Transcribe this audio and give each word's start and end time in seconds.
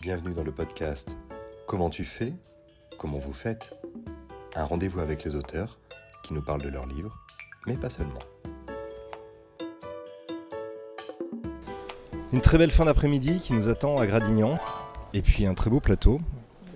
Bienvenue 0.00 0.32
dans 0.32 0.44
le 0.44 0.52
podcast 0.52 1.16
Comment 1.66 1.90
tu 1.90 2.04
fais 2.04 2.32
Comment 2.98 3.18
vous 3.18 3.32
faites 3.32 3.76
Un 4.54 4.62
rendez-vous 4.62 5.00
avec 5.00 5.24
les 5.24 5.34
auteurs 5.34 5.80
qui 6.22 6.34
nous 6.34 6.40
parlent 6.40 6.62
de 6.62 6.68
leurs 6.68 6.86
livres, 6.86 7.18
mais 7.66 7.76
pas 7.76 7.90
seulement. 7.90 8.20
Une 12.32 12.40
très 12.40 12.58
belle 12.58 12.70
fin 12.70 12.84
d'après-midi 12.84 13.40
qui 13.40 13.54
nous 13.54 13.68
attend 13.68 13.98
à 13.98 14.06
Gradignan, 14.06 14.60
et 15.14 15.22
puis 15.22 15.46
un 15.46 15.54
très 15.54 15.68
beau 15.68 15.80
plateau. 15.80 16.20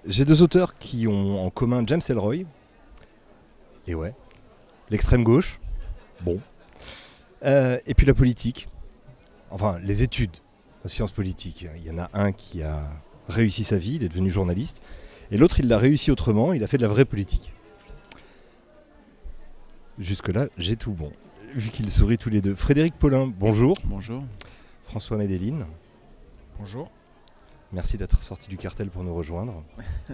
J'ai 0.05 0.25
deux 0.25 0.43
auteurs 0.43 0.75
qui 0.75 1.07
ont 1.07 1.47
en 1.47 1.51
commun 1.51 1.85
James 1.87 2.03
Elroy, 2.09 2.39
et 3.87 3.95
ouais, 3.95 4.15
l'extrême 4.91 5.23
gauche, 5.23 5.61
bon, 6.23 6.41
euh, 7.45 7.79
et 7.87 7.95
puis 7.95 8.05
la 8.05 8.15
politique, 8.15 8.69
enfin 9.51 9.79
les 9.81 10.03
études 10.03 10.39
en 10.85 10.89
sciences 10.89 11.13
politiques. 11.13 11.69
Il 11.77 11.85
y 11.85 11.91
en 11.93 11.99
a 11.99 12.11
un 12.15 12.33
qui 12.33 12.65
a 12.65 12.83
réussi 13.33 13.65
sa 13.65 13.79
vie, 13.79 13.97
il 13.97 14.03
est 14.03 14.09
devenu 14.09 14.31
journaliste, 14.31 14.83
et 15.31 15.37
l'autre 15.37 15.61
il 15.61 15.69
l'a 15.69 15.79
réussi 15.79 16.11
autrement, 16.11 16.53
il 16.53 16.63
a 16.63 16.67
fait 16.67 16.77
de 16.77 16.83
la 16.83 16.89
vraie 16.89 17.05
politique. 17.05 17.53
Jusque-là, 19.99 20.49
j'ai 20.57 20.77
tout 20.77 20.93
bon, 20.93 21.13
vu 21.55 21.71
qu'ils 21.71 21.91
sourient 21.91 22.19
tous 22.19 22.31
les 22.31 22.41
deux. 22.41 22.55
Frédéric 22.55 22.95
Paulin, 22.95 23.27
bonjour. 23.27 23.77
Bonjour. 23.85 24.23
François 24.85 25.17
Médéline, 25.17 25.65
Bonjour. 26.59 26.91
merci 27.73 27.97
d'être 27.97 28.23
sorti 28.23 28.49
du 28.49 28.57
cartel 28.59 28.91
pour 28.91 29.05
nous 29.05 29.15
rejoindre. 29.15 29.63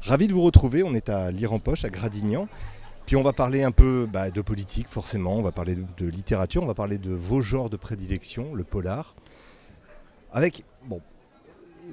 Ravi 0.00 0.28
de 0.28 0.32
vous 0.32 0.42
retrouver, 0.42 0.82
on 0.82 0.94
est 0.94 1.08
à 1.08 1.30
Lire 1.30 1.52
en 1.52 1.58
Poche, 1.58 1.84
à 1.84 1.90
Gradignan. 1.90 2.48
Puis 3.06 3.16
on 3.16 3.22
va 3.22 3.32
parler 3.32 3.64
un 3.64 3.72
peu 3.72 4.08
bah, 4.10 4.30
de 4.30 4.40
politique, 4.40 4.88
forcément, 4.88 5.36
on 5.36 5.42
va 5.42 5.50
parler 5.50 5.74
de, 5.74 5.84
de 5.96 6.06
littérature, 6.06 6.62
on 6.62 6.66
va 6.66 6.74
parler 6.74 6.98
de 6.98 7.10
vos 7.10 7.40
genres 7.42 7.68
de 7.68 7.76
prédilection, 7.76 8.54
le 8.54 8.62
polar. 8.62 9.16
Avec, 10.32 10.64
bon, 10.86 11.00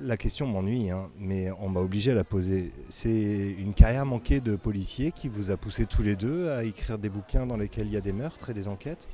la 0.02 0.17
question 0.17 0.47
m'ennuie, 0.47 0.89
hein, 0.89 1.09
mais 1.19 1.52
on 1.59 1.69
m'a 1.69 1.80
obligé 1.80 2.11
à 2.11 2.16
la 2.16 2.23
poser. 2.23 2.72
C'est 2.89 3.55
une 3.59 3.73
carrière 3.73 4.05
manquée 4.05 4.39
de 4.39 4.55
policiers 4.55 5.11
qui 5.11 5.28
vous 5.28 5.52
a 5.52 5.58
poussé 5.58 5.86
tous 5.86 6.03
les 6.03 6.16
deux 6.16 6.50
à 6.50 6.64
écrire 6.64 6.97
des 6.97 7.09
bouquins 7.09 7.45
dans 7.45 7.58
lesquels 7.58 7.88
il 7.88 7.94
y 7.94 7.97
a 7.97 8.02
des 8.02 8.14
meurtres 8.14 8.50
et 8.50 8.53
des 8.53 8.67
enquêtes? 8.67 9.09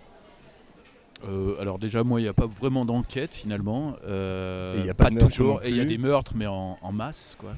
Euh, 1.28 1.60
alors 1.60 1.80
déjà, 1.80 2.04
moi, 2.04 2.20
il 2.20 2.24
n'y 2.24 2.30
a 2.30 2.34
pas 2.34 2.46
vraiment 2.46 2.86
d'enquête 2.86 3.34
finalement. 3.34 3.96
Euh, 4.06 4.74
Et 4.76 4.80
il 4.82 4.86
y 4.86 4.90
a 4.90 4.94
pas 4.94 5.10
de 5.10 5.20
toujours. 5.20 5.64
Et 5.64 5.70
il 5.70 5.78
y 5.78 5.82
a 5.82 5.86
des 5.86 5.98
meurtres, 5.98 6.34
mais 6.36 6.46
en, 6.46 6.78
en 6.82 6.92
masse. 6.92 7.38
Quoi. 7.40 7.56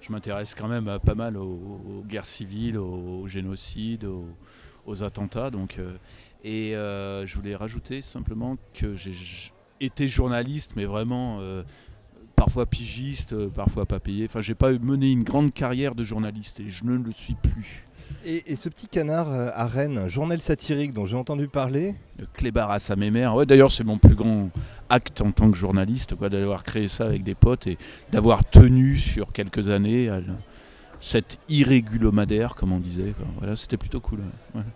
Je 0.00 0.12
m'intéresse 0.12 0.54
quand 0.54 0.68
même 0.68 0.88
euh, 0.88 0.98
pas 0.98 1.14
mal 1.14 1.36
aux, 1.36 1.42
aux 1.42 2.04
guerres 2.06 2.26
civiles, 2.26 2.78
aux, 2.78 3.26
génocides, 3.26 4.04
aux, 4.04 4.26
aux 4.86 5.02
attentats. 5.02 5.50
Donc, 5.50 5.78
euh, 5.78 5.96
et 6.44 6.72
je 6.72 7.34
voulais 7.34 7.56
rajouter 7.56 8.02
simplement 8.02 8.56
que 8.72 8.94
j'ai 8.94 9.12
été 9.80 10.06
journaliste, 10.06 10.72
mais 10.76 10.84
vraiment 10.84 11.40
parfois 12.38 12.66
pigiste, 12.66 13.32
euh, 13.32 13.48
parfois 13.48 13.84
pas 13.86 13.98
payé. 14.00 14.26
Enfin, 14.26 14.40
j'ai 14.40 14.54
pas 14.54 14.72
mené 14.72 15.10
une 15.10 15.24
grande 15.24 15.52
carrière 15.52 15.94
de 15.94 16.04
journaliste 16.04 16.60
et 16.60 16.70
je 16.70 16.84
ne 16.84 16.96
le 16.96 17.12
suis 17.12 17.34
plus. 17.34 17.84
et, 18.24 18.52
et 18.52 18.56
ce 18.56 18.68
petit 18.68 18.86
canard 18.88 19.30
euh, 19.32 19.50
à 19.54 19.66
Rennes, 19.66 19.98
un 19.98 20.08
journal 20.08 20.40
satirique 20.40 20.92
dont 20.92 21.06
j'ai 21.06 21.16
entendu 21.16 21.48
parler, 21.48 21.94
Le 22.18 22.26
clébard 22.26 22.70
à 22.70 22.96
mes 22.96 23.10
mères. 23.10 23.34
Ouais, 23.34 23.46
D'ailleurs, 23.46 23.72
c'est 23.72 23.84
mon 23.84 23.98
plus 23.98 24.14
grand 24.14 24.50
acte 24.88 25.20
en 25.20 25.32
tant 25.32 25.50
que 25.50 25.56
journaliste, 25.56 26.14
quoi, 26.14 26.28
d'avoir 26.28 26.62
créé 26.64 26.88
ça 26.88 27.04
avec 27.06 27.24
des 27.24 27.34
potes 27.34 27.66
et 27.66 27.76
d'avoir 28.12 28.44
tenu 28.44 28.96
sur 28.98 29.32
quelques 29.32 29.68
années 29.68 30.08
cette 31.00 31.38
irrégulomadaire, 31.48 32.54
comme 32.54 32.72
on 32.72 32.80
disait. 32.80 33.12
quoi. 33.16 33.26
Voilà, 33.38 33.56
c'était 33.56 33.76
plutôt 33.76 34.00
cool. 34.00 34.20
ouais. 34.20 34.60
Ouais. 34.60 34.66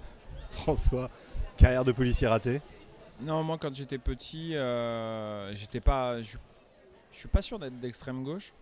François, 0.50 1.10
carrière 1.56 1.84
de 1.84 1.92
policier 1.92 2.26
ratée. 2.28 2.60
Non, 3.24 3.42
moi 3.42 3.56
quand 3.60 3.74
j'étais 3.74 3.98
petit, 3.98 4.54
euh, 4.56 5.54
j'étais 5.54 5.80
pas. 5.80 6.20
Je 6.22 6.36
je 7.12 7.18
suis 7.18 7.28
pas 7.28 7.42
sûr 7.42 7.58
d'être 7.58 7.78
d'extrême 7.78 8.24
gauche. 8.24 8.52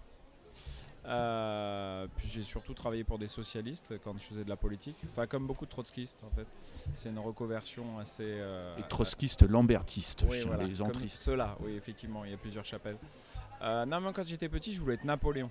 Euh, 1.07 2.07
puis 2.17 2.29
j'ai 2.29 2.43
surtout 2.43 2.75
travaillé 2.75 3.05
pour 3.05 3.19
des 3.19 3.27
socialistes 3.27 3.95
quand 4.05 4.13
je 4.19 4.25
faisais 4.25 4.45
de 4.45 4.49
la 4.51 4.57
politique. 4.57 4.97
Enfin, 5.11 5.27
comme 5.27 5.47
beaucoup 5.47 5.65
de 5.65 5.71
trotskistes 5.71 6.23
en 6.25 6.37
fait. 6.37 6.47
C'est 6.93 7.09
une 7.09 7.19
reconversion 7.19 7.99
assez. 7.99 8.23
euh, 8.27 8.77
Et 8.77 8.83
trotskiste, 8.89 9.43
lambertiste, 9.49 10.27
oui, 10.29 10.41
je 10.41 10.47
voilà, 10.47 10.65
les 10.65 10.83
entristes. 10.83 11.17
Ceux-là, 11.19 11.57
oui, 11.61 11.75
effectivement, 11.75 12.25
il 12.27 12.33
y 12.33 12.35
a 12.35 12.37
plusieurs 12.37 12.67
chapelles. 12.67 12.99
Euh, 13.63 13.87
non, 13.87 14.01
moi 14.01 14.13
quand 14.13 14.27
j'étais 14.27 14.49
petit, 14.51 14.73
je 14.75 14.81
voulais 14.81 14.95
être 14.95 15.05
Napoléon. 15.05 15.51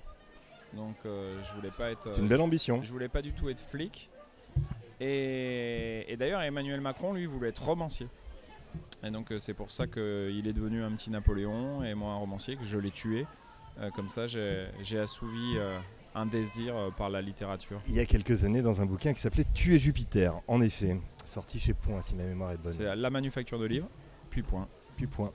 Donc 0.74 0.98
euh, 1.06 1.42
je 1.44 1.54
voulais 1.56 1.72
pas 1.72 1.92
être. 1.92 2.14
C'est 2.14 2.20
une 2.20 2.26
euh, 2.26 2.30
belle 2.30 2.42
ambition. 2.42 2.84
Je 2.84 2.92
voulais 2.92 3.10
pas 3.10 3.24
du 3.24 3.34
tout 3.34 3.50
être 3.50 3.60
flic. 3.62 4.10
Et, 5.00 6.06
et 6.12 6.18
d'ailleurs, 6.18 6.42
Emmanuel 6.42 6.82
Macron, 6.82 7.14
lui, 7.14 7.26
voulait 7.26 7.50
être 7.50 7.64
romancier. 7.64 8.08
Et 9.04 9.12
donc, 9.12 9.32
euh, 9.32 9.40
c'est 9.40 9.54
pour 9.54 9.72
ça 9.72 9.88
qu'il 9.88 10.48
est 10.48 10.54
devenu 10.54 10.84
un 10.84 10.92
petit 10.92 11.10
Napoléon 11.10 11.84
et 11.84 11.94
moi 11.94 12.14
un 12.14 12.18
romancier, 12.18 12.56
que 12.56 12.64
je 12.64 12.78
l'ai 12.78 12.92
tué. 12.92 13.26
Euh, 13.80 13.90
comme 13.92 14.10
ça, 14.10 14.28
j'ai 14.28 15.00
assouvi 15.00 15.56
euh, 15.56 15.80
un 16.16 16.26
désir 16.26 16.76
par 16.98 17.10
la 17.10 17.22
littérature. 17.22 17.82
Il 17.88 17.96
y 17.96 18.00
a 18.00 18.06
quelques 18.06 18.44
années 18.44 18.62
dans 18.62 18.82
un 18.82 18.86
bouquin 18.86 19.14
qui 19.14 19.22
s'appelait 19.22 19.46
Tuer 19.54 19.80
Jupiter, 19.80 20.42
en 20.48 20.62
effet, 20.62 21.00
sorti 21.26 21.60
chez 21.60 21.74
Point 21.74 22.02
si 22.02 22.16
ma 22.16 22.24
mémoire 22.24 22.52
est 22.52 22.58
bonne. 22.58 22.74
C'est 22.74 22.96
la 22.96 23.10
manufacture 23.10 23.60
de 23.60 23.66
livres, 23.66 23.88
puis 24.30 24.44
point. 24.44 24.68
Puis 24.98 25.08
Point. 25.08 25.32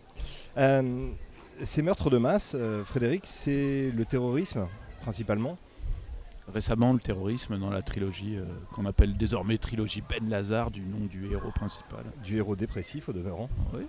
Euh, 0.59 1.11
ces 1.63 1.81
meurtres 1.81 2.11
de 2.11 2.19
masse, 2.19 2.55
euh, 2.55 2.85
Frédéric, 2.85 3.23
c'est 3.25 3.91
le 3.91 4.05
terrorisme 4.05 4.69
principalement. 5.01 5.57
Récemment, 6.53 6.93
le 6.93 6.99
terrorisme 7.01 7.59
dans 7.59 7.71
la 7.71 7.81
trilogie 7.83 8.37
euh, 8.37 8.45
qu'on 8.73 8.85
appelle 8.85 9.17
désormais 9.17 9.57
trilogie 9.59 10.03
Ben 10.09 10.29
Lazare, 10.29 10.71
du 10.71 10.83
nom 10.83 11.07
du 11.07 11.33
héros 11.33 11.51
principal. 11.51 12.05
du 12.23 12.37
héros 12.37 12.55
dépressif 12.55 13.09
au 13.09 13.13
demeurant, 13.13 13.49
Oui. 13.73 13.83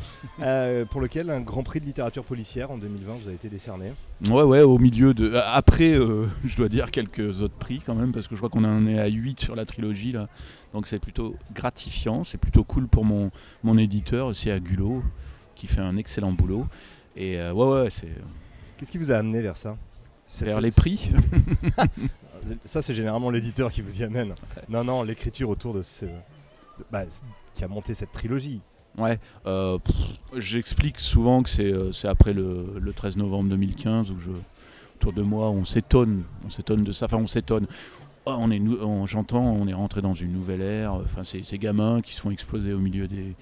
euh, 0.42 0.84
pour 0.84 1.00
lequel 1.00 1.28
un 1.28 1.40
grand 1.40 1.64
prix 1.64 1.80
de 1.80 1.84
littérature 1.84 2.22
policière 2.22 2.70
en 2.70 2.78
2020 2.78 3.14
vous 3.14 3.28
a 3.30 3.32
été 3.32 3.48
décerné. 3.48 3.92
Ouais, 4.30 4.44
ouais, 4.44 4.60
au 4.60 4.78
milieu 4.78 5.12
de. 5.12 5.34
Après, 5.34 5.92
euh, 5.94 6.26
je 6.44 6.56
dois 6.56 6.68
dire 6.68 6.92
quelques 6.92 7.40
autres 7.40 7.56
prix 7.56 7.80
quand 7.84 7.96
même, 7.96 8.12
parce 8.12 8.28
que 8.28 8.36
je 8.36 8.40
crois 8.40 8.48
qu'on 8.50 8.62
en 8.64 8.86
est 8.86 8.98
à 8.98 9.06
8 9.08 9.40
sur 9.40 9.56
la 9.56 9.64
trilogie 9.64 10.12
là. 10.12 10.28
Donc 10.72 10.86
c'est 10.86 11.00
plutôt 11.00 11.34
gratifiant, 11.52 12.22
c'est 12.22 12.38
plutôt 12.38 12.62
cool 12.62 12.86
pour 12.86 13.04
mon, 13.04 13.32
mon 13.64 13.76
éditeur 13.76 14.26
aussi 14.26 14.50
à 14.50 14.60
Gulot, 14.60 15.02
qui 15.56 15.66
fait 15.66 15.80
un 15.80 15.96
excellent 15.96 16.30
boulot. 16.32 16.66
Et 17.16 17.36
ouais, 17.40 17.52
ouais, 17.52 17.90
c'est 17.90 18.14
Qu'est-ce 18.76 18.92
qui 18.92 18.98
vous 18.98 19.10
a 19.10 19.16
amené 19.16 19.40
vers 19.42 19.56
ça? 19.56 19.76
Vers 20.40 20.60
les 20.60 20.70
prix. 20.70 21.10
Ça, 22.64 22.82
c'est 22.82 22.94
généralement 22.94 23.30
l'éditeur 23.30 23.70
qui 23.70 23.82
vous 23.82 24.00
y 24.00 24.04
amène. 24.04 24.34
Non, 24.68 24.84
non, 24.84 25.02
l'écriture 25.02 25.48
autour 25.50 25.74
de 25.74 25.82
ce. 25.82 26.04
de- 26.06 26.10
bah, 26.92 27.02
qui 27.54 27.64
a 27.64 27.68
monté 27.68 27.94
cette 27.94 28.12
trilogie. 28.12 28.60
Ouais, 28.96 29.18
euh, 29.46 29.78
j'explique 30.36 30.98
souvent 30.98 31.42
que 31.42 31.50
c'est 31.50 31.72
euh, 31.72 31.92
c'est 31.92 32.08
après 32.08 32.32
le, 32.32 32.78
le 32.80 32.92
13 32.92 33.16
novembre 33.16 33.50
2015 33.50 34.10
où 34.10 34.18
je, 34.20 34.30
autour 34.96 35.12
de 35.12 35.22
moi, 35.22 35.50
on 35.50 35.64
s'étonne, 35.64 36.22
on 36.46 36.50
s'étonne 36.50 36.84
de 36.84 36.92
ça. 36.92 37.06
Enfin, 37.06 37.18
on 37.18 37.26
s'étonne. 37.26 37.66
Oh, 38.26 38.36
on 38.38 38.50
est, 38.50 38.60
j'entends, 39.06 39.44
on 39.44 39.66
est 39.68 39.74
rentré 39.74 40.02
dans 40.02 40.14
une 40.14 40.32
nouvelle 40.32 40.60
ère. 40.62 40.94
Enfin, 40.94 41.24
ces, 41.24 41.42
ces 41.44 41.58
gamins 41.58 42.00
qui 42.02 42.14
se 42.14 42.20
font 42.20 42.30
exploser 42.30 42.72
au 42.72 42.78
milieu 42.78 43.08
des 43.08 43.34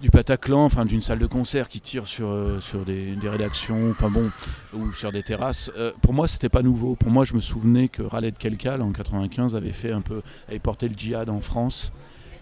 du 0.00 0.10
Bataclan, 0.10 0.64
enfin 0.64 0.84
d'une 0.84 1.02
salle 1.02 1.18
de 1.18 1.26
concert 1.26 1.68
qui 1.68 1.80
tire 1.80 2.06
sur, 2.06 2.28
euh, 2.28 2.60
des, 2.86 3.28
rédactions, 3.28 3.90
enfin 3.90 4.10
bon, 4.10 4.30
ou 4.74 4.92
sur 4.92 5.12
des 5.12 5.22
terrasses. 5.22 5.70
Euh, 5.76 5.92
pour 6.02 6.12
moi, 6.12 6.28
c'était 6.28 6.48
pas 6.48 6.62
nouveau. 6.62 6.96
Pour 6.96 7.10
moi, 7.10 7.24
je 7.24 7.34
me 7.34 7.40
souvenais 7.40 7.88
que 7.88 8.02
Khaled 8.02 8.36
Kelkal 8.36 8.82
en 8.82 8.92
95 8.92 9.54
avait 9.54 9.72
fait 9.72 9.92
un 9.92 10.00
peu, 10.00 10.22
avait 10.48 10.58
porté 10.58 10.88
le 10.88 10.94
djihad 10.94 11.28
en 11.30 11.40
France. 11.40 11.92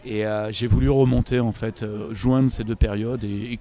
Et 0.05 0.27
euh, 0.27 0.51
j'ai 0.51 0.67
voulu 0.67 0.91
remonter 0.91 1.39
en 1.41 1.53
fait, 1.53 1.85
joindre 2.11 2.51
ces 2.51 2.65
deux 2.65 2.75
périodes 2.75 3.23
et 3.23 3.59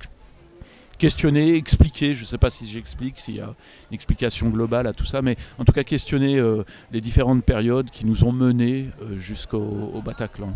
questionner, 0.97 1.56
expliquer. 1.56 2.16
Je 2.16 2.22
ne 2.22 2.25
sais 2.25 2.38
pas 2.40 2.50
si 2.50 2.68
j'explique, 2.68 3.19
s'il 3.19 3.35
y 3.35 3.41
a 3.41 3.53
une 3.91 3.96
explication 3.96 4.50
globale 4.50 4.88
à 4.88 4.94
tout 4.94 5.06
ça, 5.06 5.22
mais 5.22 5.35
en 5.59 5.66
tout 5.66 5.73
cas 5.73 5.84
questionner 5.84 6.41
les 6.91 7.02
différentes 7.02 7.44
périodes 7.44 7.91
qui 7.91 8.06
nous 8.06 8.23
ont 8.23 8.31
menés 8.31 8.88
jusqu'au 9.16 9.91
au 9.94 10.02
Bataclan. 10.02 10.53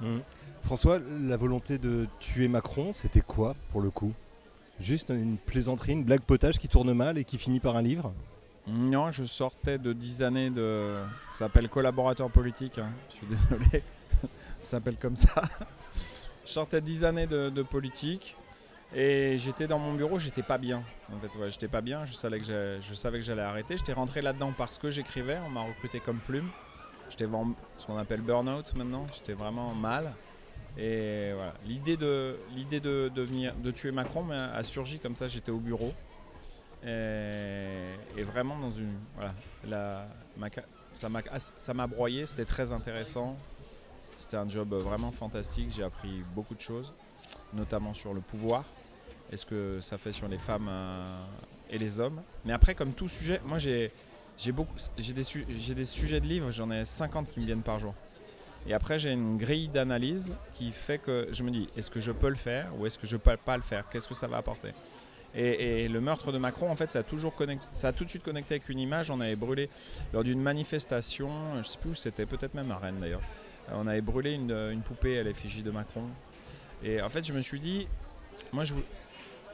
Mhm. 0.00 0.20
François, 0.64 0.98
la 1.20 1.36
volonté 1.36 1.76
de 1.76 2.06
tuer 2.20 2.48
Macron, 2.48 2.94
c'était 2.94 3.20
quoi 3.20 3.54
pour 3.70 3.82
le 3.82 3.90
coup? 3.90 4.14
Juste 4.80 5.10
une 5.10 5.36
plaisanterie, 5.36 5.92
une 5.92 6.04
blague 6.04 6.22
potage 6.22 6.58
qui 6.58 6.68
tourne 6.68 6.94
mal 6.94 7.18
et 7.18 7.24
qui 7.24 7.36
finit 7.36 7.60
par 7.60 7.76
un 7.76 7.82
livre? 7.82 8.14
Non, 8.66 9.12
je 9.12 9.24
sortais 9.24 9.76
de 9.76 9.92
10 9.92 10.22
années 10.22 10.48
de. 10.48 10.96
Ça 11.30 11.40
s'appelle 11.40 11.68
collaborateur 11.68 12.30
politique, 12.30 12.78
hein. 12.78 12.88
je 13.10 13.16
suis 13.16 13.26
désolé. 13.26 13.82
ça 14.58 14.70
s'appelle 14.70 14.96
comme 14.96 15.16
ça. 15.16 15.42
Je 16.46 16.50
sortais 16.50 16.80
de 16.80 16.86
10 16.86 17.04
années 17.04 17.26
de, 17.26 17.62
politique 17.62 18.34
et 18.94 19.36
j'étais 19.38 19.66
dans 19.66 19.78
mon 19.78 19.92
bureau, 19.92 20.18
j'étais 20.18 20.42
pas 20.42 20.56
bien. 20.56 20.82
En 21.14 21.20
fait, 21.20 21.38
ouais, 21.38 21.50
j'étais 21.50 21.68
pas 21.68 21.82
bien, 21.82 22.06
je 22.06 22.14
savais 22.14 22.38
que 22.38 23.24
j'allais 23.24 23.42
arrêter. 23.42 23.76
J'étais 23.76 23.92
rentré 23.92 24.22
là-dedans 24.22 24.54
parce 24.56 24.78
que 24.78 24.88
j'écrivais, 24.88 25.38
on 25.46 25.50
m'a 25.50 25.60
recruté 25.60 26.00
comme 26.00 26.20
plume. 26.20 26.48
J'étais 27.10 27.26
ce 27.76 27.86
qu'on 27.86 27.98
appelle 27.98 28.22
burn-out 28.22 28.72
maintenant, 28.74 29.06
j'étais 29.12 29.34
vraiment 29.34 29.74
mal. 29.74 30.14
Et 30.76 31.32
voilà, 31.34 31.54
l'idée 31.64 31.96
de, 31.96 32.36
l'idée 32.54 32.80
de, 32.80 33.10
de, 33.14 33.26
de 33.62 33.70
tuer 33.70 33.92
Macron 33.92 34.22
m'a- 34.22 34.52
a 34.52 34.62
surgi 34.62 34.98
comme 34.98 35.14
ça, 35.16 35.28
j'étais 35.28 35.52
au 35.52 35.58
bureau. 35.58 35.92
Et, 36.86 38.22
vraiment 38.24 38.58
dans 38.58 38.72
une. 38.72 38.94
Voilà, 39.14 39.34
la, 39.66 40.08
ça 40.92 41.08
m'a 41.08 41.20
ça 41.38 41.74
m'a 41.74 41.86
broyé, 41.86 42.26
c'était 42.26 42.44
très 42.44 42.72
intéressant. 42.72 43.36
C'était 44.16 44.36
un 44.36 44.48
job 44.48 44.72
vraiment 44.74 45.10
fantastique, 45.10 45.70
j'ai 45.70 45.82
appris 45.82 46.22
beaucoup 46.34 46.54
de 46.54 46.60
choses, 46.60 46.92
notamment 47.52 47.94
sur 47.94 48.14
le 48.14 48.20
pouvoir 48.20 48.64
et 49.32 49.36
ce 49.36 49.44
que 49.44 49.80
ça 49.80 49.98
fait 49.98 50.12
sur 50.12 50.28
les 50.28 50.38
femmes 50.38 50.68
euh, 50.68 51.24
et 51.70 51.78
les 51.78 51.98
hommes. 51.98 52.22
Mais 52.44 52.52
après, 52.52 52.74
comme 52.76 52.92
tout 52.92 53.08
sujet, 53.08 53.40
moi 53.44 53.58
j'ai 53.58 53.90
j'ai 54.36 54.52
beaucoup 54.52 54.74
j'ai 54.98 55.12
des, 55.12 55.24
j'ai 55.48 55.74
des 55.74 55.84
sujets 55.84 56.20
de 56.20 56.26
livres, 56.26 56.50
j'en 56.52 56.70
ai 56.70 56.84
50 56.84 57.30
qui 57.30 57.40
me 57.40 57.44
viennent 57.46 57.62
par 57.62 57.78
jour. 57.78 57.94
Et 58.66 58.72
après, 58.72 58.98
j'ai 58.98 59.12
une 59.12 59.36
grille 59.36 59.68
d'analyse 59.68 60.34
qui 60.52 60.72
fait 60.72 60.98
que 60.98 61.28
je 61.32 61.42
me 61.42 61.50
dis 61.50 61.68
est-ce 61.76 61.90
que 61.90 62.00
je 62.00 62.12
peux 62.12 62.28
le 62.28 62.34
faire 62.34 62.70
ou 62.78 62.86
est-ce 62.86 62.98
que 62.98 63.06
je 63.06 63.16
peux 63.16 63.36
pas 63.36 63.56
le 63.56 63.62
faire? 63.62 63.88
Qu'est-ce 63.90 64.08
que 64.08 64.14
ça 64.14 64.26
va 64.26 64.38
apporter? 64.38 64.72
Et, 65.36 65.88
le 65.88 66.00
meurtre 66.00 66.30
de 66.30 66.38
Macron, 66.38 66.70
en 66.70 66.76
fait, 66.76 66.92
ça 66.92 67.00
a, 67.00 67.02
toujours 67.02 67.34
ça 67.72 67.88
a 67.88 67.92
tout 67.92 68.04
de 68.04 68.08
suite 68.08 68.22
connecté 68.22 68.54
avec 68.54 68.68
une 68.68 68.78
image. 68.78 69.10
On 69.10 69.20
avait 69.20 69.34
brûlé 69.34 69.68
lors 70.12 70.22
d'une 70.22 70.40
manifestation, 70.40 71.28
je 71.54 71.58
ne 71.58 71.62
sais 71.64 71.78
plus 71.78 71.90
où 71.90 71.94
c'était, 71.94 72.24
peut-être 72.24 72.54
même 72.54 72.70
à 72.70 72.76
Rennes 72.76 72.98
d'ailleurs. 73.00 73.22
On 73.72 73.86
avait 73.88 74.00
brûlé 74.00 74.32
une, 74.32 74.52
une 74.52 74.82
poupée 74.82 75.18
à 75.18 75.24
l'effigie 75.24 75.62
de 75.62 75.72
Macron. 75.72 76.04
Et 76.84 77.02
en 77.02 77.08
fait, 77.08 77.26
je 77.26 77.32
me 77.32 77.40
suis 77.40 77.58
dit, 77.58 77.88
moi, 78.52 78.62
je, 78.62 78.74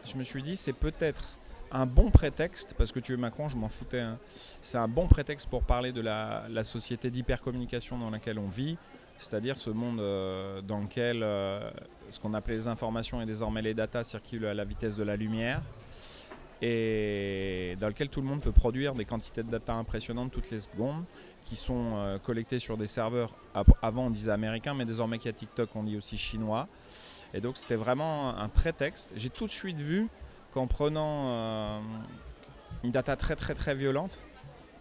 je 0.05 0.17
me 0.17 0.23
suis 0.23 0.43
dit, 0.43 0.55
c'est 0.55 0.75
peut-être 0.75 1.39
un 1.73 1.87
bon 1.87 2.11
prétexte, 2.11 2.75
parce 2.77 2.93
que 2.93 3.01
tu 3.01 3.15
es 3.15 3.17
Macron, 3.17 3.49
je 3.49 3.57
m'en 3.57 3.69
foutais, 3.69 4.01
hein. 4.01 4.19
c'est 4.61 4.79
un 4.79 4.89
bon 4.89 5.07
prétexte 5.07 5.49
pour 5.49 5.63
parler 5.63 5.93
de 5.93 6.01
la, 6.01 6.65
société 6.65 7.11
d'hypercommunication 7.11 7.99
dans 7.99 8.11
laquelle 8.11 8.39
on 8.39 8.49
vit, 8.49 8.77
c'est-à-dire 9.21 9.61
ce 9.61 9.71
monde 9.71 10.01
euh, 10.01 10.63
dans 10.63 10.81
lequel 10.81 11.23
euh, 11.23 11.71
ce 12.09 12.19
qu'on 12.19 12.33
appelait 12.33 12.57
les 12.57 12.69
informations 12.69 13.21
et 13.21 13.27
désormais 13.27 13.61
les 13.61 13.75
datas 13.75 14.05
circulent 14.05 14.47
à 14.47 14.55
la 14.55 14.65
vitesse 14.65 14.97
de 14.97 15.03
la 15.03 15.17
lumière, 15.17 15.61
et 16.63 17.77
dans 17.81 17.89
lequel 17.89 18.09
tout 18.09 18.21
le 18.21 18.27
monde 18.27 18.41
peut 18.41 18.53
produire 18.53 18.95
des 18.95 19.05
quantités 19.05 19.43
de 19.43 19.51
data 19.51 19.75
impressionnantes 19.75 20.33
toutes 20.33 20.51
les 20.51 20.61
secondes, 20.61 21.05
qui 21.45 21.55
sont 21.55 21.93
euh, 21.95 22.19
collectées 22.19 22.59
sur 22.59 22.77
des 22.77 22.87
serveurs, 22.87 23.35
avant 23.83 24.07
on 24.07 24.11
disait 24.11 24.31
américains, 24.31 24.75
mais 24.75 24.87
désormais 24.87 25.19
qu'il 25.19 25.27
y 25.27 25.35
a 25.35 25.37
TikTok, 25.37 25.69
on 25.75 25.85
dit 25.85 25.97
aussi 25.97 26.17
chinois. 26.17 26.67
Et 27.35 27.41
donc 27.41 27.59
c'était 27.59 27.77
vraiment 27.77 28.37
un 28.37 28.49
prétexte. 28.49 29.13
J'ai 29.17 29.31
tout 29.31 29.47
de 29.47 29.53
suite 29.53 29.79
vu 29.79 30.09
qu'en 30.53 30.67
prenant 30.67 31.81
une 32.83 32.91
data 32.91 33.17
très 33.17 33.37
très 33.37 33.55
très 33.55 33.75
violente, 33.75 34.21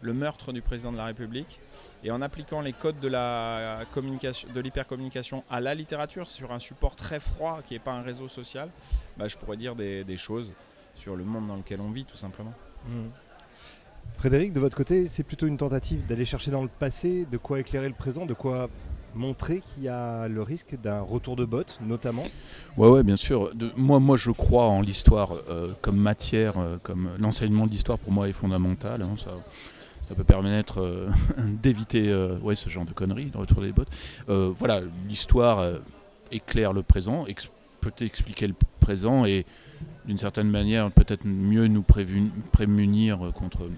le 0.01 0.13
meurtre 0.13 0.53
du 0.53 0.61
président 0.61 0.91
de 0.91 0.97
la 0.97 1.05
République, 1.05 1.59
et 2.03 2.11
en 2.11 2.21
appliquant 2.21 2.61
les 2.61 2.73
codes 2.73 2.99
de 2.99 3.07
la 3.07 3.79
communication, 3.91 4.47
de 4.53 4.59
l'hypercommunication 4.59 5.43
à 5.49 5.59
la 5.59 5.75
littérature 5.75 6.29
sur 6.29 6.51
un 6.51 6.59
support 6.59 6.95
très 6.95 7.19
froid 7.19 7.59
qui 7.67 7.73
n'est 7.73 7.79
pas 7.79 7.93
un 7.93 8.01
réseau 8.01 8.27
social, 8.27 8.69
bah, 9.17 9.27
je 9.27 9.37
pourrais 9.37 9.57
dire 9.57 9.75
des, 9.75 10.17
choses 10.17 10.51
sur 10.95 11.15
le 11.15 11.23
monde 11.23 11.47
dans 11.47 11.55
lequel 11.55 11.81
on 11.81 11.91
vit 11.91 12.05
tout 12.05 12.17
simplement. 12.17 12.53
Mmh. 12.87 13.07
Frédéric, 14.17 14.51
de 14.51 14.59
votre 14.59 14.75
côté, 14.75 15.07
c'est 15.07 15.23
plutôt 15.23 15.47
une 15.47 15.55
tentative 15.57 16.05
d'aller 16.05 16.25
chercher 16.25 16.51
dans 16.51 16.63
le 16.63 16.67
passé 16.67 17.25
de 17.25 17.37
quoi 17.37 17.59
éclairer 17.59 17.87
le 17.87 17.93
présent, 17.93 18.25
de 18.25 18.33
quoi 18.33 18.69
montrer 19.15 19.61
qu'il 19.61 19.83
y 19.83 19.87
a 19.87 20.27
le 20.27 20.41
risque 20.41 20.75
d'un 20.81 21.01
retour 21.01 21.35
de 21.35 21.45
botte, 21.45 21.79
notamment 21.81 22.25
Ouais, 22.77 22.89
ouais, 22.89 23.03
bien 23.03 23.15
sûr. 23.15 23.51
moi, 23.77 23.99
moi, 23.99 24.17
je 24.17 24.31
crois 24.31 24.65
en 24.65 24.81
l'histoire 24.81 25.33
euh, 25.49 25.73
comme 25.81 25.97
matière, 25.97 26.57
euh, 26.57 26.77
comme 26.83 27.09
l'enseignement 27.17 27.65
de 27.65 27.71
l'histoire 27.71 27.97
pour 27.97 28.11
moi 28.11 28.27
est 28.27 28.33
fondamental. 28.33 29.01
Hein, 29.01 29.15
ça, 29.17 29.31
ça 30.09 30.15
peut 30.15 30.23
permettre 30.23 30.81
euh, 30.81 31.09
d'éviter 31.61 32.13
ouais, 32.41 32.55
ce 32.55 32.67
genre 32.69 32.85
de 32.85 32.93
conneries, 32.93 33.31
le 33.33 33.39
retour 33.39 33.61
des 33.61 33.71
bottes. 33.71 33.89
voilà, 34.27 34.81
l'histoire 35.07 35.79
éclaire 36.31 36.73
le 36.73 36.83
présent, 36.83 37.25
peut 37.81 37.93
expliquer 38.01 38.47
le 38.47 38.55
présent 38.81 39.23
et 39.23 39.45
d'une 40.05 40.17
certaine 40.17 40.49
manière 40.49 40.91
peut-être 40.91 41.25
mieux 41.25 41.67
nous 41.67 41.83
prémunir 42.51 43.31
contre 43.33 43.69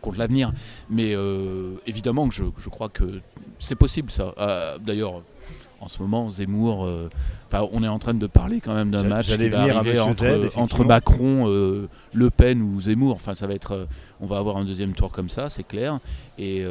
contre 0.00 0.18
l'avenir. 0.18 0.52
Mais 0.88 1.14
euh, 1.14 1.76
évidemment 1.86 2.28
que 2.28 2.34
je, 2.34 2.68
crois 2.68 2.88
que 2.88 3.20
c'est 3.58 3.76
possible 3.76 4.10
ça. 4.10 4.34
Euh, 4.38 4.78
d'ailleurs, 4.78 5.22
en 5.80 5.88
ce 5.88 6.00
moment, 6.00 6.30
Zemmour, 6.30 6.84
euh, 6.84 7.08
on 7.52 7.82
est 7.82 7.88
en 7.88 7.98
train 7.98 8.14
de 8.14 8.26
parler 8.26 8.60
quand 8.60 8.74
même 8.74 8.90
d'un 8.90 9.04
match 9.04 9.36
qui 9.36 9.48
va 9.48 9.62
arriver 9.62 9.98
entre, 9.98 10.50
entre, 10.56 10.84
Macron, 10.84 11.46
Le 11.46 12.30
Pen 12.30 12.62
ou 12.62 12.80
Zemmour. 12.80 13.14
Enfin, 13.14 13.34
ça 13.34 13.46
va 13.46 13.54
être, 13.54 13.88
on 14.20 14.26
va 14.26 14.38
avoir 14.38 14.56
un 14.56 14.64
deuxième 14.64 14.92
tour 14.92 15.10
comme 15.10 15.28
ça, 15.28 15.50
c'est 15.50 15.66
clair. 15.66 15.98
Et, 16.38 16.64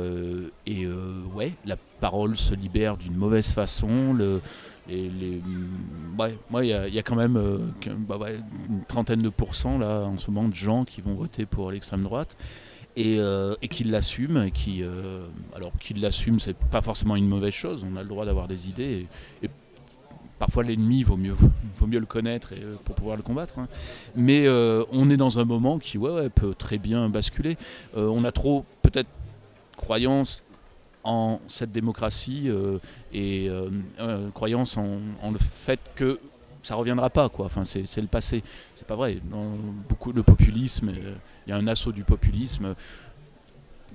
et 0.68 0.88
ouais, 1.36 1.54
la 1.66 1.76
parole 2.00 2.38
se 2.38 2.54
libère 2.54 2.98
d'une 2.98 3.16
mauvaise 3.16 3.52
façon. 3.52 4.14
Le, 4.14 4.42
les, 4.88 5.42
ouais, 6.18 6.38
il 6.62 6.66
y, 6.66 6.96
y, 6.96 7.00
a 7.00 7.04
quand 7.04 7.16
même 7.16 7.40
bah 8.08 8.18
une 8.70 8.84
trentaine 8.88 9.22
de 9.22 9.30
pourcents 9.30 9.78
là 9.78 10.02
en 10.02 10.18
ce 10.18 10.32
moment 10.32 10.48
de 10.48 10.56
gens 10.56 10.84
qui 10.84 11.02
vont 11.02 11.14
voter 11.14 11.46
pour 11.46 11.72
l'extrême 11.72 12.04
droite 12.04 12.36
et, 12.96 13.18
euh, 13.20 13.56
qu'il 13.70 13.92
l'assume. 13.92 14.50
Euh, 14.68 15.28
alors 15.56 15.72
qu'il 15.80 16.02
l'assume, 16.02 16.40
c'est 16.40 16.56
pas 16.56 16.82
forcément 16.82 17.16
une 17.16 17.28
mauvaise 17.28 17.54
chose. 17.54 17.86
On 17.90 17.96
a 17.96 18.04
le 18.04 18.10
droit 18.10 18.26
d'avoir 18.26 18.48
des 18.48 18.70
idées. 18.70 19.08
Et, 19.44 19.50
parfois 20.38 20.64
l'ennemi 20.64 21.04
vaut 21.04 21.18
mieux, 21.18 21.34
vaut 21.78 21.88
mieux 21.88 22.00
le 22.00 22.06
connaître 22.06 22.54
euh, 22.54 22.76
pour 22.86 22.96
pouvoir 22.96 23.18
le 23.18 23.24
combattre. 23.24 23.60
Hein. 23.60 23.68
Mais 24.16 24.48
on 24.92 25.10
est 25.10 25.18
dans 25.18 25.40
un 25.40 25.46
moment 25.46 25.80
qui 25.80 25.98
ouais, 25.98 26.30
peut 26.30 26.54
très 26.54 26.78
bien 26.78 27.10
basculer. 27.10 27.58
on 27.96 28.24
a 28.24 28.32
trop 28.32 28.66
peut-être 28.82 29.10
croyance 29.76 30.44
en 31.04 31.40
cette 31.48 31.72
démocratie 31.72 32.50
et 33.14 33.50
croyance 34.34 34.78
en, 34.78 35.00
le 35.32 35.40
fait 35.40 35.80
que 35.96 36.20
ça 36.70 36.76
reviendra 36.76 37.10
pas 37.10 37.30
quoi. 37.30 37.48
Enfin, 37.48 37.64
c'est 37.66 37.98
le 37.98 38.08
passé. 38.08 38.44
C'est 38.76 38.86
pas 38.86 38.96
vrai. 38.96 39.18
Dans 39.32 39.56
beaucoup 39.90 40.14
de 40.14 40.22
populisme, 40.22 40.90
euh, 40.90 41.16
il 41.48 41.50
y 41.50 41.54
a 41.54 41.58
un 41.58 41.66
assaut 41.66 41.92
du 41.92 42.04
populisme 42.04 42.76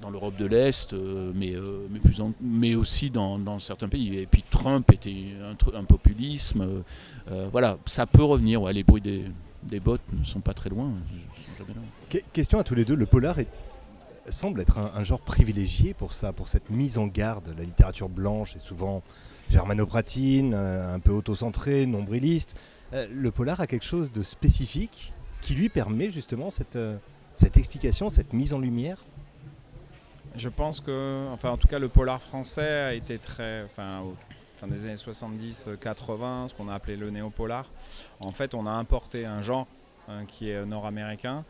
dans 0.02 0.10
l'Europe 0.10 0.36
de 0.36 0.44
l'Est, 0.44 0.92
euh, 0.92 1.30
mais, 1.36 1.54
euh, 1.54 1.86
mais, 1.88 2.00
plus 2.00 2.20
mais 2.40 2.74
aussi 2.74 3.10
dans, 3.10 3.60
certains 3.60 3.86
pays. 3.86 4.18
Et 4.18 4.26
puis 4.26 4.42
Trump 4.50 4.90
était 4.92 5.14
un, 5.72 5.84
populisme. 5.84 6.82
voilà, 7.52 7.78
ça 7.86 8.06
peut 8.06 8.24
revenir. 8.24 8.64
Les 8.72 8.82
bruits 8.82 9.00
des, 9.00 9.24
des 9.62 9.78
bottes 9.78 10.02
ne 10.12 10.24
sont 10.24 10.40
pas 10.40 10.52
très 10.52 10.68
loin. 10.68 10.90
Question 12.32 12.58
à 12.58 12.64
tous 12.64 12.74
les 12.74 12.84
deux. 12.84 12.96
Le 12.96 13.06
polar 13.06 13.36
semble 14.28 14.60
être 14.60 14.78
un, 14.78 14.90
un, 14.96 15.04
genre 15.04 15.20
privilégié 15.20 15.94
pour 15.94 16.12
ça, 16.12 16.32
pour 16.32 16.48
cette 16.48 16.70
mise 16.70 16.98
en 16.98 17.06
garde. 17.06 17.54
La 17.56 17.62
littérature 17.62 18.08
blanche 18.08 18.56
est 18.56 18.66
souvent 18.66 19.04
germanopratine, 19.50 20.52
euh, 20.54 20.94
un 20.94 21.00
peu 21.00 21.12
autocentré, 21.12 21.86
nombriliste. 21.86 22.56
Euh, 22.92 23.06
le 23.10 23.30
polar 23.30 23.60
a 23.60 23.66
quelque 23.66 23.84
chose 23.84 24.12
de 24.12 24.22
spécifique 24.22 25.12
qui 25.40 25.54
lui 25.54 25.68
permet 25.68 26.10
justement 26.10 26.50
cette, 26.50 26.76
euh, 26.76 26.96
explication, 27.56 28.10
cette 28.10 28.32
mise 28.32 28.52
en 28.52 28.58
lumière? 28.58 28.98
Je 30.36 30.48
pense 30.48 30.80
que, 30.80 31.28
enfin 31.32 31.50
en 31.50 31.56
tout 31.56 31.68
cas 31.68 31.78
le 31.78 31.88
polar 31.88 32.20
français 32.20 32.80
a 32.80 32.94
été 32.94 33.18
très, 33.18 33.62
enfin 33.62 34.00
au 34.00 34.16
fin 34.56 34.66
des 34.66 34.86
années 34.86 34.94
70-80, 34.94 36.48
ce 36.48 36.54
qu'on 36.54 36.68
a 36.68 36.74
appelé 36.74 36.96
le 36.96 37.10
néopolar. 37.10 37.70
En 38.20 38.32
fait 38.32 38.54
on 38.54 38.66
a 38.66 38.72
importé 38.72 39.26
un 39.26 39.42
genre 39.42 39.68
hein, 40.08 40.24
qui 40.26 40.50
est 40.50 40.66
nord-américain, 40.66 41.44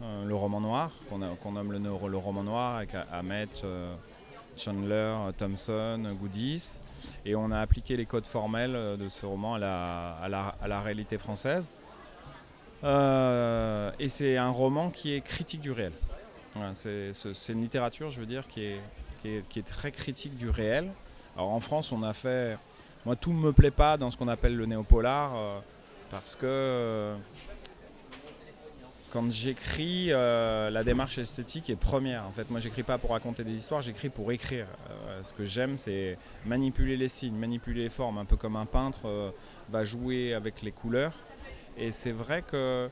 le 0.00 0.34
roman 0.36 0.60
noir, 0.60 0.92
qu'on 1.08 1.18
nomme 1.50 1.72
le, 1.72 1.78
le, 1.78 2.16
roman 2.16 2.44
noir 2.44 2.76
avec 2.76 2.90
Ahmed, 3.10 3.48
Chandler, 4.58 5.14
Thompson, 5.38 6.14
Goodies 6.20 6.80
et 7.24 7.34
on 7.34 7.50
a 7.50 7.60
appliqué 7.60 7.96
les 7.96 8.06
codes 8.06 8.26
formels 8.26 8.74
euh, 8.74 8.96
de 8.96 9.08
ce 9.08 9.26
roman 9.26 9.54
à 9.54 10.28
la, 10.28 10.80
réalité 10.80 11.18
française. 11.18 11.72
Euh, 12.84 13.90
et 13.98 14.08
c'est 14.08 14.36
un 14.36 14.50
roman 14.50 14.90
qui 14.90 15.14
est 15.14 15.20
critique 15.20 15.60
du 15.60 15.72
réel. 15.72 15.92
c'est 16.74 17.12
une 17.48 17.62
littérature, 17.62 18.10
je 18.10 18.20
veux 18.20 18.26
dire, 18.26 18.46
qui 18.46 18.64
est, 18.64 18.80
qui 19.48 19.58
est, 19.58 19.66
très 19.66 19.90
critique 19.90 20.36
du 20.36 20.48
réel. 20.48 20.90
Alors 21.36 21.50
en 21.50 21.60
France, 21.60 21.92
on 21.92 22.02
a 22.02 22.12
fait. 22.12 22.56
Moi, 23.04 23.16
tout 23.16 23.32
ne 23.32 23.38
me 23.38 23.52
plaît 23.52 23.70
pas 23.70 23.96
dans 23.96 24.10
ce 24.10 24.16
qu'on 24.16 24.28
appelle 24.28 24.56
le 24.56 24.66
néopolar, 24.66 25.32
euh, 25.36 25.58
parce 26.10 26.36
que 26.36 27.14
quand 29.12 29.30
j'écris, 29.32 30.08
euh, 30.10 30.70
la 30.70 30.84
démarche 30.84 31.18
esthétique 31.18 31.70
est 31.70 31.76
première. 31.76 32.26
En 32.26 32.30
fait, 32.30 32.50
moi, 32.50 32.60
j'écris 32.60 32.82
pas 32.82 32.98
pour 32.98 33.10
raconter 33.10 33.44
des 33.44 33.54
histoires, 33.54 33.80
j'écris 33.80 34.10
pour 34.10 34.30
écrire. 34.32 34.66
Euh, 34.90 35.22
ce 35.22 35.32
que 35.32 35.44
j'aime, 35.44 35.78
c'est 35.78 36.18
manipuler 36.44 36.96
les 36.96 37.08
signes, 37.08 37.36
manipuler 37.36 37.84
les 37.84 37.88
formes, 37.88 38.18
un 38.18 38.24
peu 38.24 38.36
comme 38.36 38.56
un 38.56 38.66
peintre 38.66 39.00
euh, 39.06 39.30
va 39.70 39.84
jouer 39.84 40.34
avec 40.34 40.62
les 40.62 40.72
couleurs. 40.72 41.14
Et 41.76 41.92
c'est 41.92 42.12
vrai 42.12 42.42
que 42.42 42.90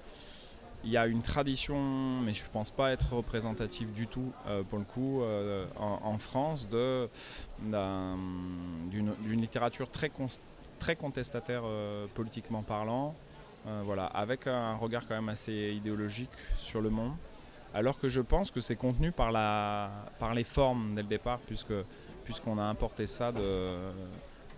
il 0.85 0.90
y 0.90 0.96
a 0.96 1.06
une 1.08 1.23
tradition, 1.23 2.20
mais 2.20 2.32
je 2.32 2.44
ne 2.44 2.49
pense 2.49 2.70
pas 2.70 2.92
être 2.92 3.14
représentative 3.14 3.92
du 3.92 4.06
tout 4.06 4.30
pour 4.70 4.78
le 4.78 4.85
coup 4.85 5.20
en, 5.76 6.18
France, 6.18 6.68
d'une 6.68 7.90
littérature 9.28 9.90
très, 9.90 10.94
contestataire 10.94 11.64
politiquement 12.14 12.62
parlant, 12.62 13.16
voilà, 13.85 14.06
avec 14.06 14.46
un 14.46 14.75
regard 14.76 15.06
quand 15.06 15.14
même 15.14 15.28
assez 15.28 15.73
idéologique 15.76 16.30
sur 16.56 16.80
le 16.80 16.90
monde. 16.90 17.12
Alors 17.75 17.99
que 17.99 18.08
je 18.08 18.20
pense 18.20 18.50
que 18.50 18.61
c'est 18.61 18.76
contenu 18.76 19.12
par, 19.12 19.32
la, 19.32 19.90
par 20.18 20.35
les 20.35 20.44
formes 20.44 20.94
dès 20.94 21.02
le 21.02 21.08
départ, 21.08 21.40
puisque, 21.46 21.75
puisqu'on 22.25 22.58
a 22.58 22.62
importé 22.62 23.06
ça 23.06 23.32
de, 23.32 23.68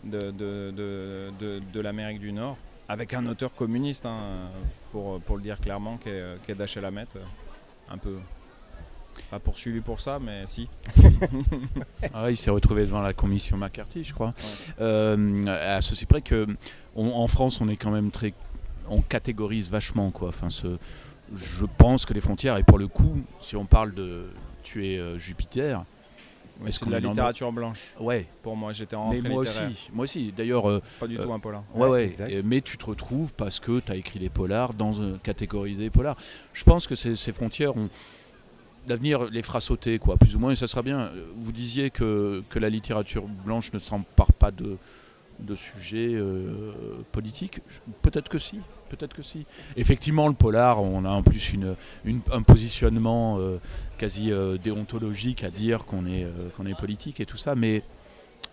de, 0.04 0.30
de, 0.30 1.60
de, 1.72 1.80
l'Amérique 1.80 2.20
du 2.20 2.32
Nord, 2.32 2.56
avec 2.88 3.14
un 3.14 3.26
auteur 3.26 3.54
communiste, 3.54 4.06
hein, 4.06 4.50
pour, 4.92 5.20
pour 5.20 5.36
le 5.36 5.42
dire 5.42 5.58
clairement, 5.58 5.96
qui 5.96 6.10
est, 6.10 6.42
qui 6.44 6.52
est 6.52 6.84
Hammett, 6.84 7.18
un 7.90 7.98
peu 7.98 8.18
pas 9.30 9.38
poursuivi 9.38 9.80
pour 9.80 10.00
ça, 10.00 10.18
mais 10.18 10.44
si. 10.46 10.68
ah, 12.14 12.30
il 12.30 12.36
s'est 12.36 12.50
retrouvé 12.50 12.82
devant 12.82 13.02
la 13.02 13.12
commission 13.12 13.56
McCarthy, 13.56 14.04
je 14.04 14.14
crois. 14.14 14.32
Euh, 14.80 15.46
à 15.46 15.80
ceci 15.80 16.06
près 16.06 16.22
que, 16.22 16.46
en 16.94 17.26
France, 17.26 17.60
on 17.60 17.68
est 17.68 17.76
quand 17.76 17.90
même 17.90 18.10
très 18.10 18.32
on 18.90 19.00
catégorise 19.02 19.71
vachement 19.71 20.11
quoi. 20.11 20.28
Enfin, 20.28 20.50
ce, 20.50 20.78
je 21.37 21.64
pense 21.66 22.07
que 22.07 22.14
les 22.14 22.21
frontières, 22.21 22.57
et 22.57 22.62
pour 22.62 22.78
le 22.78 22.88
coup, 22.88 23.16
si 23.40 23.57
on 23.57 23.64
parle 23.66 23.95
de 23.95 24.25
tuer 24.62 24.99
euh, 24.99 25.18
Jupiter, 25.18 25.85
Oui, 26.61 26.71
Est-ce 26.71 26.80
c'est 26.80 26.87
de 26.87 26.90
la 26.90 26.99
littérature 26.99 27.52
blanche. 27.52 27.95
ouais, 28.00 28.26
Pour 28.42 28.57
moi, 28.57 28.73
j'étais 28.73 28.97
en 28.97 29.11
mais 29.12 29.21
moi 29.21 29.45
littéraire. 29.45 29.71
aussi, 29.71 29.90
moi 29.92 30.02
aussi. 30.04 30.33
D'ailleurs, 30.37 30.68
euh, 30.68 30.83
Pas 30.99 31.07
du 31.07 31.16
Euh, 31.16 31.23
tout 31.23 31.33
un 31.33 31.38
polar. 31.38 31.62
Ouais, 31.75 31.88
ouais. 31.88 32.04
exact. 32.07 32.30
Et- 32.33 32.42
mais 32.42 32.61
tu 32.62 32.76
te 32.76 32.85
retrouves 32.85 33.33
parce 33.35 33.61
que 33.61 33.78
tu 33.78 33.92
as 33.92 33.97
écrit 33.97 34.18
des 34.18 34.28
polars 34.30 34.75
dans 34.75 34.99
euh, 35.00 35.18
catégorisé 35.23 35.88
polar. 35.90 36.16
Je 36.52 36.64
pense 36.64 36.87
que 36.88 36.97
ces, 36.97 37.14
ces 37.14 37.33
frontières 37.33 37.76
ont. 37.76 37.88
L'avenir 38.88 39.26
les 39.30 39.42
fera 39.42 39.61
sauter, 39.61 39.99
quoi, 39.99 40.16
plus 40.16 40.35
ou 40.35 40.38
moins, 40.38 40.50
et 40.50 40.57
ça 40.57 40.66
sera 40.66 40.83
bien. 40.83 41.11
Vous 41.37 41.52
disiez 41.52 41.90
que, 41.90 42.42
que 42.49 42.59
la 42.59 42.71
littérature 42.71 43.25
blanche 43.28 43.71
ne 43.75 43.78
s'empare 43.78 44.33
pas 44.33 44.50
de, 44.50 44.78
de 45.40 45.54
sujets 45.54 46.14
euh, 46.14 46.73
politiques. 47.12 47.61
Peut-être 48.02 48.28
que 48.30 48.38
si. 48.38 48.59
Peut-être 48.88 49.14
que 49.14 49.23
si. 49.23 49.47
Effectivement, 49.76 50.28
le 50.28 50.35
polar, 50.35 50.83
on 50.83 51.04
a 51.04 51.11
en 51.11 51.23
plus 51.23 51.52
une, 51.52 51.75
une- 52.04 52.21
un 52.33 52.42
positionnement 52.42 53.38
euh, 53.38 53.59
quasi 53.99 54.33
euh, 54.33 54.57
déontologique 54.59 55.45
à 55.45 55.50
dire 55.50 55.85
qu'on 55.85 56.07
est, 56.07 56.25
euh, 56.25 56.49
qu'on 56.57 56.66
est 56.66 56.78
politique 56.78 57.21
et 57.21 57.26
tout 57.26 57.37
ça, 57.37 57.54
mais 57.54 57.83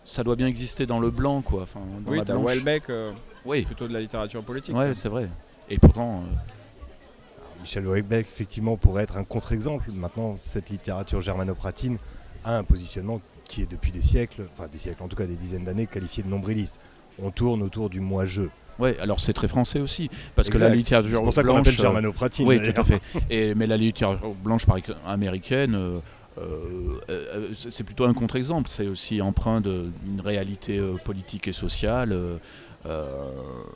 ça 0.03 0.23
doit 0.23 0.35
bien 0.35 0.47
exister 0.47 0.85
dans 0.85 0.99
le 0.99 1.09
blanc, 1.11 1.41
quoi. 1.41 1.63
Enfin, 1.63 1.79
dans 2.05 2.11
Oui, 2.11 2.19
t'as. 2.25 2.35
Welbeck, 2.37 2.89
euh, 2.89 3.11
Oui, 3.45 3.59
c'est 3.59 3.65
plutôt 3.65 3.87
de 3.87 3.93
la 3.93 4.01
littérature 4.01 4.43
politique. 4.43 4.75
Ouais, 4.75 4.93
c'est 4.93 5.09
vrai. 5.09 5.29
Et 5.69 5.79
pourtant, 5.79 6.19
euh, 6.23 7.61
Michel 7.61 7.87
Houellebecq, 7.87 8.27
effectivement, 8.27 8.77
pourrait 8.77 9.03
être 9.03 9.17
un 9.17 9.23
contre-exemple. 9.23 9.89
Maintenant, 9.91 10.35
cette 10.37 10.69
littérature 10.69 11.21
germano-pratine 11.21 11.97
a 12.43 12.57
un 12.57 12.63
positionnement 12.63 13.21
qui 13.47 13.61
est 13.63 13.71
depuis 13.71 13.91
des 13.91 14.01
siècles, 14.03 14.47
enfin 14.53 14.67
des 14.71 14.77
siècles, 14.77 15.01
en 15.01 15.07
tout 15.07 15.15
cas 15.15 15.25
des 15.25 15.35
dizaines 15.35 15.63
d'années, 15.65 15.87
qualifié 15.87 16.21
de 16.23 16.27
nombriliste. 16.29 16.79
On 17.19 17.31
tourne 17.31 17.61
autour 17.63 17.89
du 17.89 17.99
moi-je. 18.01 18.43
Ouais, 18.79 18.97
alors 18.99 19.19
c'est 19.19 19.33
très 19.33 19.47
français 19.47 19.79
aussi, 19.79 20.09
parce 20.35 20.49
que 20.49 20.57
la 20.57 20.69
littérature 20.69 21.17
C'est 21.17 21.23
pour 21.23 21.33
ça 21.33 21.41
qu'on 21.43 21.47
blanche, 21.53 21.59
appelle 21.67 21.73
euh, 21.79 21.81
germano-pratine. 21.83 22.47
oui, 22.47 22.59
tout 22.73 22.81
à 22.81 22.83
fait. 22.83 23.01
Et, 23.29 23.55
mais 23.55 23.65
la 23.67 23.77
littérature 23.77 24.33
blanche 24.33 24.63
américaine, 25.05 25.75
euh, 25.75 25.99
euh, 26.37 26.99
euh, 27.09 27.49
c'est 27.69 27.83
plutôt 27.83 28.05
un 28.05 28.13
contre-exemple. 28.13 28.69
C'est 28.69 28.87
aussi 28.87 29.21
empreint 29.21 29.61
d'une 29.61 30.21
réalité 30.23 30.77
euh, 30.77 30.95
politique 31.03 31.47
et 31.47 31.53
sociale. 31.53 32.13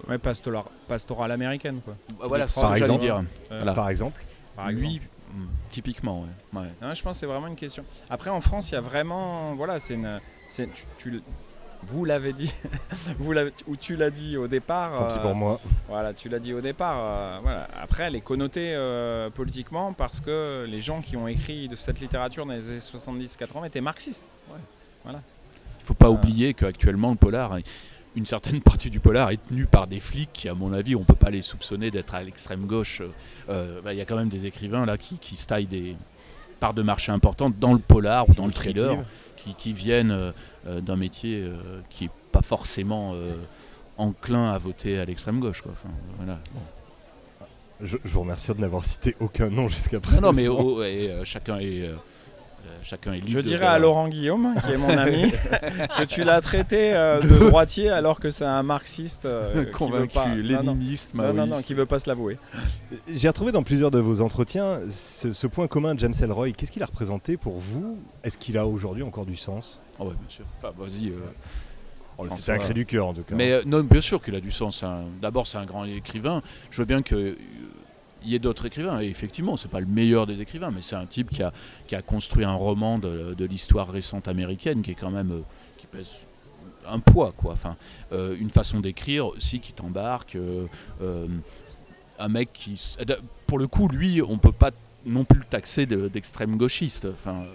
Ouais, 0.08 0.18
pastoral, 0.18 0.63
pastorale 0.88 1.32
américaine, 1.32 1.79
quoi. 1.84 1.96
voilà, 2.27 2.48
c'est 2.48 2.62
Par 2.62 2.75
exemple. 2.75 3.01
dire. 3.01 3.18
Euh, 3.51 3.58
Voilà. 3.58 3.74
Par 3.74 3.89
exemple, 3.89 4.22
Par 4.56 4.70
Lui, 4.70 4.96
exemple. 4.96 5.06
mm, 5.34 5.46
typiquement, 5.72 6.22
ouais. 6.53 6.60
ouais. 6.62 6.68
Non, 6.82 6.94
je 6.94 7.01
pense 7.01 7.13
que 7.15 7.20
c'est 7.22 7.25
vraiment 7.25 7.48
une 7.48 7.56
question. 7.56 7.84
Après, 8.10 8.29
en 8.29 8.41
France, 8.41 8.70
il 8.72 8.75
y 8.75 8.77
a 8.77 8.82
vraiment. 8.82 9.56
Voilà, 9.56 9.79
c'est 9.79 9.96
une. 9.96 10.20
c'est- 10.48 10.70
tu, 10.74 10.84
tu- 10.98 11.22
vous 11.83 12.05
l'avez 12.05 12.33
dit, 12.33 12.51
vous 13.19 13.31
l'avez- 13.31 13.53
ou 13.67 13.75
tu 13.75 13.95
l'as 13.95 14.09
dit 14.09 14.38
au 14.38 14.48
départ. 14.48 14.95
tant 14.95 15.07
pis 15.07 15.13
euh, 15.17 15.21
pour 15.21 15.36
moi. 15.36 15.59
Voilà, 15.88 16.13
tu 16.13 16.29
l'as 16.29 16.39
dit 16.39 16.53
au 16.53 16.62
départ. 16.62 16.98
euh, 17.00 17.38
voilà. 17.41 17.67
Après, 17.81 18.03
elle 18.03 18.15
est 18.15 18.21
connotée 18.21 18.74
euh, 18.75 19.29
politiquement 19.29 19.93
parce 19.93 20.19
que 20.19 20.65
les 20.69 20.81
gens 20.81 21.01
qui 21.01 21.15
ont 21.17 21.27
écrit 21.27 21.67
de 21.67 21.75
cette 21.75 22.00
littérature 22.00 22.45
dans 22.45 22.53
les 22.53 22.69
années 22.69 22.79
70-80 22.79 23.65
étaient 23.67 23.81
marxistes. 23.81 24.24
Il 25.05 25.12
ne 25.12 25.17
faut 25.83 25.93
pas 25.93 26.07
Euh. 26.07 26.09
oublier 26.09 26.53
qu'actuellement, 26.53 27.09
le 27.12 27.15
polar, 27.15 27.57
une 28.15 28.25
certaine 28.25 28.62
partie 28.62 28.89
du 28.89 29.00
polar 29.00 29.31
est 29.31 29.38
tenue 29.48 29.65
par 29.65 29.88
des 29.88 30.00
flics 30.00 30.31
qui, 30.33 30.50
à 30.50 30.53
mon 30.53 30.74
avis, 30.74 30.95
on 30.95 31.00
ne 31.00 31.05
peut 31.05 31.15
pas 31.15 31.29
les 31.29 31.41
soupçonner 31.41 31.89
d'être 31.91 32.13
à 32.13 32.21
l'extrême 32.24 32.65
gauche. 32.65 33.01
Euh, 33.50 33.81
bah, 33.81 33.93
Il 33.93 33.98
y 33.98 34.01
a 34.01 34.05
quand 34.05 34.17
même 34.17 34.29
des 34.29 34.45
écrivains 34.45 34.86
là 34.86 34.98
qui, 34.98 35.17
qui 35.17 35.36
se 35.36 35.48
taillent 35.48 35.65
des 35.67 35.95
parts 36.60 36.74
de 36.74 36.82
marché 36.82 37.12
importantes 37.12 37.58
dans 37.60 37.74
le 37.74 37.80
polar 37.80 38.28
ou 38.30 38.34
dans 38.34 38.46
le 38.46 38.51
thriller, 38.54 38.98
qui, 39.36 39.56
qui 39.56 39.74
viennent 39.74 40.12
euh, 40.12 40.32
euh, 40.68 40.82
d'un 40.82 40.96
métier 40.96 41.42
euh, 41.42 41.56
qui 41.89 42.06
n'est 42.06 42.12
pas 42.32 42.42
forcément 42.42 43.16
enclin 43.98 44.51
à 44.51 44.58
voter 44.58 45.00
à 45.00 45.06
l'extrême 45.06 45.39
gauche. 45.39 45.62
Quoi. 45.62 45.72
Enfin, 45.74 45.89
voilà. 46.18 46.39
Bon. 46.54 46.62
Je, 47.82 47.98
je 48.04 48.13
vous 48.13 48.22
remercie 48.22 48.54
de 48.54 48.60
n'avoir 48.60 48.86
cité 48.86 49.16
aucun 49.20 49.50
nom 49.50 49.70
jusqu'à 49.70 50.00
présent. 50.01 50.22
Non, 50.22 50.28
non, 50.30 50.34
mais 50.34 50.48
oh, 50.50 50.84
et, 50.84 51.10
euh, 51.10 51.24
chacun 51.24 51.60
est. 51.60 51.82
euh, 51.84 51.96
chacun 52.84 53.12
est 53.12 53.16
libre 53.16 53.28
Je 53.30 53.39
dirais 53.39 53.66
à 53.66 53.78
Laurent 53.80 54.08
Guillaume, 54.08 54.54
qui 54.66 54.72
est 54.72 54.78
mon 54.78 54.89
ami, 54.98 55.32
que 55.98 56.04
tu 56.06 56.24
l'as 56.24 56.42
traité 56.42 56.94
euh, 56.94 57.20
de 57.22 57.28
droitier 57.50 57.89
alors 57.89 58.20
que 58.20 58.32
c'est 58.32 58.46
un 58.46 58.63
marxiste 58.63 59.25
euh, 59.25 59.66
convaincu, 59.72 60.13
pas. 60.13 60.28
Non, 60.28 60.36
non. 60.63 60.74
léniniste, 60.74 61.13
Non, 61.13 61.24
non, 61.28 61.34
non, 61.34 61.48
maoïste. 61.48 61.68
qui 61.68 61.74
veut 61.74 61.86
pas 61.86 62.00
se 62.00 62.10
l'avouer. 62.10 62.38
J'ai 63.13 63.28
retrouvé 63.28 63.51
dans 63.51 63.63
plusieurs 63.63 63.92
de 63.92 64.00
vos 64.00 64.22
entretiens 64.22 64.80
ce, 64.92 65.34
ce 65.34 65.48
point 65.48 65.68
commun 65.68 65.96
de 65.96 66.00
James 66.00 66.13
Ellroy. 66.22 66.51
Qu'est-ce 66.51 66.72
qu'il 66.72 66.84
a 66.84 66.88
représenté 66.88 67.38
pour 67.38 67.58
vous? 67.58 67.98
Est-ce 68.24 68.38
qu'il 68.38 68.58
a 68.58 68.66
aujourd'hui 68.66 69.04
encore 69.04 69.25
du 69.25 69.36
sens? 69.36 69.82
Ah 70.00 70.04
ouais, 70.04 70.10
bien 70.13 70.30
sûr. 70.30 70.46
Enfin, 70.58 70.74
vas-y. 70.78 71.10
euh, 71.10 72.28
C'était 72.36 72.51
un 72.54 72.58
cri 72.58 72.74
du 72.74 72.86
cœur 72.86 73.08
en 73.08 73.13
tout 73.13 73.24
cas. 73.24 73.36
Mais 73.36 73.51
euh, 73.51 73.62
non, 73.66 73.82
bien 73.82 74.01
sûr 74.01 74.22
qu'il 74.22 74.36
a 74.36 74.42
du 74.42 74.51
sens. 74.51 74.84
hein. 74.84 75.04
D'abord, 75.22 75.48
c'est 75.48 75.58
un 75.58 75.66
grand 75.66 75.86
écrivain. 75.86 76.42
Je 76.72 76.82
veux 76.82 76.86
bien 76.86 77.01
qu'il 78.21 78.31
y 78.31 78.35
ait 78.35 78.39
d'autres 78.39 78.65
écrivains. 78.65 79.01
Et 79.01 79.07
effectivement, 79.07 79.57
c'est 79.57 79.69
pas 79.69 79.79
le 79.79 79.85
meilleur 79.85 80.27
des 80.27 80.41
écrivains, 80.41 80.71
mais 80.71 80.81
c'est 80.81 80.95
un 80.95 81.05
type 81.05 81.29
qui 81.31 81.43
a, 81.43 81.51
qui 81.88 81.95
a 81.95 82.01
construit 82.01 82.45
un 82.45 82.53
roman 82.53 82.97
de, 82.99 83.33
de 83.33 83.45
l'histoire 83.45 83.89
récente 83.91 84.27
américaine 84.27 84.81
qui 84.81 84.91
est 84.91 84.95
quand 84.95 85.11
même 85.11 85.31
euh, 85.31 85.41
qui 85.77 85.88
pèse 85.88 86.27
un 86.88 86.99
poids, 86.99 87.33
quoi. 87.35 87.53
Enfin, 87.53 87.75
euh, 88.13 88.35
une 88.39 88.49
façon 88.49 88.79
d'écrire 88.79 89.27
aussi 89.27 89.59
qui 89.59 89.73
t'embarque. 89.73 90.35
euh, 90.35 90.65
euh, 91.01 91.27
un 92.21 92.27
mec 92.27 92.49
qui, 92.51 92.97
pour 93.47 93.59
le 93.59 93.67
coup, 93.67 93.88
lui, 93.88 94.21
on 94.21 94.38
peut 94.38 94.51
pas 94.51 94.71
non 95.05 95.23
plus 95.23 95.39
le 95.39 95.45
taxer 95.45 95.85
de- 95.85 96.09
d'extrême 96.09 96.57
gauchiste. 96.57 97.07
Enfin, 97.13 97.45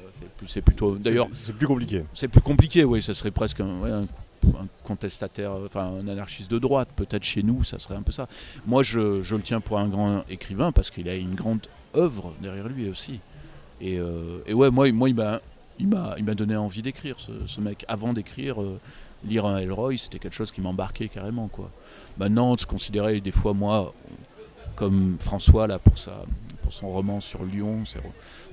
c'est 0.47 0.63
plutôt. 0.63 0.97
D'ailleurs, 0.97 1.29
c'est 1.45 1.55
plus 1.55 1.67
compliqué. 1.67 2.03
c'est 2.15 2.29
plus 2.29 2.41
compliqué, 2.41 2.83
oui, 2.85 3.03
ça 3.03 3.13
serait 3.13 3.31
presque 3.31 3.61
un, 3.61 3.81
ouais, 3.81 3.91
un- 3.91 4.07
un 4.61 4.67
contestataire, 4.85 5.53
enfin 5.67 5.87
un 5.87 6.09
anarchiste 6.09 6.51
de 6.51 6.59
droite, 6.59 6.89
peut-être 6.97 7.25
chez 7.25 7.43
nous, 7.43 7.65
ça 7.65 7.79
serait 7.79 7.97
un 7.97 8.03
peu 8.03 8.13
ça. 8.13 8.29
Moi, 8.67 8.83
je, 8.83 9.35
le 9.35 9.43
tiens 9.43 9.61
pour 9.61 9.79
un 9.79 9.89
grand 9.89 10.25
écrivain 10.29 10.73
parce 10.73 10.91
qu'il 10.91 11.09
a 11.09 11.15
une 11.15 11.35
grande 11.35 11.67
œuvre 11.97 12.35
derrière 12.41 12.69
lui 12.69 12.89
aussi. 12.89 13.21
Et, 13.81 13.99
euh, 13.99 14.41
ouais, 14.49 14.71
moi, 14.71 14.91
moi 14.93 15.09
il 15.09 15.15
m'a 15.15 15.41
il 15.79 15.89
m'a 15.89 16.35
donné 16.35 16.57
envie 16.57 16.83
d'écrire, 16.83 17.17
ce, 17.19 17.33
ce 17.47 17.61
mec. 17.61 17.85
Avant 17.89 18.13
d'écrire, 18.13 18.63
euh, 18.63 18.81
lire 19.25 19.47
un 19.47 19.59
Elroy, 19.59 19.97
c'était 19.97 20.19
quelque 20.19 20.35
chose 20.35 20.53
qui 20.53 20.61
m'embarquait 20.61 21.09
carrément, 21.09 21.49
quoi. 21.49 21.71
Maintenant, 22.19 22.57
se 22.57 22.67
considérer 22.67 23.21
des 23.21 23.31
fois, 23.31 23.55
moi, 23.55 23.93
comme 24.77 25.17
François, 25.19 25.67
là, 25.67 25.79
pour, 25.79 25.99
sa, 25.99 26.25
pour 26.65 26.73
son 26.73 26.89
roman 26.91 27.21
sur 27.21 27.45
Lyon, 27.45 27.83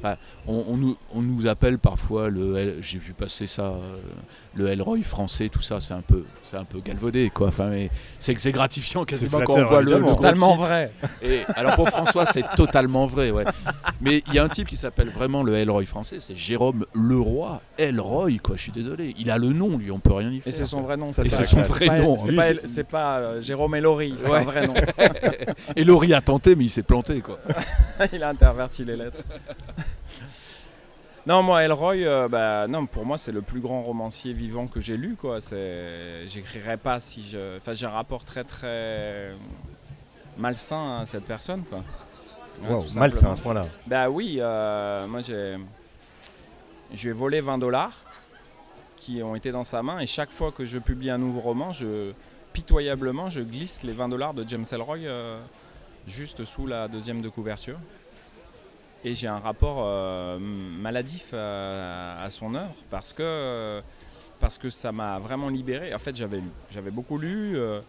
enfin, 0.04 0.16
on, 0.46 0.66
on 0.68 0.76
nous, 0.78 0.98
on 1.16 1.22
nous 1.22 1.48
appelle 1.48 1.80
parfois 1.80 2.30
le 2.30 2.58
L- 2.58 2.76
j'ai 2.82 2.98
vu 2.98 3.14
passer 3.14 3.48
ça 3.48 3.68
euh, 3.68 3.98
le 4.56 4.68
Elroy 4.68 5.02
français 5.02 5.48
tout 5.48 5.62
ça 5.62 5.80
c'est 5.80 5.94
un 5.94 6.02
peu 6.02 6.26
c'est 6.44 6.58
un 6.58 6.66
peu 6.66 6.80
galvaudé 6.82 7.30
quoi 7.34 7.48
enfin 7.48 7.70
mais 7.70 7.90
c'est 8.20 8.34
que 8.36 8.42
c'est 8.42 8.52
gratifiant 8.52 9.06
quasiment 9.06 9.40
quand 9.46 9.58
on 9.58 9.66
voit 9.66 9.82
le, 9.82 9.98
le 9.98 10.06
Totalement 10.08 10.58
vrai. 10.58 10.92
Et 11.24 11.40
alors 11.56 11.76
pour 11.76 11.88
François 11.90 12.26
c'est 12.26 12.44
totalement 12.58 13.06
vrai 13.08 13.32
ouais 13.32 13.46
mais 14.02 14.24
il 14.28 14.34
y 14.34 14.40
a 14.40 14.44
un 14.44 14.50
type 14.50 14.68
qui 14.68 14.76
s'appelle 14.78 15.10
vraiment 15.10 15.44
le 15.44 15.56
Elroy 15.56 15.86
français 15.86 16.18
c'est 16.20 16.36
Jérôme 16.36 16.86
Leroy 16.94 17.62
Elroy 17.78 18.40
quoi 18.44 18.56
je 18.58 18.62
suis 18.64 18.72
désolé 18.74 19.16
il 19.18 19.30
a 19.32 19.38
le 19.38 19.54
nom 19.54 19.78
lui 19.78 19.92
on 19.92 20.00
peut 20.00 20.14
rien 20.14 20.32
y 20.32 20.40
faire 20.40 20.48
Et 20.48 20.52
c'est 20.52 20.66
son 20.66 20.82
vrai 20.82 20.98
nom. 20.98 21.14
Ça, 21.14 21.24
c'est 21.24 21.46
son 21.46 21.62
vrai 21.62 21.86
pas- 21.86 22.00
nom. 22.00 22.18
C'est 22.18 22.34
pas, 22.36 22.54
c'est- 22.54 22.68
c'est 22.68 22.84
pas, 22.88 23.18
euh, 23.20 23.42
Jérôme 23.42 23.76
et 23.76 23.82
Laurie, 23.82 24.16
c'est 24.18 24.30
Ouais. 24.30 24.40
un 24.40 24.44
vrai 24.44 24.68
nom. 24.68 24.74
et 25.76 25.84
Laurie 25.84 26.14
a 26.14 26.22
tenté 26.22 26.56
mais 26.56 26.66
il 26.66 26.70
s'est 26.70 26.84
planté 26.84 27.22
quoi 27.22 27.38
Il 28.14 28.24
a 28.24 28.30
interverti 28.30 28.84
les 28.84 28.96
lettres. 28.96 29.24
Non, 31.28 31.44
moi, 31.44 31.64
Elroy, 31.64 31.98
euh, 31.98 32.28
bah, 32.28 32.68
non, 32.68 32.88
pour 32.88 33.06
moi, 33.06 33.18
c'est 33.18 33.32
le 33.32 33.42
plus 33.44 33.60
grand 33.60 33.84
romancier 33.84 34.34
vivant 34.34 34.66
que 34.68 34.82
j'ai 34.82 34.98
lu. 34.98 35.16
Quoi. 35.16 35.40
C'est, 35.40 36.28
j'écrirais 36.28 36.78
pas 36.78 37.00
si 37.00 37.24
je, 37.24 37.58
enfin, 37.58 37.74
j'ai 37.74 37.86
un 37.86 37.92
rapport 37.92 38.26
très 38.26 38.44
très 38.44 39.32
malsain 40.38 41.02
à 41.02 41.06
cette 41.06 41.26
personne, 41.26 41.64
quoi. 41.64 41.80
Ouais, 42.64 42.70
Wow, 42.74 42.84
tout 42.84 43.00
mal, 43.00 43.12
c'est 43.12 43.18
simplement. 43.18 43.32
à 43.32 43.36
ce 43.36 43.42
point-là. 43.42 43.66
Bah 43.88 44.10
oui, 44.10 44.38
euh, 44.40 45.08
moi 45.08 45.22
j'ai, 45.22 45.58
je 46.94 47.04
lui 47.04 47.10
ai 47.10 47.14
volé 47.14 47.42
20 47.42 47.58
dollars 47.58 47.98
qui 48.98 49.24
ont 49.24 49.36
été 49.36 49.52
dans 49.52 49.64
sa 49.64 49.82
main 49.82 50.00
et 50.00 50.06
chaque 50.06 50.30
fois 50.30 50.52
que 50.52 50.66
je 50.66 50.78
publie 50.78 51.10
un 51.10 51.18
nouveau 51.18 51.40
roman, 51.40 51.72
je 51.72 52.12
pitoyablement, 52.54 53.30
je 53.30 53.40
glisse 53.42 53.84
les 53.84 53.94
20 53.94 54.10
dollars 54.10 54.34
de 54.34 54.48
James 54.48 54.66
Ellroy 54.72 54.98
euh, 55.00 55.40
juste 56.08 56.44
sous 56.44 56.68
la 56.68 56.88
deuxième 56.88 57.22
de 57.22 57.30
couverture. 57.30 57.78
Et 59.04 59.16
j'ai 59.16 59.28
un 59.28 59.40
rapport 59.40 59.78
euh, 59.80 60.38
maladif 60.40 61.34
à, 61.34 62.22
à 62.22 62.30
son 62.30 62.54
œuvre 62.54 62.74
parce 62.92 63.14
que, 63.14 63.82
parce 64.40 64.58
que 64.60 64.70
ça 64.70 64.92
m'a 64.92 65.18
vraiment 65.18 65.50
libéré. 65.50 65.94
En 65.94 65.98
fait, 66.00 66.16
j'avais, 66.16 66.42
j'avais 66.72 66.92
beaucoup 66.92 67.18
lu, 67.18 67.58
euh, 67.58 67.80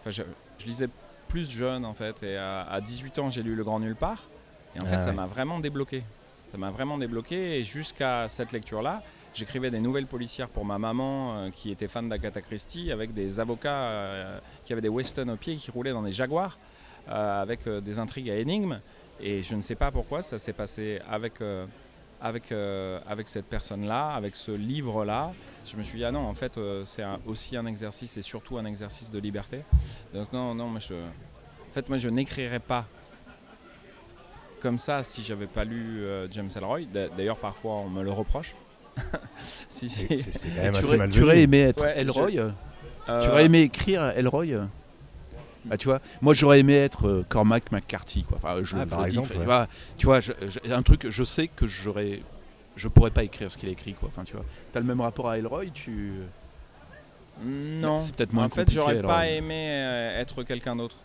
enfin, 0.00 0.10
je, 0.10 0.22
je 0.58 0.64
lisais 0.66 0.88
plus 1.28 1.50
jeune 1.50 1.84
en 1.84 1.94
fait, 1.94 2.22
et 2.22 2.36
à, 2.36 2.62
à 2.62 2.80
18 2.80 3.18
ans, 3.18 3.30
j'ai 3.30 3.42
lu 3.42 3.54
Le 3.54 3.64
Grand 3.64 3.80
Nulle 3.80 3.96
Part. 3.96 4.28
Et 4.74 4.82
en 4.82 4.86
fait, 4.86 4.96
Ah 4.96 5.00
ça 5.00 5.12
m'a 5.12 5.26
vraiment 5.26 5.60
débloqué. 5.60 6.02
Ça 6.50 6.58
m'a 6.58 6.70
vraiment 6.70 6.96
débloqué 6.98 7.58
et 7.58 7.64
jusqu'à 7.64 8.28
cette 8.28 8.52
lecture-là, 8.52 9.02
j'écrivais 9.34 9.70
des 9.70 9.80
nouvelles 9.80 10.06
policières 10.06 10.48
pour 10.48 10.64
ma 10.64 10.78
maman 10.78 11.34
euh, 11.34 11.50
qui 11.50 11.70
était 11.70 11.88
fan 11.88 12.08
d'Agatha 12.08 12.40
Christie 12.42 12.92
avec 12.92 13.12
des 13.14 13.40
avocats 13.40 13.74
euh, 13.84 14.38
qui 14.64 14.72
avaient 14.72 14.82
des 14.82 14.88
Weston 14.90 15.28
au 15.30 15.36
pied 15.36 15.56
qui 15.56 15.70
roulaient 15.70 15.92
dans 15.92 16.02
des 16.02 16.12
Jaguars 16.12 16.58
euh, 16.58 16.71
avec 17.06 17.66
euh, 17.66 17.80
des 17.80 17.98
intrigues 17.98 18.30
à 18.30 18.36
énigmes. 18.36 18.80
Et 19.20 19.42
je 19.42 19.54
ne 19.54 19.60
sais 19.60 19.74
pas 19.76 19.90
pourquoi 19.90 20.22
ça 20.22 20.38
s'est 20.38 20.52
passé 20.52 21.00
avec, 21.08 21.40
euh, 21.40 21.64
avec, 22.20 22.50
euh, 22.52 22.98
avec 23.06 23.28
cette 23.28 23.46
personne-là, 23.46 24.10
avec 24.14 24.34
ce 24.36 24.50
livre-là. 24.52 25.32
Je 25.64 25.76
me 25.76 25.82
suis 25.82 25.98
dit, 25.98 26.04
ah 26.04 26.10
non, 26.12 26.26
en 26.26 26.34
fait, 26.34 26.58
euh, 26.58 26.84
c'est 26.84 27.02
un- 27.02 27.18
aussi 27.26 27.56
un 27.56 27.66
exercice 27.66 28.16
et 28.16 28.22
surtout 28.22 28.58
un 28.58 28.64
exercice 28.64 29.10
de 29.10 29.18
liberté. 29.18 29.60
Donc 30.12 30.32
non, 30.32 30.54
non, 30.54 30.68
mais 30.70 30.80
je, 30.80 30.94
en 30.94 31.72
fait, 31.72 31.88
moi, 31.88 31.98
je 31.98 32.08
n'écrirai 32.08 32.58
pas 32.58 32.86
comme 34.60 34.78
ça 34.78 35.02
si 35.02 35.22
j'avais 35.22 35.46
pas 35.46 35.64
lu 35.64 36.02
euh, 36.04 36.28
James 36.30 36.50
Ellroy. 36.54 36.82
D'a- 36.92 37.08
D'ailleurs, 37.08 37.38
parfois, 37.38 37.74
on 37.74 37.88
me 37.88 38.02
le 38.02 38.10
reproche. 38.12 38.54
si, 39.40 39.88
si. 39.88 40.06
C'est 40.18 40.48
quand 40.50 40.62
même 40.62 40.72
tu, 40.72 40.78
assez 40.78 40.86
aurais, 40.96 41.08
tu 41.10 41.22
aurais 41.22 41.40
aimé 41.42 41.60
être 41.60 41.82
Ouais, 41.82 41.98
Elroy? 41.98 42.30
Je- 42.30 42.36
Tu 43.04 43.10
Euh, 43.10 43.30
aurais 43.32 43.44
aimé 43.46 43.62
écrire 43.62 44.02
Elroy? 44.16 44.46
Bah, 45.64 45.76
tu 45.76 45.86
vois, 45.88 46.00
moi 46.20 46.34
j'aurais 46.34 46.60
aimé 46.60 46.74
être 46.74 47.06
euh, 47.08 47.24
Cormac 47.28 47.70
McCarthy 47.72 48.24
quoi. 48.24 48.36
Enfin, 48.38 48.56
je, 48.62 48.74
Ah, 48.76 48.80
je 48.82 48.88
par 48.88 48.98
le 49.00 49.04
dis, 49.04 49.10
exemple, 49.10 49.32
tu 49.32 49.38
ouais. 49.38 49.44
vois, 49.44 49.66
tu 49.96 50.06
vois, 50.06 50.20
je- 50.20 50.32
je- 50.64 50.72
un 50.72 50.82
truc, 50.82 51.06
je 51.08 51.24
sais 51.24 51.48
que 51.48 51.66
j'aurais, 51.66 52.20
je 52.76 52.88
pourrais 52.88 53.10
pas 53.10 53.22
écrire 53.24 53.50
ce 53.50 53.56
qu'il 53.58 53.68
a 53.68 53.72
écrit 53.72 53.92
quoi. 53.94 54.08
Enfin, 54.12 54.24
tu 54.24 54.32
vois, 54.34 54.44
t'as 54.72 54.80
le 54.80 54.86
même 54.86 55.00
rapport 55.00 55.28
à 55.28 55.38
Elroy, 55.38 55.66
tu. 55.72 56.12
Non. 57.44 57.98
C'est 57.98 58.14
peut-être 58.14 58.32
moins 58.32 58.44
En 58.46 58.50
fait, 58.50 58.70
j'aurais 58.70 59.00
pas 59.02 59.26
aimé 59.28 59.54
euh, 59.70 60.20
être 60.20 60.42
quelqu'un 60.44 60.76
d'autre. 60.76 60.96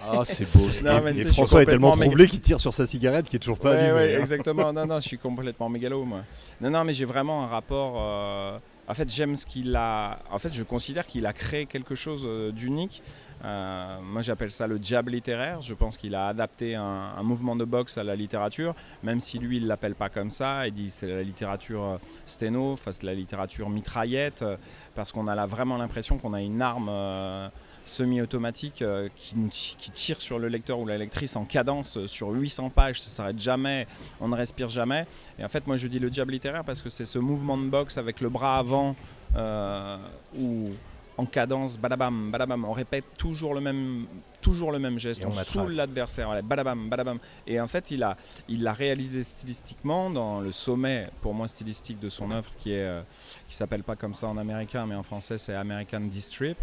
Ah, 0.00 0.22
c'est 0.24 0.44
beau. 0.44 0.68
c'est 0.72 0.82
Non, 0.82 1.06
Et 1.08 1.24
François 1.26 1.62
est 1.62 1.66
tellement 1.66 1.92
troublé 1.96 2.26
qu'il 2.26 2.40
tire 2.40 2.60
sur 2.60 2.72
sa 2.74 2.86
cigarette 2.86 3.28
qui 3.28 3.36
est 3.36 3.40
toujours 3.40 3.58
pas 3.58 3.72
Ouais, 3.72 3.76
allumée. 3.76 3.92
ouais, 3.92 4.16
hein. 4.16 4.20
exactement. 4.20 4.72
Non, 4.72 4.86
non, 4.86 4.96
je 5.00 5.06
suis 5.08 5.18
complètement 5.28 5.68
mégalo, 5.68 6.04
moi. 6.04 6.20
Non, 6.60 6.70
non, 6.70 6.84
mais 6.84 6.92
j'ai 6.92 7.04
vraiment 7.04 7.44
un 7.44 7.46
rapport. 7.46 7.94
euh, 7.98 8.58
En 8.88 8.94
fait, 8.94 9.08
j'aime 9.12 9.36
ce 9.36 9.44
qu'il 9.46 9.76
a. 9.76 10.18
En 10.32 10.38
fait, 10.38 10.52
je 10.52 10.62
considère 10.62 11.06
qu'il 11.06 11.26
a 11.26 11.32
créé 11.32 11.66
quelque 11.66 11.94
chose 11.94 12.22
euh, 12.24 12.50
d'unique. 12.52 13.02
Euh, 13.44 13.98
moi, 14.02 14.22
j'appelle 14.22 14.50
ça 14.50 14.66
le 14.66 14.78
jab 14.82 15.08
littéraire. 15.08 15.62
Je 15.62 15.74
pense 15.74 15.96
qu'il 15.96 16.14
a 16.14 16.28
adapté 16.28 16.74
un, 16.74 17.22
mouvement 17.22 17.56
de 17.56 17.64
boxe 17.64 17.98
à 17.98 18.04
la 18.04 18.16
littérature, 18.16 18.74
même 19.02 19.20
si 19.20 19.38
lui, 19.38 19.58
il 19.58 19.66
l'appelle 19.66 19.94
pas 19.94 20.08
comme 20.08 20.30
ça. 20.30 20.66
Il 20.66 20.74
dit 20.74 20.90
c'est 20.90 21.06
la 21.06 21.22
littérature 21.22 21.82
euh, 21.82 21.98
sténo, 22.26 22.72
enfin, 22.72 22.90
la 23.02 23.14
littérature 23.14 23.70
mitraillette, 23.70 24.42
euh, 24.42 24.56
parce 24.94 25.12
qu'on 25.12 25.26
a 25.26 25.34
là 25.34 25.46
vraiment 25.46 25.76
l'impression 25.76 26.18
qu'on 26.18 26.34
a 26.34 26.40
une 26.40 26.62
arme. 26.62 26.90
semi-automatique 27.86 28.84
qui, 29.16 29.90
tire 29.90 30.20
sur 30.20 30.38
le 30.38 30.48
lecteur 30.48 30.78
ou 30.78 30.86
la 30.86 30.96
lectrice 30.96 31.34
en 31.34 31.44
cadence 31.44 32.06
sur 32.06 32.28
800 32.28 32.70
pages, 32.70 33.00
ça 33.00 33.10
s'arrête 33.10 33.38
jamais, 33.38 33.88
on 34.20 34.28
ne 34.28 34.36
respire 34.36 34.68
jamais. 34.68 35.06
Et 35.38 35.44
en 35.44 35.48
fait, 35.48 35.66
moi 35.66 35.76
je 35.76 35.88
dis 35.88 35.98
le 35.98 36.08
diable 36.08 36.32
littéraire 36.32 36.62
parce 36.62 36.82
que 36.82 36.90
c'est 36.90 37.06
ce 37.06 37.18
mouvement 37.18 37.56
de 37.56 37.68
boxe 37.68 37.98
avec 37.98 38.20
le 38.20 38.28
bras 38.28 38.58
avant 38.58 38.94
où 40.38 40.70
en 41.20 41.26
cadence, 41.26 41.78
badabam, 41.78 42.30
badabam, 42.30 42.64
on 42.64 42.72
répète 42.72 43.04
toujours 43.18 43.52
le 43.54 43.60
même, 43.60 44.06
toujours 44.40 44.72
le 44.72 44.78
même 44.78 44.98
geste, 44.98 45.20
Et 45.22 45.26
on 45.26 45.30
on, 45.30 45.32
saoule 45.34 45.72
l'adversaire, 45.72 46.26
voilà, 46.26 46.40
badabam, 46.42 46.88
badabam. 46.88 47.18
Et 47.46 47.60
en 47.60 47.68
fait, 47.68 47.90
il 47.90 48.02
a, 48.02 48.16
il 48.48 48.62
l'a 48.62 48.72
réalisé 48.72 49.22
stylistiquement 49.22 50.08
dans 50.10 50.40
le 50.40 50.50
sommet, 50.52 51.10
pour 51.20 51.34
moi 51.34 51.46
stylistique 51.46 52.00
de 52.00 52.08
son 52.08 52.30
œuvre, 52.30 52.48
qui 52.58 52.72
est, 52.72 52.82
euh, 52.84 53.02
qui 53.48 53.54
s'appelle 53.54 53.82
pas 53.82 53.96
comme 53.96 54.14
ça 54.14 54.28
en 54.28 54.38
américain, 54.38 54.86
mais 54.86 54.94
en 54.94 55.02
français 55.02 55.36
c'est 55.38 55.54
American 55.54 56.00
Distrip. 56.00 56.56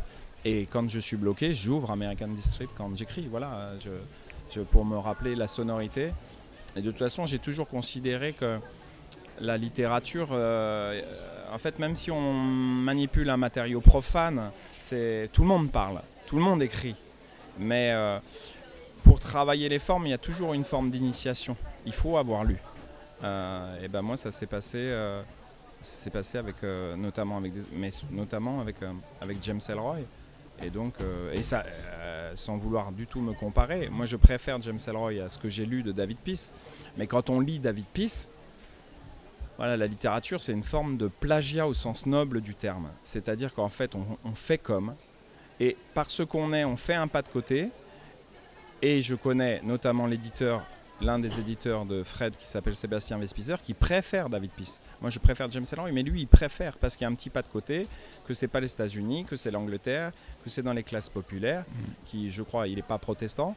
Et 0.45 0.67
quand 0.71 0.87
je 0.89 0.99
suis 0.99 1.17
bloqué, 1.17 1.53
j'ouvre 1.53 1.91
American 1.91 2.29
Distrip 2.29 2.69
quand 2.75 2.95
j'écris, 2.95 3.27
voilà, 3.29 3.71
je, 3.83 3.89
je- 4.53 4.61
pour 4.61 4.85
me 4.85 4.97
rappeler 4.97 5.35
la 5.35 5.47
sonorité. 5.47 6.11
Et 6.75 6.81
de 6.81 6.89
toute 6.91 6.99
façon, 6.99 7.25
j'ai 7.25 7.39
toujours 7.39 7.67
considéré 7.67 8.33
que 8.33 8.59
la 9.39 9.57
littérature, 9.57 10.29
euh, 10.31 10.99
en 11.51 11.57
fait, 11.57 11.79
même 11.79 11.95
si 11.95 12.11
on 12.11 12.33
manipule 12.33 13.29
un 13.29 13.37
matériau 13.37 13.81
profane, 13.81 14.51
c'est 14.81 15.29
tout 15.33 15.41
le 15.41 15.47
monde 15.47 15.71
parle, 15.71 16.01
tout 16.25 16.37
le 16.37 16.41
monde 16.43 16.61
écrit. 16.63 16.95
Mais 17.59 17.91
euh, 17.93 18.19
pour 19.03 19.19
travailler 19.19 19.69
les 19.69 19.79
formes, 19.79 20.05
il 20.07 20.11
y 20.11 20.13
a 20.13 20.17
toujours 20.17 20.53
une 20.53 20.63
forme 20.63 20.89
d'initiation. 20.89 21.55
Il 21.85 21.93
faut 21.93 22.17
avoir 22.17 22.43
lu. 22.43 22.57
Euh, 23.23 23.83
et 23.83 23.87
ben 23.87 24.01
moi, 24.01 24.17
ça 24.17 24.31
s'est 24.31 24.45
passé, 24.45 24.77
euh, 24.79 25.21
s'est 25.81 26.09
passé 26.11 26.37
avec, 26.37 26.55
euh, 26.63 26.95
notamment 26.95 27.37
avec, 27.37 27.53
des- 27.53 27.65
mais 27.73 27.89
notamment 28.11 28.61
avec, 28.61 28.81
euh, 28.83 28.91
avec 29.21 29.37
James 29.41 29.61
Ellroy. 29.69 29.97
Et 30.61 30.69
donc, 30.69 30.95
euh, 31.01 31.33
et 31.33 31.43
ça, 31.43 31.63
euh, 31.67 32.31
sans 32.35 32.57
vouloir 32.57 32.91
du 32.91 33.05
tout 33.07 33.21
me 33.21 33.33
comparer, 33.33 33.89
moi 33.89 34.05
je 34.07 34.15
préfère 34.15 34.59
James 34.61 34.79
Ellroy 34.87 35.21
à 35.23 35.29
ce 35.29 35.37
que 35.37 35.49
j'ai 35.49 35.65
lu 35.65 35.83
de 35.83 35.91
David 35.91 36.17
Peace. 36.17 36.51
Mais 36.97 37.05
quand 37.07 37.29
on 37.29 37.39
lit 37.39 37.59
David 37.59 37.85
Peace, 37.93 38.27
voilà, 39.57 39.75
la 39.77 39.87
littérature 39.87 40.41
c'est 40.41 40.53
une 40.53 40.63
forme 40.63 40.97
de 40.97 41.07
plagiat 41.07 41.67
au 41.67 41.73
sens 41.73 42.05
noble 42.05 42.41
du 42.41 42.55
terme. 42.55 42.89
C'est-à-dire 43.03 43.53
qu'en 43.53 43.69
fait 43.69 43.95
on, 43.95 44.05
on 44.23 44.33
fait 44.35 44.57
comme, 44.57 44.93
et 45.59 45.75
parce 45.93 46.23
qu'on 46.25 46.53
est, 46.53 46.63
on 46.65 46.77
fait 46.77 46.93
un 46.95 47.07
pas 47.07 47.21
de 47.21 47.29
côté. 47.29 47.69
Et 48.83 49.01
je 49.01 49.15
connais 49.15 49.59
notamment 49.63 50.05
l'éditeur, 50.05 50.61
l'un 51.01 51.17
des 51.17 51.39
éditeurs 51.39 51.83
de 51.85 52.03
Fred 52.03 52.35
qui 52.35 52.45
s'appelle 52.45 52.75
Sébastien 52.75 53.17
Vespizer, 53.17 53.59
qui 53.59 53.73
préfère 53.73 54.29
David 54.29 54.51
Peace. 54.51 54.79
Moi 55.01 55.09
je 55.09 55.17
préfère 55.17 55.49
James 55.49 55.65
Ellroy, 55.71 55.91
mais 55.91 56.03
lui 56.03 56.21
il 56.21 56.27
préfère 56.27 56.77
parce 56.77 56.95
qu'il 56.95 57.05
y 57.05 57.05
a 57.05 57.09
un 57.09 57.15
petit 57.15 57.31
pas 57.31 57.41
de 57.41 57.47
côté, 57.47 57.87
que 58.27 58.35
c'est 58.35 58.47
pas 58.47 58.59
les 58.59 58.71
États-Unis, 58.71 59.25
que 59.25 59.35
c'est 59.35 59.49
l'Angleterre, 59.49 60.11
que 60.43 60.51
c'est 60.51 60.61
dans 60.61 60.73
les 60.73 60.83
classes 60.83 61.09
populaires, 61.09 61.65
qui 62.05 62.29
je 62.29 62.43
crois 62.43 62.67
il 62.67 62.75
n'est 62.75 62.81
pas 62.83 62.99
protestant. 62.99 63.55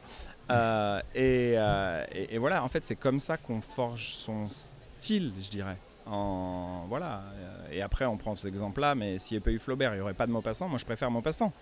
Euh, 0.49 0.99
et, 1.13 1.53
euh, 1.55 2.03
et- 2.11 2.33
et 2.33 2.37
voilà, 2.39 2.63
en 2.63 2.67
fait 2.67 2.83
c'est 2.83 2.95
comme 2.95 3.19
ça 3.19 3.37
qu'on 3.37 3.61
forge 3.61 4.13
son 4.15 4.47
style, 4.47 5.33
je 5.39 5.49
dirais. 5.51 5.77
En, 6.07 6.85
voilà. 6.89 7.23
Et 7.71 7.81
après 7.81 8.05
on 8.05 8.17
prend 8.17 8.35
cet 8.35 8.47
exemple-là, 8.47 8.95
mais 8.95 9.19
s'il 9.19 9.35
n'y 9.37 9.43
avait 9.43 9.51
pas 9.51 9.55
eu 9.55 9.59
Flaubert, 9.59 9.93
il 9.93 9.97
n'y 9.97 10.01
aurait 10.01 10.13
pas 10.13 10.27
de 10.27 10.31
Maupassant. 10.31 10.67
Moi 10.67 10.77
je 10.77 10.85
préfère 10.85 11.09
Maupassant. 11.11 11.53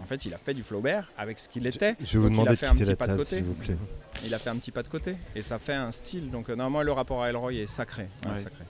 En 0.00 0.06
fait, 0.06 0.24
il 0.24 0.32
a 0.32 0.38
fait 0.38 0.54
du 0.54 0.62
Flaubert 0.62 1.10
avec 1.18 1.38
ce 1.38 1.50
qu'il 1.50 1.66
était. 1.66 1.96
Je 2.02 2.18
vais 2.18 2.18
vous 2.18 2.30
Donc, 2.30 2.32
il 2.32 2.40
a 2.40 2.44
demander 2.44 2.50
de 2.52 2.56
fait 2.56 2.66
un 2.66 2.70
quitter 2.70 2.84
petit 2.84 2.90
la 2.90 2.96
pas 2.96 3.04
de 3.06 3.10
table, 3.10 3.18
côté. 3.24 3.36
s'il 3.36 3.44
vous 3.44 3.52
plaît. 3.52 3.76
Il 4.24 4.34
a 4.34 4.38
fait 4.38 4.48
un 4.48 4.56
petit 4.56 4.70
pas 4.70 4.82
de 4.82 4.88
côté 4.88 5.16
et 5.36 5.42
ça 5.42 5.58
fait 5.58 5.74
un 5.74 5.92
style. 5.92 6.30
Donc 6.30 6.48
euh, 6.48 6.56
non, 6.56 6.70
moi 6.70 6.82
le 6.82 6.92
rapport 6.92 7.22
à 7.22 7.28
Elroy 7.28 7.54
est 7.56 7.66
sacré. 7.66 8.08
Ouais, 8.24 8.30
Ouais. 8.30 8.36
sacré. 8.38 8.64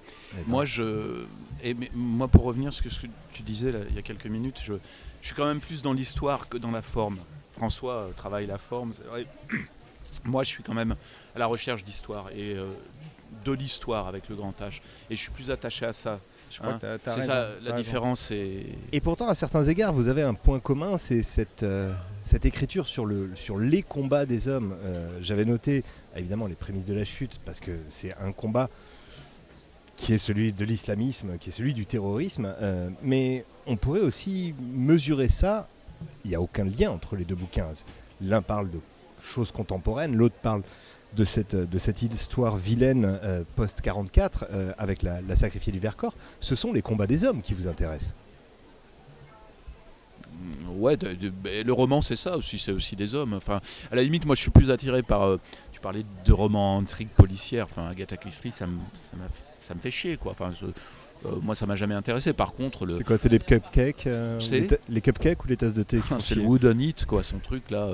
Moi, 0.48 0.64
je, 0.64 1.24
et 1.62 1.74
mais 1.74 1.90
moi, 1.94 2.26
pour 2.26 2.42
revenir 2.42 2.72
sur 2.72 2.90
ce 2.90 3.02
que 3.02 3.06
tu 3.32 3.42
disais 3.44 3.70
là, 3.70 3.78
il 3.88 3.94
y 3.94 3.98
a 4.00 4.02
quelques 4.02 4.26
minutes, 4.26 4.60
je, 4.64 4.72
je 5.20 5.26
suis 5.26 5.36
quand 5.36 5.46
même 5.46 5.60
plus 5.60 5.80
dans 5.80 5.92
l'histoire 5.92 6.48
que 6.48 6.58
dans 6.58 6.72
la 6.72 6.82
forme. 6.82 7.18
François 7.52 7.94
euh, 7.94 8.10
travaille 8.16 8.46
la 8.46 8.58
forme. 8.58 8.92
Moi, 10.24 10.42
je 10.42 10.48
suis 10.48 10.62
quand 10.64 10.74
même 10.74 10.96
à 11.36 11.38
la 11.38 11.46
recherche 11.46 11.84
d'histoire 11.84 12.30
et 12.30 12.54
euh, 12.56 12.66
de 13.44 13.52
l'histoire 13.52 14.06
avec 14.08 14.28
le 14.28 14.36
grand 14.36 14.52
H. 14.60 14.80
Et 15.10 15.16
je 15.16 15.20
suis 15.20 15.30
plus 15.30 15.50
attaché 15.50 15.84
à 15.86 15.92
ça. 15.92 16.18
Je 16.50 16.58
crois 16.58 16.72
Hein, 16.72 16.76
que 16.76 16.80
t'as- 16.82 16.98
t'as 16.98 17.10
C'est 17.12 17.20
raison, 17.20 17.32
ça, 17.32 17.48
la 17.62 17.72
différence. 17.72 18.30
est 18.30 18.66
Et 18.92 19.00
pourtant, 19.00 19.26
à 19.28 19.34
certains 19.34 19.64
égards, 19.64 19.92
vous 19.94 20.08
avez 20.08 20.22
un 20.22 20.34
point 20.34 20.60
commun, 20.60 20.98
c'est 20.98 21.22
cette, 21.22 21.62
euh, 21.62 21.92
cette 22.22 22.44
écriture 22.44 22.86
sur, 22.86 23.06
le, 23.06 23.30
sur 23.36 23.58
les 23.58 23.82
combats 23.82 24.26
des 24.26 24.48
hommes. 24.48 24.74
Euh, 24.84 25.18
J'avais 25.22 25.46
noté, 25.46 25.82
évidemment, 26.14 26.46
les 26.46 26.54
prémices 26.54 26.84
de 26.86 26.92
la 26.94 27.04
chute, 27.06 27.40
parce 27.46 27.58
que 27.60 27.70
c'est 27.88 28.14
un 28.20 28.32
combat 28.32 28.68
qui 29.96 30.12
est 30.12 30.18
celui 30.18 30.52
de 30.52 30.64
l'islamisme, 30.64 31.38
qui 31.38 31.48
est 31.50 31.52
celui 31.52 31.74
du 31.74 31.86
terrorisme. 31.86 32.52
euh, 32.60 32.88
mais 33.02 33.44
on 33.66 33.76
pourrait 33.76 34.00
aussi 34.00 34.54
mesurer 34.74 35.28
ça. 35.28 35.68
Il 36.24 36.30
n'y 36.30 36.34
a 36.34 36.40
aucun 36.40 36.64
lien 36.64 36.90
entre 36.90 37.16
les 37.16 37.24
deux 37.24 37.36
bouquins. 37.36 37.68
L'un 38.20 38.42
parle 38.42 38.70
de 38.70 38.78
choses 39.22 39.52
contemporaines, 39.52 40.16
l'autre 40.16 40.34
parle 40.42 40.62
de 41.16 41.24
cette, 41.24 41.54
de 41.56 41.78
cette 41.78 42.02
histoire 42.02 42.56
vilaine 42.56 43.18
euh, 43.22 43.42
post-44 43.56 44.44
euh, 44.50 44.72
avec 44.78 45.02
la, 45.02 45.20
la 45.20 45.36
sacrifiée 45.36 45.72
du 45.72 45.78
Vercors. 45.78 46.14
Ce 46.40 46.54
sont 46.54 46.72
les 46.72 46.82
combats 46.82 47.06
des 47.06 47.24
hommes 47.24 47.42
qui 47.42 47.54
vous 47.54 47.68
intéressent. 47.68 48.14
Mm, 50.32 50.80
Ouais, 50.80 50.96
de- 50.96 51.12
de- 51.14 51.28
ben, 51.30 51.66
le 51.66 51.72
roman 51.72 52.00
c'est 52.00 52.16
ça 52.16 52.36
aussi, 52.36 52.58
c'est 52.58 52.72
aussi 52.72 52.96
des 52.96 53.14
hommes. 53.14 53.34
Enfin, 53.34 53.60
à 53.90 53.96
la 53.96 54.02
limite, 54.02 54.24
moi 54.24 54.34
je 54.34 54.40
suis 54.40 54.50
plus 54.50 54.70
attiré 54.70 55.02
par. 55.02 55.22
euh, 55.22 55.38
tu 55.72 55.80
parlais 55.80 56.04
de 56.24 56.32
romans 56.32 56.78
intrigues 56.78 57.08
policières. 57.10 57.66
Enfin, 57.66 57.88
Agatha 57.88 58.16
Christie, 58.16 58.50
ça 58.50 58.66
me, 58.66 58.78
ça 58.94 59.16
ça 59.60 59.74
me 59.74 59.80
fait 59.80 59.90
chier 59.90 60.16
quoi. 60.16 60.32
Enfin, 60.32 60.50
je- 60.58 60.66
euh, 61.28 61.36
moi 61.42 61.54
ça 61.54 61.66
m'a 61.66 61.76
jamais 61.76 61.94
intéressé. 61.94 62.32
Par 62.32 62.52
contre, 62.52 62.86
le, 62.86 62.96
C'est 62.96 63.04
quoi 63.04 63.18
C'est 63.18 63.28
les 63.28 63.38
cupcakes 63.38 64.06
euh, 64.06 64.40
les, 64.88 65.00
cupcakes 65.00 65.44
ou 65.44 65.48
les 65.48 65.56
tasses 65.56 65.74
de 65.74 65.82
thé 65.84 65.98
font 66.00 66.18
c'est 66.18 66.34
le 66.34 66.40
chier 66.40 66.48
wood 66.48 66.64
on 66.64 66.78
it 66.80 67.04
quoi, 67.04 67.22
son 67.22 67.38
truc 67.38 67.70
là, 67.70 67.88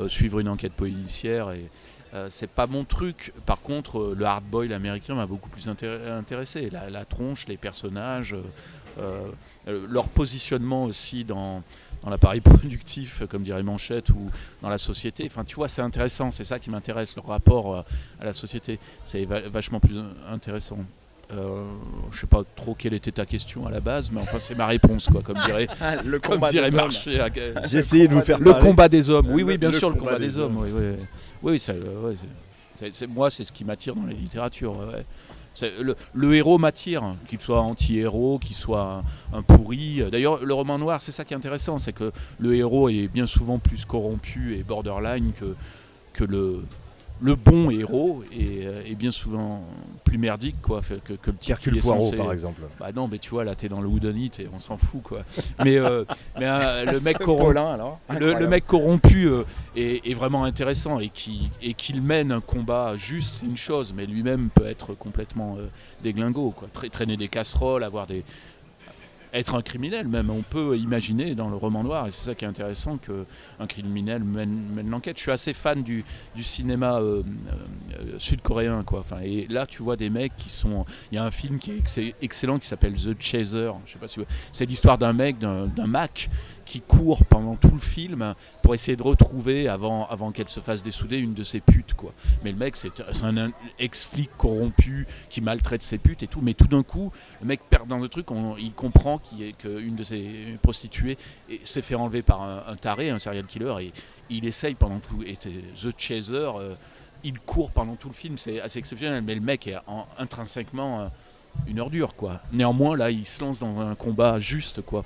euh, 0.00 0.08
suivre 0.08 0.40
une 0.40 0.48
enquête 0.48 0.72
policière 0.74 1.52
et 1.52 1.70
euh, 2.14 2.28
c'est 2.30 2.48
pas 2.50 2.66
mon 2.66 2.84
truc. 2.84 3.32
Par 3.46 3.60
contre, 3.60 3.98
euh, 3.98 4.14
le 4.16 4.24
hard 4.24 4.44
boil 4.44 4.72
américain 4.72 5.14
m'a 5.14 5.26
beaucoup 5.26 5.48
plus 5.50 5.66
intér- 5.68 6.10
intéressé. 6.10 6.70
La, 6.70 6.88
la 6.90 7.04
tronche, 7.04 7.46
les 7.48 7.56
personnages, 7.56 8.34
euh, 8.98 9.28
leur 9.90 10.08
positionnement 10.08 10.84
aussi 10.84 11.24
dans, 11.24 11.62
dans 12.02 12.10
l'appareil 12.10 12.40
productif, 12.42 13.22
comme 13.28 13.42
dirait 13.42 13.62
Manchette, 13.62 14.10
ou 14.10 14.30
dans 14.62 14.68
la 14.68 14.78
société. 14.78 15.24
Enfin, 15.26 15.44
tu 15.44 15.56
vois, 15.56 15.68
c'est 15.68 15.82
intéressant, 15.82 16.30
c'est 16.30 16.44
ça 16.44 16.58
qui 16.58 16.70
m'intéresse, 16.70 17.16
leur 17.16 17.26
rapport 17.26 17.84
à 18.20 18.24
la 18.24 18.32
société. 18.34 18.78
C'est 19.04 19.24
va- 19.24 19.48
vachement 19.48 19.80
plus 19.80 19.96
intéressant. 20.30 20.78
Euh, 21.32 21.64
je 22.12 22.20
sais 22.20 22.26
pas 22.28 22.44
trop 22.54 22.76
quelle 22.76 22.94
était 22.94 23.10
ta 23.10 23.26
question 23.26 23.66
à 23.66 23.70
la 23.72 23.80
base, 23.80 24.12
mais 24.12 24.20
enfin 24.20 24.38
c'est 24.40 24.54
ma 24.56 24.66
réponse 24.66 25.08
quoi, 25.10 25.22
comme 25.22 25.36
dirait, 25.44 25.66
le 26.04 26.20
comme 26.20 26.34
combat 26.34 26.50
dirait 26.52 26.70
des 26.70 26.76
hommes. 26.76 26.82
Marché. 26.84 27.18
à- 27.20 27.28
J'ai 27.66 27.78
essayé 27.78 28.06
de 28.06 28.14
vous 28.14 28.20
faire 28.20 28.38
le 28.38 28.52
parler. 28.52 28.64
combat 28.64 28.88
des 28.88 29.10
hommes, 29.10 29.26
oui, 29.32 29.42
oui, 29.42 29.58
bien 29.58 29.70
le 29.72 29.76
sûr, 29.76 29.88
le 29.90 29.96
combat 29.96 30.12
combat 30.12 30.18
des 30.20 30.26
des 30.26 30.38
hommes. 30.38 30.56
hommes. 30.56 30.70
Oui, 30.72 30.94
oui. 31.00 31.04
Oui, 31.46 31.60
c'est, 31.60 31.76
euh, 31.76 32.12
moi, 33.08 33.30
c'est 33.30 33.44
ce 33.44 33.52
qui 33.52 33.64
m'attire 33.64 33.94
dans 33.94 34.02
ouais. 34.02 35.06
C'est- 35.54 35.72
le, 36.12 36.34
héros 36.34 36.58
m'attire, 36.58 37.14
qu'il 37.28 37.40
soit 37.40 37.60
anti-héros, 37.60 38.40
qu'il 38.40 38.56
soit 38.56 39.04
un, 39.32 39.42
pourri. 39.42 40.02
D'ailleurs, 40.10 40.44
le 40.44 40.52
roman 40.52 40.76
noir, 40.76 41.00
c'est 41.00 41.12
ça 41.12 41.24
qui 41.24 41.34
est 41.34 41.36
intéressant, 41.36 41.78
c'est 41.78 41.92
que 41.92 42.10
le 42.40 42.56
héros 42.56 42.88
est 42.88 43.06
bien 43.06 43.26
souvent 43.26 43.60
plus 43.60 43.84
corrompu 43.84 44.56
et 44.56 44.64
borderline 44.64 45.32
que, 46.12 46.24
le, 46.24 46.64
le 47.20 47.34
bon 47.34 47.70
héros 47.70 48.22
est, 48.32 48.66
euh, 48.66 48.84
est 48.84 48.94
bien 48.94 49.10
souvent 49.10 49.64
plus 50.04 50.18
merdique 50.18 50.56
quoi, 50.60 50.80
que, 50.82 51.14
que 51.14 51.30
le 51.30 51.36
type 51.36 51.52
Hercule 51.52 51.78
est 51.78 51.80
Poirot, 51.80 52.10
censé- 52.10 52.16
par 52.16 52.32
exemple. 52.32 52.60
Bah 52.78 52.90
non, 52.94 53.08
mais 53.08 53.18
tu 53.18 53.30
vois, 53.30 53.44
là, 53.44 53.54
t'es 53.54 53.68
dans 53.68 53.80
le 53.80 53.88
Whodunit 53.88 54.32
et 54.38 54.48
on 54.52 54.58
s'en 54.58 54.76
fout, 54.76 55.02
quoi. 55.02 55.22
Mais, 55.64 55.78
euh, 55.78 56.04
mais 56.38 56.46
euh, 56.46 56.84
le, 56.92 57.00
mec 57.00 57.18
corrompu, 57.18 57.56
alors. 57.58 57.98
le, 58.10 58.46
mec 58.46 58.66
corrompu 58.66 59.26
euh, 59.28 59.44
est, 59.76 60.08
est 60.08 60.14
vraiment 60.14 60.44
intéressant 60.44 60.98
et 61.00 61.08
qui 61.08 61.50
et 61.62 61.74
qu'il 61.74 62.02
mène 62.02 62.32
un 62.32 62.40
combat 62.40 62.96
juste, 62.96 63.36
c'est 63.40 63.46
une 63.46 63.56
chose, 63.56 63.92
mais 63.96 64.06
lui-même 64.06 64.50
peut 64.54 64.66
être 64.66 64.94
complètement 64.94 65.56
déglingo, 66.02 66.50
quoi. 66.50 66.68
Tra- 66.74 66.90
traîner 66.90 67.16
des 67.16 67.28
casseroles, 67.28 67.82
avoir 67.84 68.06
des 68.06 68.24
être 69.32 69.54
un 69.54 69.62
criminel 69.62 70.08
même, 70.08 70.30
on 70.30 70.42
peut 70.42 70.76
imaginer 70.76 71.34
dans 71.34 71.48
le 71.48 71.56
roman 71.56 71.82
noir, 71.82 72.06
et 72.06 72.10
c'est 72.10 72.26
ça 72.26 72.34
qui 72.34 72.44
est 72.44 72.48
intéressant, 72.48 72.98
qu'un 72.98 73.66
criminel 73.66 74.24
mène, 74.24 74.70
mène 74.74 74.90
l'enquête. 74.90 75.16
Je 75.16 75.22
suis 75.22 75.30
assez 75.32 75.52
fan 75.52 75.82
du, 75.82 76.04
du 76.34 76.42
cinéma 76.42 76.98
euh, 77.00 77.22
euh, 77.98 78.18
sud-coréen, 78.18 78.82
quoi. 78.84 79.00
Enfin, 79.00 79.20
et 79.22 79.46
là, 79.48 79.66
tu 79.66 79.82
vois 79.82 79.96
des 79.96 80.10
mecs 80.10 80.34
qui 80.36 80.48
sont... 80.50 80.84
Il 81.12 81.16
y 81.16 81.18
a 81.18 81.24
un 81.24 81.30
film 81.30 81.58
qui 81.58 81.72
est 81.72 81.78
ex- 81.78 82.00
excellent 82.22 82.58
qui 82.58 82.66
s'appelle 82.66 82.94
The 82.94 83.20
Chaser, 83.20 83.70
je 83.84 83.92
sais 83.92 83.98
pas 83.98 84.08
si 84.08 84.20
vous- 84.20 84.26
C'est 84.52 84.66
l'histoire 84.66 84.98
d'un 84.98 85.12
mec, 85.12 85.38
d'un 85.38 85.86
Mac, 85.86 86.28
qui 86.66 86.80
court 86.82 87.24
pendant 87.24 87.54
tout 87.54 87.70
le 87.70 87.78
film 87.78 88.34
pour 88.62 88.74
essayer 88.74 88.96
de 88.96 89.02
retrouver, 89.02 89.68
avant, 89.68 90.06
avant 90.08 90.32
qu'elle 90.32 90.48
se 90.48 90.60
fasse 90.60 90.82
dessouder, 90.82 91.16
une 91.18 91.32
de 91.32 91.44
ses 91.44 91.60
putes, 91.60 91.94
quoi. 91.94 92.12
Mais 92.44 92.50
le 92.50 92.58
mec, 92.58 92.76
c'est 92.76 92.90
un 93.22 93.52
ex-flic 93.78 94.30
corrompu 94.36 95.06
qui 95.30 95.40
maltraite 95.40 95.82
ses 95.82 95.96
putes 95.98 96.24
et 96.24 96.26
tout. 96.26 96.40
Mais 96.42 96.54
tout 96.54 96.66
d'un 96.66 96.82
coup, 96.82 97.12
le 97.40 97.46
mec 97.46 97.60
perd 97.70 97.86
dans 97.88 97.98
le 97.98 98.08
truc, 98.08 98.30
on- 98.32 98.56
il 98.56 98.72
comprend 98.72 99.18
qu'une 99.18 99.94
de 99.94 100.02
ses 100.04 100.58
prostituées 100.60 101.16
s'est 101.64 101.82
fait 101.82 101.94
enlever 101.94 102.22
par 102.22 102.42
un, 102.42 102.74
taré, 102.76 103.10
un 103.10 103.18
serial 103.20 103.46
killer, 103.46 103.74
et 103.80 103.92
il 104.28 104.44
essaye 104.46 104.74
pendant 104.74 104.98
tout. 104.98 105.22
Et 105.24 105.36
The 105.36 105.94
Chaser, 105.96 106.34
euh, 106.58 106.74
il 107.22 107.38
court 107.38 107.70
pendant 107.70 107.94
tout 107.94 108.08
le 108.08 108.14
film, 108.14 108.36
c'est 108.38 108.60
assez 108.60 108.80
exceptionnel. 108.80 109.22
Mais 109.22 109.36
le 109.36 109.40
mec 109.40 109.68
est 109.68 109.76
en- 109.86 110.06
intrinsèquement 110.18 111.00
euh, 111.02 111.06
une 111.68 111.78
ordure, 111.78 112.16
quoi. 112.16 112.40
Néanmoins, 112.52 112.96
là, 112.96 113.10
il 113.10 113.24
se 113.24 113.40
lance 113.40 113.60
dans 113.60 113.78
un 113.80 113.94
combat 113.94 114.40
juste, 114.40 114.82
quoi. 114.82 115.04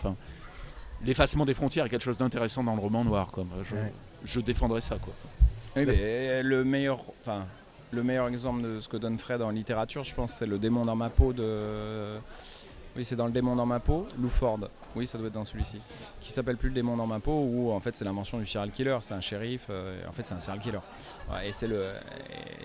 L'effacement 1.04 1.44
des 1.44 1.54
frontières 1.54 1.86
est 1.86 1.88
quelque 1.88 2.02
chose 2.04 2.18
d'intéressant 2.18 2.62
dans 2.64 2.74
le 2.74 2.80
roman 2.80 3.04
noir, 3.04 3.28
quoi. 3.28 3.44
Moi, 3.44 3.58
Je, 3.62 3.74
Ouais. 3.74 3.92
je 4.24 4.40
défendrais 4.40 4.80
ça, 4.80 4.96
quoi. 4.98 5.12
Oui, 5.76 5.84
mais 5.86 6.42
le 6.42 6.64
meilleur, 6.64 7.00
enfin, 7.22 7.44
le 7.92 8.02
meilleur 8.02 8.26
exemple 8.28 8.62
de 8.62 8.80
ce 8.80 8.88
que 8.88 8.96
donne 8.96 9.18
Fred 9.18 9.40
en 9.42 9.50
littérature, 9.50 10.04
je 10.04 10.14
pense, 10.14 10.32
c'est 10.32 10.46
le 10.46 10.58
démon 10.58 10.84
dans 10.84 10.96
ma 10.96 11.10
peau 11.10 11.32
de. 11.32 12.18
Oui, 12.96 13.04
c'est 13.04 13.14
dans 13.14 13.26
le 13.26 13.32
démon 13.32 13.54
dans 13.54 13.66
ma 13.66 13.78
peau, 13.78 14.08
Lou 14.18 14.28
Ford. 14.28 14.58
Oui, 14.96 15.06
ça 15.06 15.16
doit 15.16 15.28
être 15.28 15.34
dans 15.34 15.44
celui-ci. 15.44 15.78
Qui 16.20 16.32
s'appelle 16.32 16.56
plus 16.56 16.70
le 16.70 16.74
démon 16.74 16.96
dans 16.96 17.06
ma 17.06 17.20
peau, 17.20 17.44
où 17.48 17.70
en 17.70 17.78
fait 17.78 17.94
c'est 17.94 18.04
l'invention 18.04 18.38
du 18.38 18.46
serial 18.46 18.72
killer. 18.72 18.98
C'est 19.00 19.14
un 19.14 19.20
shérif, 19.20 19.66
euh, 19.70 20.02
en 20.08 20.12
fait 20.12 20.26
c'est 20.26 20.34
un 20.34 20.40
serial 20.40 20.60
killer. 20.60 20.80
Ouais, 21.32 21.48
et 21.48 21.52
c'est 21.52 21.68
le, 21.68 21.90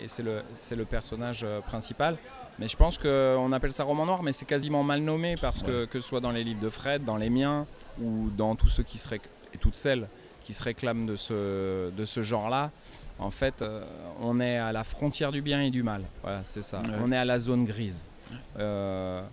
et 0.04 0.08
c'est 0.08 0.24
le, 0.24 0.42
c'est 0.56 0.76
le 0.76 0.86
personnage 0.86 1.42
euh, 1.44 1.62
principal. 1.62 2.18
Mais 2.60 2.68
je 2.68 2.78
pense 2.78 2.98
qu'on 2.98 3.52
appelle 3.52 3.74
ça 3.74 3.84
roman 3.84 4.06
noir, 4.06 4.24
mais 4.24 4.32
c'est 4.32 4.46
quasiment 4.46 4.84
mal 4.84 5.02
nommé 5.02 5.36
parce 5.42 5.62
que 5.62 5.86
que 5.86 6.00
ce 6.00 6.08
soit 6.08 6.22
dans 6.22 6.32
les 6.32 6.44
livres 6.44 6.62
de 6.62 6.70
Fred, 6.70 7.04
dans 7.04 7.18
les 7.18 7.30
miens 7.30 7.66
ou 8.02 8.30
dans 8.38 8.56
tous 8.56 8.70
ceux 8.70 8.84
qui 8.84 8.98
seraient 8.98 9.22
et 9.54 9.58
toutes 9.58 9.76
celles 9.76 10.08
qui 10.42 10.54
se 10.54 10.62
réclament 10.62 11.06
de 11.08 11.16
ce, 11.16 11.90
de 11.90 12.06
ce 12.06 12.22
genre-là, 12.22 12.70
en 13.18 13.32
fait, 13.32 13.62
euh, 13.62 13.84
on 14.22 14.40
est 14.40 14.58
à 14.58 14.72
la 14.72 14.84
frontière 14.84 15.32
du 15.32 15.42
bien 15.42 15.62
et 15.62 15.72
du 15.72 15.82
mal. 15.82 16.04
Voilà, 16.22 16.42
c'est 16.44 16.62
ça. 16.62 16.82
Ouais. 16.82 16.90
On 17.02 17.12
est 17.12 17.18
à 17.18 17.26
la 17.26 17.40
zone 17.40 17.66
grise. 17.66 18.12
Euh, 18.60 19.24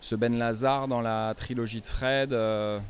ce 0.00 0.16
Ben 0.16 0.36
Lazare 0.36 0.88
dans 0.88 1.00
la 1.00 1.34
trilogie 1.34 1.80
de 1.80 1.86
Fred, 1.86 2.32
euh, 2.32 2.80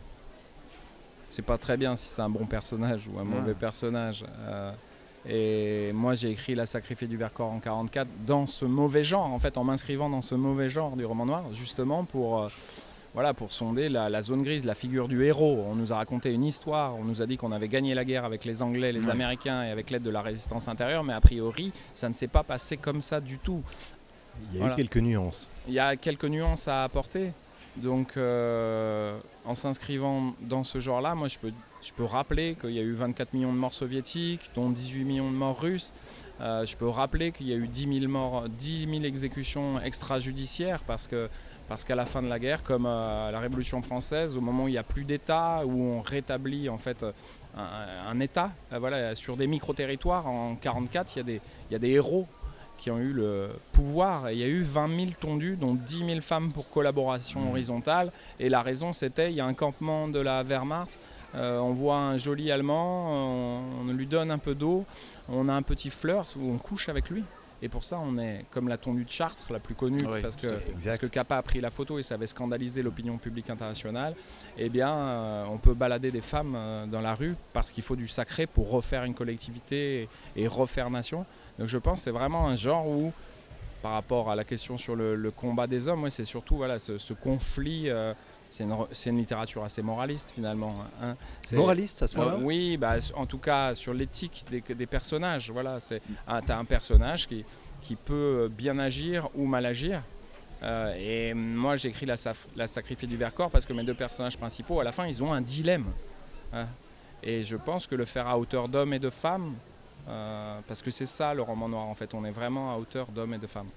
c'est 1.29 1.43
pas 1.43 1.59
très 1.59 1.77
bien 1.77 1.97
si 1.97 2.09
c'est 2.09 2.23
un 2.23 2.31
bon 2.31 2.47
personnage 2.47 3.09
ou 3.09 3.19
un 3.19 3.25
mauvais 3.25 3.55
personnage. 3.55 4.25
Et 5.29 5.93
moi, 5.93 6.15
j'ai 6.15 6.31
écrit 6.31 6.55
La 6.55 6.67
sacrifiée 6.67 7.09
du 7.09 7.17
Vercors 7.17 7.51
en 7.51 7.59
44 7.59 8.07
dans 8.27 8.47
ce 8.47 8.65
mauvais 8.65 9.03
genre, 9.05 9.25
en 9.27 9.39
fait, 9.39 9.59
en 9.59 9.65
m'inscrivant 9.65 10.09
dans 10.09 10.23
ce 10.23 10.35
mauvais 10.35 10.69
genre 10.69 10.97
du 10.97 11.05
roman 11.05 11.27
noir, 11.27 11.45
justement 11.53 12.05
pour. 12.05 12.43
euh, 12.43 12.49
voilà, 13.15 13.33
pour 13.33 13.51
sonder 13.51 13.89
la, 13.89 14.11
la 14.11 14.21
zone 14.21 14.43
grise, 14.43 14.67
la 14.67 14.75
figure 14.75 15.09
du 15.09 15.25
héros. 15.25 15.65
On 15.71 15.75
nous 15.75 15.91
a 15.91 15.97
raconté 15.97 16.35
une 16.35 16.45
histoire, 16.45 16.95
on 16.97 17.03
nous 17.05 17.23
a 17.23 17.27
dit 17.27 17.39
qu'on 17.39 17.51
avait 17.51 17.67
gagné 17.69 17.95
la 17.95 18.05
guerre 18.05 18.27
avec 18.27 18.45
les 18.45 18.61
Anglais, 18.63 18.93
les 18.93 19.07
Ouais. 19.07 19.11
Américains 19.13 19.63
et 19.65 19.71
avec 19.71 19.89
l'aide 19.89 20.03
de 20.03 20.11
la 20.11 20.21
résistance 20.21 20.69
intérieure, 20.69 21.03
mais 21.03 21.15
a 21.15 21.21
priori, 21.23 21.73
ça 21.95 22.11
ne 22.11 22.13
s'est 22.13 22.27
pas 22.29 22.43
passé 22.43 22.77
comme 22.77 23.01
ça 23.01 23.19
du 23.23 23.39
tout. 23.39 23.63
Il 24.51 24.55
y 24.55 24.57
a 24.59 24.61
Voilà. 24.61 24.75
eu 24.75 24.77
quelques 24.77 24.99
nuances. 24.99 25.49
Il 25.67 25.73
y 25.73 25.79
a 25.79 25.97
quelques 25.97 26.27
nuances 26.27 26.69
à 26.69 26.85
apporter. 26.85 27.33
Donc, 27.77 28.19
euh, 28.19 29.19
en 29.47 29.55
s'inscrivant 29.55 30.35
dans 30.43 30.63
ce 30.63 30.79
genre-là, 30.79 31.15
moi, 31.15 31.29
je 31.29 31.39
peux, 31.39 31.53
je 31.87 31.93
peux 31.95 32.05
rappeler 32.05 32.57
qu'il 32.61 32.71
y 32.73 32.79
a 32.79 32.83
eu 32.83 32.93
24 32.93 33.33
millions 33.35 33.53
de 33.53 33.59
morts 33.59 33.73
soviétiques, 33.75 34.51
dont 34.55 34.71
18 34.71 35.05
millions 35.05 35.31
de 35.31 35.37
morts 35.37 35.61
russes. 35.61 35.95
Euh, 36.41 36.67
je 36.67 36.77
peux 36.77 36.89
rappeler 36.89 37.33
qu'il 37.33 37.49
y 37.49 37.53
a 37.53 37.57
eu 37.57 37.69
10 37.69 38.01
000, 38.01 38.11
morts, 38.11 38.49
10 38.49 38.87
000 38.91 39.05
exécutions 39.05 39.81
extrajudiciaires 39.81 40.81
parce 40.87 41.07
que 41.07 41.29
parce 41.69 41.83
qu'à 41.83 41.97
la 41.97 42.07
fin 42.07 42.23
de 42.23 42.29
la 42.29 42.39
guerre, 42.39 42.63
comme 42.63 42.87
euh, 42.87 43.29
à 43.29 43.33
la 43.33 43.41
Révolution 43.41 43.83
française, 43.83 44.37
au 44.37 44.41
moment 44.41 44.65
où 44.65 44.69
il 44.69 44.73
n'y 44.73 44.79
a 44.79 44.85
plus 44.85 45.03
d'État, 45.03 45.63
où 45.65 45.83
on 45.83 46.01
rétablit 46.01 46.69
en 46.69 46.79
fait 46.79 47.05
un, 47.57 48.09
un 48.09 48.21
État, 48.21 48.53
euh, 48.73 48.79
voilà, 48.79 49.17
sur 49.17 49.37
des 49.37 49.49
micro-territoires, 49.49 50.29
en 50.29 50.51
1944, 50.51 51.17
il 51.17 51.19
y, 51.19 51.21
a 51.21 51.25
des- 51.25 51.41
il 51.69 51.73
y 51.73 51.77
a 51.77 51.81
des 51.81 51.91
héros 51.91 52.29
qui 52.79 52.91
ont 52.93 52.99
eu 52.99 53.13
le 53.13 53.49
pouvoir. 53.73 54.29
Et 54.29 54.35
il 54.35 54.39
y 54.39 54.45
a 54.45 54.47
eu 54.47 54.63
20 54.63 54.97
000 54.97 55.11
tondus, 55.19 55.57
dont 55.57 55.75
10 55.75 56.05
000 56.07 56.21
femmes 56.21 56.53
pour 56.53 56.69
collaboration 56.71 57.41
Mmh. 57.41 57.49
horizontale. 57.51 58.13
Et 58.39 58.49
la 58.49 58.63
raison, 58.63 58.93
c'était 58.93 59.33
il 59.33 59.37
y 59.37 59.41
a 59.41 59.47
un 59.47 59.55
campement 59.55 60.07
de 60.07 60.21
la 60.21 60.45
Wehrmacht. 60.45 60.97
Euh, 61.37 61.59
on 61.59 61.73
voit 61.73 61.99
un 61.99 62.19
joli 62.19 62.51
Allemand, 62.51 63.09
on, 63.11 63.61
on 63.89 63.93
lui 63.93 64.07
donne 64.07 64.31
un 64.31 64.39
peu 64.39 64.55
d'eau, 64.55 64.85
on 65.29 65.49
a 65.49 65.53
un 65.53 65.63
petit 65.63 65.91
flirt 65.91 66.35
où 66.37 66.51
on 66.53 66.59
couche 66.59 66.89
avec 66.89 67.11
lui. 67.11 67.23
Et 67.63 67.71
pour 67.71 67.85
ça, 67.85 67.99
on 67.99 68.19
est 68.19 68.45
comme 68.51 68.69
la 68.69 68.77
tondue 68.77 69.05
de 69.05 69.11
Chartres, 69.11 69.51
la 69.51 69.59
plus 69.59 69.75
connue, 69.75 69.97
parce 70.21 70.37
que 70.37 70.47
parce 70.85 70.99
que 70.99 71.07
Capa 71.07 71.39
a 71.39 71.43
pris 71.43 71.59
la 71.63 71.71
photo 71.71 71.99
et 71.99 72.03
ça 72.03 72.15
avait 72.15 72.27
scandalisé 72.27 72.83
l'opinion 72.83 73.17
publique 73.17 73.49
internationale, 73.49 74.15
eh 74.59 74.69
bien, 74.69 74.93
euh, 74.95 75.45
on 75.49 75.57
peut 75.57 75.73
balader 75.73 76.11
des 76.11 76.21
femmes 76.21 76.55
euh, 76.55 76.85
dans 76.87 77.01
la 77.01 77.15
rue 77.15 77.35
parce 77.55 77.73
qu'il 77.73 77.83
faut 77.83 77.97
du 77.97 78.09
sacré 78.09 78.47
pour 78.47 78.69
refaire 78.71 79.05
une 79.05 79.15
collectivité 79.15 80.03
et, 80.37 80.43
et 80.43 80.47
refaire 80.47 80.91
nation. 80.91 81.25
Donc 81.59 81.69
je 81.69 81.79
pense 81.79 82.01
que 82.01 82.05
c'est 82.05 82.11
vraiment 82.11 82.47
un 82.47 82.57
genre 82.57 82.87
où, 82.87 83.11
par 83.81 83.93
rapport 83.93 84.31
à 84.31 84.37
la 84.37 84.45
question 84.45 84.77
sur 84.77 84.95
le, 84.95 85.17
le 85.17 85.31
combat 85.31 85.67
des 85.67 85.89
hommes, 85.89 86.03
ouais, 86.03 86.11
c'est 86.11 86.25
surtout 86.25 86.57
voilà, 86.57 86.79
ce, 86.79 86.99
ce 86.99 87.15
conflit. 87.15 87.89
euh, 87.89 88.13
c'est 88.49 88.65
une, 89.11 89.19
littérature 89.19 89.65
assez 89.65 89.83
moraliste 89.83 90.33
finalement. 90.35 90.75
hein. 91.03 91.17
Moraliste 91.53 92.03
à 92.03 92.07
ce 92.07 92.17
euh, 92.17 92.21
moment-là 92.21 92.39
oui, 92.43 92.77
bah, 92.77 92.95
en 93.15 93.27
tout 93.27 93.39
cas 93.39 93.75
sur 93.75 93.93
l'éthique 93.93 94.45
des, 94.51 94.61
des 94.61 94.87
personnages. 94.87 95.51
Voilà, 95.51 95.81
c'est 95.81 96.01
ah, 96.27 96.41
t'as 96.45 96.57
un 96.57 96.65
personnage 96.65 97.27
qui, 97.27 97.45
qui 97.83 97.97
peut 97.97 98.51
bien 98.51 98.79
agir 98.79 99.29
ou 99.35 99.47
mal 99.47 99.67
agir. 99.67 100.03
Euh, 100.63 100.95
et 100.99 101.35
moi, 101.35 101.77
j'écris 101.77 102.07
la, 102.07 102.15
la 102.57 102.67
sacrifiée 102.67 103.07
du 103.09 103.17
Vercors 103.17 103.51
parce 103.51 103.67
que 103.67 103.73
mes 103.73 103.85
deux 103.85 103.95
personnages 103.95 104.39
principaux, 104.39 104.81
à 104.81 104.85
la 104.85 104.93
fin, 104.93 105.07
ils 105.07 105.23
ont 105.23 105.33
un 105.33 105.43
dilemme. 105.43 105.87
hein. 106.53 106.67
Et 107.23 107.43
je 107.43 107.57
pense 107.57 107.87
que 107.87 107.95
le 107.95 108.05
faire 108.05 108.27
à 108.27 108.39
hauteur 108.39 108.69
d'hommes 108.69 108.93
et 108.95 108.99
de 108.99 109.11
femmes, 109.11 109.55
euh, 110.09 110.61
parce 110.67 110.83
que 110.83 110.91
c'est 110.91 111.07
ça 111.07 111.35
le 111.35 111.43
roman 111.43 111.69
noir 111.69 111.85
en 111.87 111.95
fait, 111.95 112.15
on 112.15 112.25
est 112.25 112.31
vraiment 112.31 112.73
à 112.73 112.77
hauteur 112.79 113.09
d'hommes 113.09 113.35
et 113.35 113.39
de 113.39 113.47
femmes. 113.47 113.69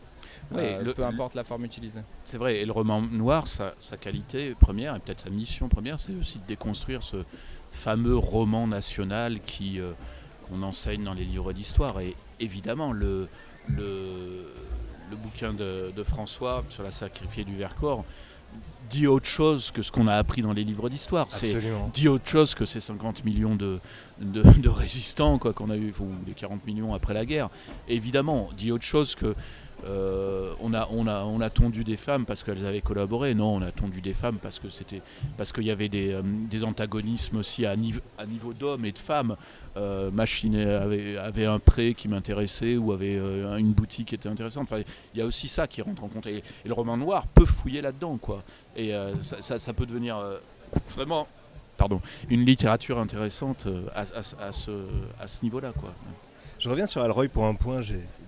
Oui, 0.51 0.61
Euh, 0.63 0.81
le- 0.81 0.93
peu 0.93 1.03
importe 1.05 1.35
la 1.35 1.43
forme 1.43 1.65
utilisée. 1.65 2.01
C'est 2.25 2.37
vrai, 2.37 2.57
et 2.57 2.65
le 2.65 2.71
roman 2.71 3.01
noir, 3.01 3.47
sa, 3.47 3.73
sa 3.79 3.97
qualité 3.97 4.55
première, 4.59 4.95
et 4.95 4.99
peut-être 4.99 5.21
sa 5.21 5.29
mission 5.29 5.69
première, 5.69 5.99
c'est 5.99 6.13
aussi 6.15 6.39
de 6.39 6.45
déconstruire 6.45 7.03
ce 7.03 7.17
fameux 7.71 8.15
roman 8.17 8.65
national 8.67 9.39
qui 9.45 9.79
euh, 9.79 9.91
qu'on 10.47 10.63
enseigne 10.63 11.03
dans 11.03 11.13
les 11.13 11.25
livres 11.25 11.53
d'histoire. 11.53 11.99
Et 11.99 12.15
évidemment, 12.39 12.91
le, 12.91 13.27
le, 13.67 14.45
le 15.11 15.15
bouquin 15.15 15.53
de, 15.53 15.91
de 15.95 16.03
François 16.03 16.63
sur 16.69 16.83
la 16.83 16.91
sacrifiée 16.91 17.43
du 17.43 17.55
Vercors 17.55 18.03
dit 18.89 19.05
autre 19.05 19.27
chose 19.27 19.69
que 19.69 19.83
ce 19.83 19.91
qu'on 19.91 20.07
a 20.07 20.15
appris 20.15 20.41
dans 20.41 20.53
les 20.53 20.63
livres 20.63 20.89
d'histoire. 20.89 21.27
C'est 21.29 21.53
Absolument. 21.53 21.91
dit 21.93 22.07
autre 22.07 22.27
chose 22.27 22.55
que 22.55 22.65
ces 22.65 22.79
50 22.79 23.23
millions 23.23 23.55
de, 23.55 23.79
de, 24.19 24.41
de 24.41 24.69
résistants 24.69 25.37
quoi 25.37 25.53
qu'on 25.53 25.69
a 25.69 25.77
eu, 25.77 25.93
ou 25.99 26.07
les 26.25 26.33
40 26.33 26.65
millions 26.65 26.95
après 26.95 27.13
la 27.13 27.25
guerre. 27.25 27.49
Évidemment, 27.87 28.49
dit 28.57 28.71
autre 28.71 28.83
chose 28.85 29.13
que 29.13 29.35
euh, 29.85 30.53
on, 30.59 30.73
a, 30.73 30.87
on, 30.91 31.07
a, 31.07 31.23
on 31.23 31.41
a 31.41 31.49
tondu 31.49 31.83
des 31.83 31.97
femmes 31.97 32.25
parce 32.25 32.43
qu'elles 32.43 32.65
avaient 32.65 32.81
collaboré. 32.81 33.33
Non, 33.33 33.55
on 33.55 33.61
a 33.61 33.71
tondu 33.71 34.01
des 34.01 34.13
femmes 34.13 34.37
parce 34.41 34.59
que 34.59 34.69
c'était 34.69 35.01
parce 35.37 35.51
qu'il 35.51 35.65
y 35.65 35.71
avait 35.71 35.89
des, 35.89 36.11
euh, 36.11 36.63
antagonismes 36.63 37.37
aussi 37.37 37.65
à, 37.65 37.75
niveau 37.75 38.01
d'hommes 38.57 38.85
et 38.85 38.91
de 38.91 38.97
femmes. 38.97 39.35
Euh, 39.77 40.11
Machine 40.11 40.55
avait, 40.55 41.45
un 41.45 41.59
prêt 41.59 41.93
qui 41.93 42.07
m'intéressait 42.07 42.77
ou 42.77 42.91
avait 42.91 43.15
une 43.17 43.71
boutique 43.71 44.09
qui 44.09 44.15
était 44.15 44.29
intéressante. 44.29 44.69
Il 45.13 45.19
y 45.19 45.21
a 45.21 45.25
aussi 45.25 45.47
ça 45.47 45.67
qui 45.67 45.81
rentre 45.81 46.03
en 46.03 46.07
compte. 46.07 46.27
Et, 46.27 46.43
le 46.65 46.73
roman 46.73 46.97
noir 46.97 47.27
peut 47.27 47.45
fouiller 47.45 47.81
là-dedans, 47.81 48.17
quoi. 48.17 48.43
Et 48.75 48.93
ça, 49.21 49.73
peut 49.73 49.85
devenir 49.85 50.21
vraiment, 50.89 51.27
pardon, 51.77 52.01
une 52.29 52.45
littérature 52.45 52.99
intéressante 52.99 53.67
à 53.95 54.05
ce, 54.51 54.71
à 55.19 55.27
ce 55.27 55.43
niveau-là, 55.43 55.71
quoi. 55.71 55.93
Je 56.59 56.69
reviens 56.69 56.87
sur 56.87 57.01
Alroy 57.01 57.29
pour 57.29 57.45
un 57.45 57.55
point. 57.55 57.81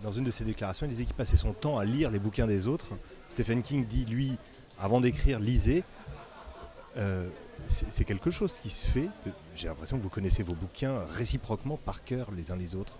Dans 0.03 0.11
une 0.11 0.23
de 0.23 0.31
ses 0.31 0.45
déclarations, 0.45 0.85
il 0.85 0.89
disait 0.89 1.05
qu'il 1.05 1.13
passait 1.13 1.37
son 1.37 1.53
temps 1.53 1.77
à 1.77 1.85
lire 1.85 2.09
les 2.11 2.19
bouquins 2.19 2.47
des 2.47 2.65
autres. 2.65 2.87
Stephen 3.29 3.61
King 3.61 3.85
dit, 3.85 4.05
lui, 4.05 4.37
avant 4.79 5.01
d'écrire, 5.01 5.39
lisez. 5.39 5.83
Euh, 6.97 7.27
c'est 7.67 8.03
quelque 8.05 8.31
chose 8.31 8.57
qui 8.59 8.69
se 8.69 8.85
fait. 8.85 9.07
J'ai 9.55 9.67
l'impression 9.67 9.97
que 9.97 10.01
vous 10.01 10.09
connaissez 10.09 10.43
vos 10.43 10.55
bouquins 10.55 10.95
réciproquement 11.15 11.77
par 11.77 12.03
cœur 12.03 12.29
les 12.35 12.51
uns 12.51 12.55
les 12.55 12.75
autres. 12.75 12.93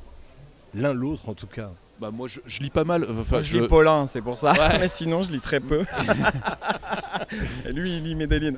l'un 0.74 0.94
l'autre 0.94 1.28
en 1.30 1.34
tout 1.34 1.48
cas. 1.48 1.72
Bah 2.00 2.10
moi 2.12 2.28
je, 2.28 2.40
je 2.46 2.60
lis 2.62 2.70
pas 2.70 2.84
mal. 2.84 3.04
Enfin, 3.10 3.38
Moi, 3.38 3.42
je 3.42 3.58
lis 3.58 3.68
Paulin, 3.68 4.08
c'est 4.08 4.22
pour 4.22 4.38
ça. 4.38 4.54
Mais 4.80 4.88
sinon, 4.88 5.24
je 5.24 5.32
lis 5.32 5.40
très 5.40 5.60
peu. 5.60 5.84
Et 7.66 7.74
lui, 7.74 7.98
il 7.98 8.04
lit 8.04 8.16
Medellin. 8.16 8.54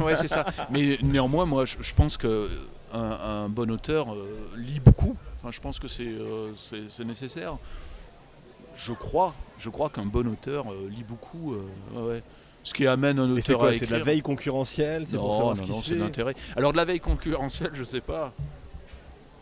ouais, 0.00 0.16
c'est 0.16 0.28
ça. 0.28 0.44
Mais 0.70 0.98
néanmoins, 1.02 1.46
moi, 1.46 1.64
je, 1.64 1.76
je 1.80 1.94
pense 1.94 2.16
que 2.16 2.50
un, 2.92 3.00
un 3.44 3.48
bon 3.48 3.70
auteur 3.70 4.12
euh, 4.14 4.26
lit 4.56 4.80
beaucoup. 4.80 5.16
Enfin, 5.46 5.52
je 5.54 5.60
pense 5.60 5.78
que 5.78 5.86
c'est 5.86 6.02
euh, 6.02 6.52
c'est- 6.56 6.88
c'est 6.90 7.04
nécessaire. 7.04 7.56
Je 8.74 8.92
crois, 8.92 9.32
je 9.58 9.70
crois 9.70 9.88
qu'un 9.90 10.04
bon 10.04 10.26
auteur 10.26 10.64
euh, 10.72 10.88
lit 10.90 11.04
beaucoup. 11.08 11.54
euh, 11.54 12.08
ouais. 12.08 12.22
Ce 12.64 12.74
qui 12.74 12.84
amène 12.88 13.20
un 13.20 13.36
Et 13.36 13.40
c'est 13.40 13.50
auteur 13.52 13.60
quoi 13.60 13.68
à 13.68 13.70
C'est 13.70 13.76
écrire. 13.84 13.90
de 13.92 13.98
la 13.98 14.04
veille 14.04 14.22
concurrentielle 14.22 15.06
C'est 15.06 15.16
pour 15.18 15.34
savoir 15.34 15.50
non, 15.50 15.54
ce 15.54 15.62
qui 15.62 15.70
non, 15.70 15.76
se 15.78 15.84
c'est 15.86 15.94
fait 15.94 16.00
l'intérêt. 16.00 16.34
Alors 16.56 16.72
de 16.72 16.76
la 16.78 16.84
veille 16.84 16.98
concurrentielle, 16.98 17.70
je 17.74 17.84
sais 17.84 18.00
pas. 18.00 18.32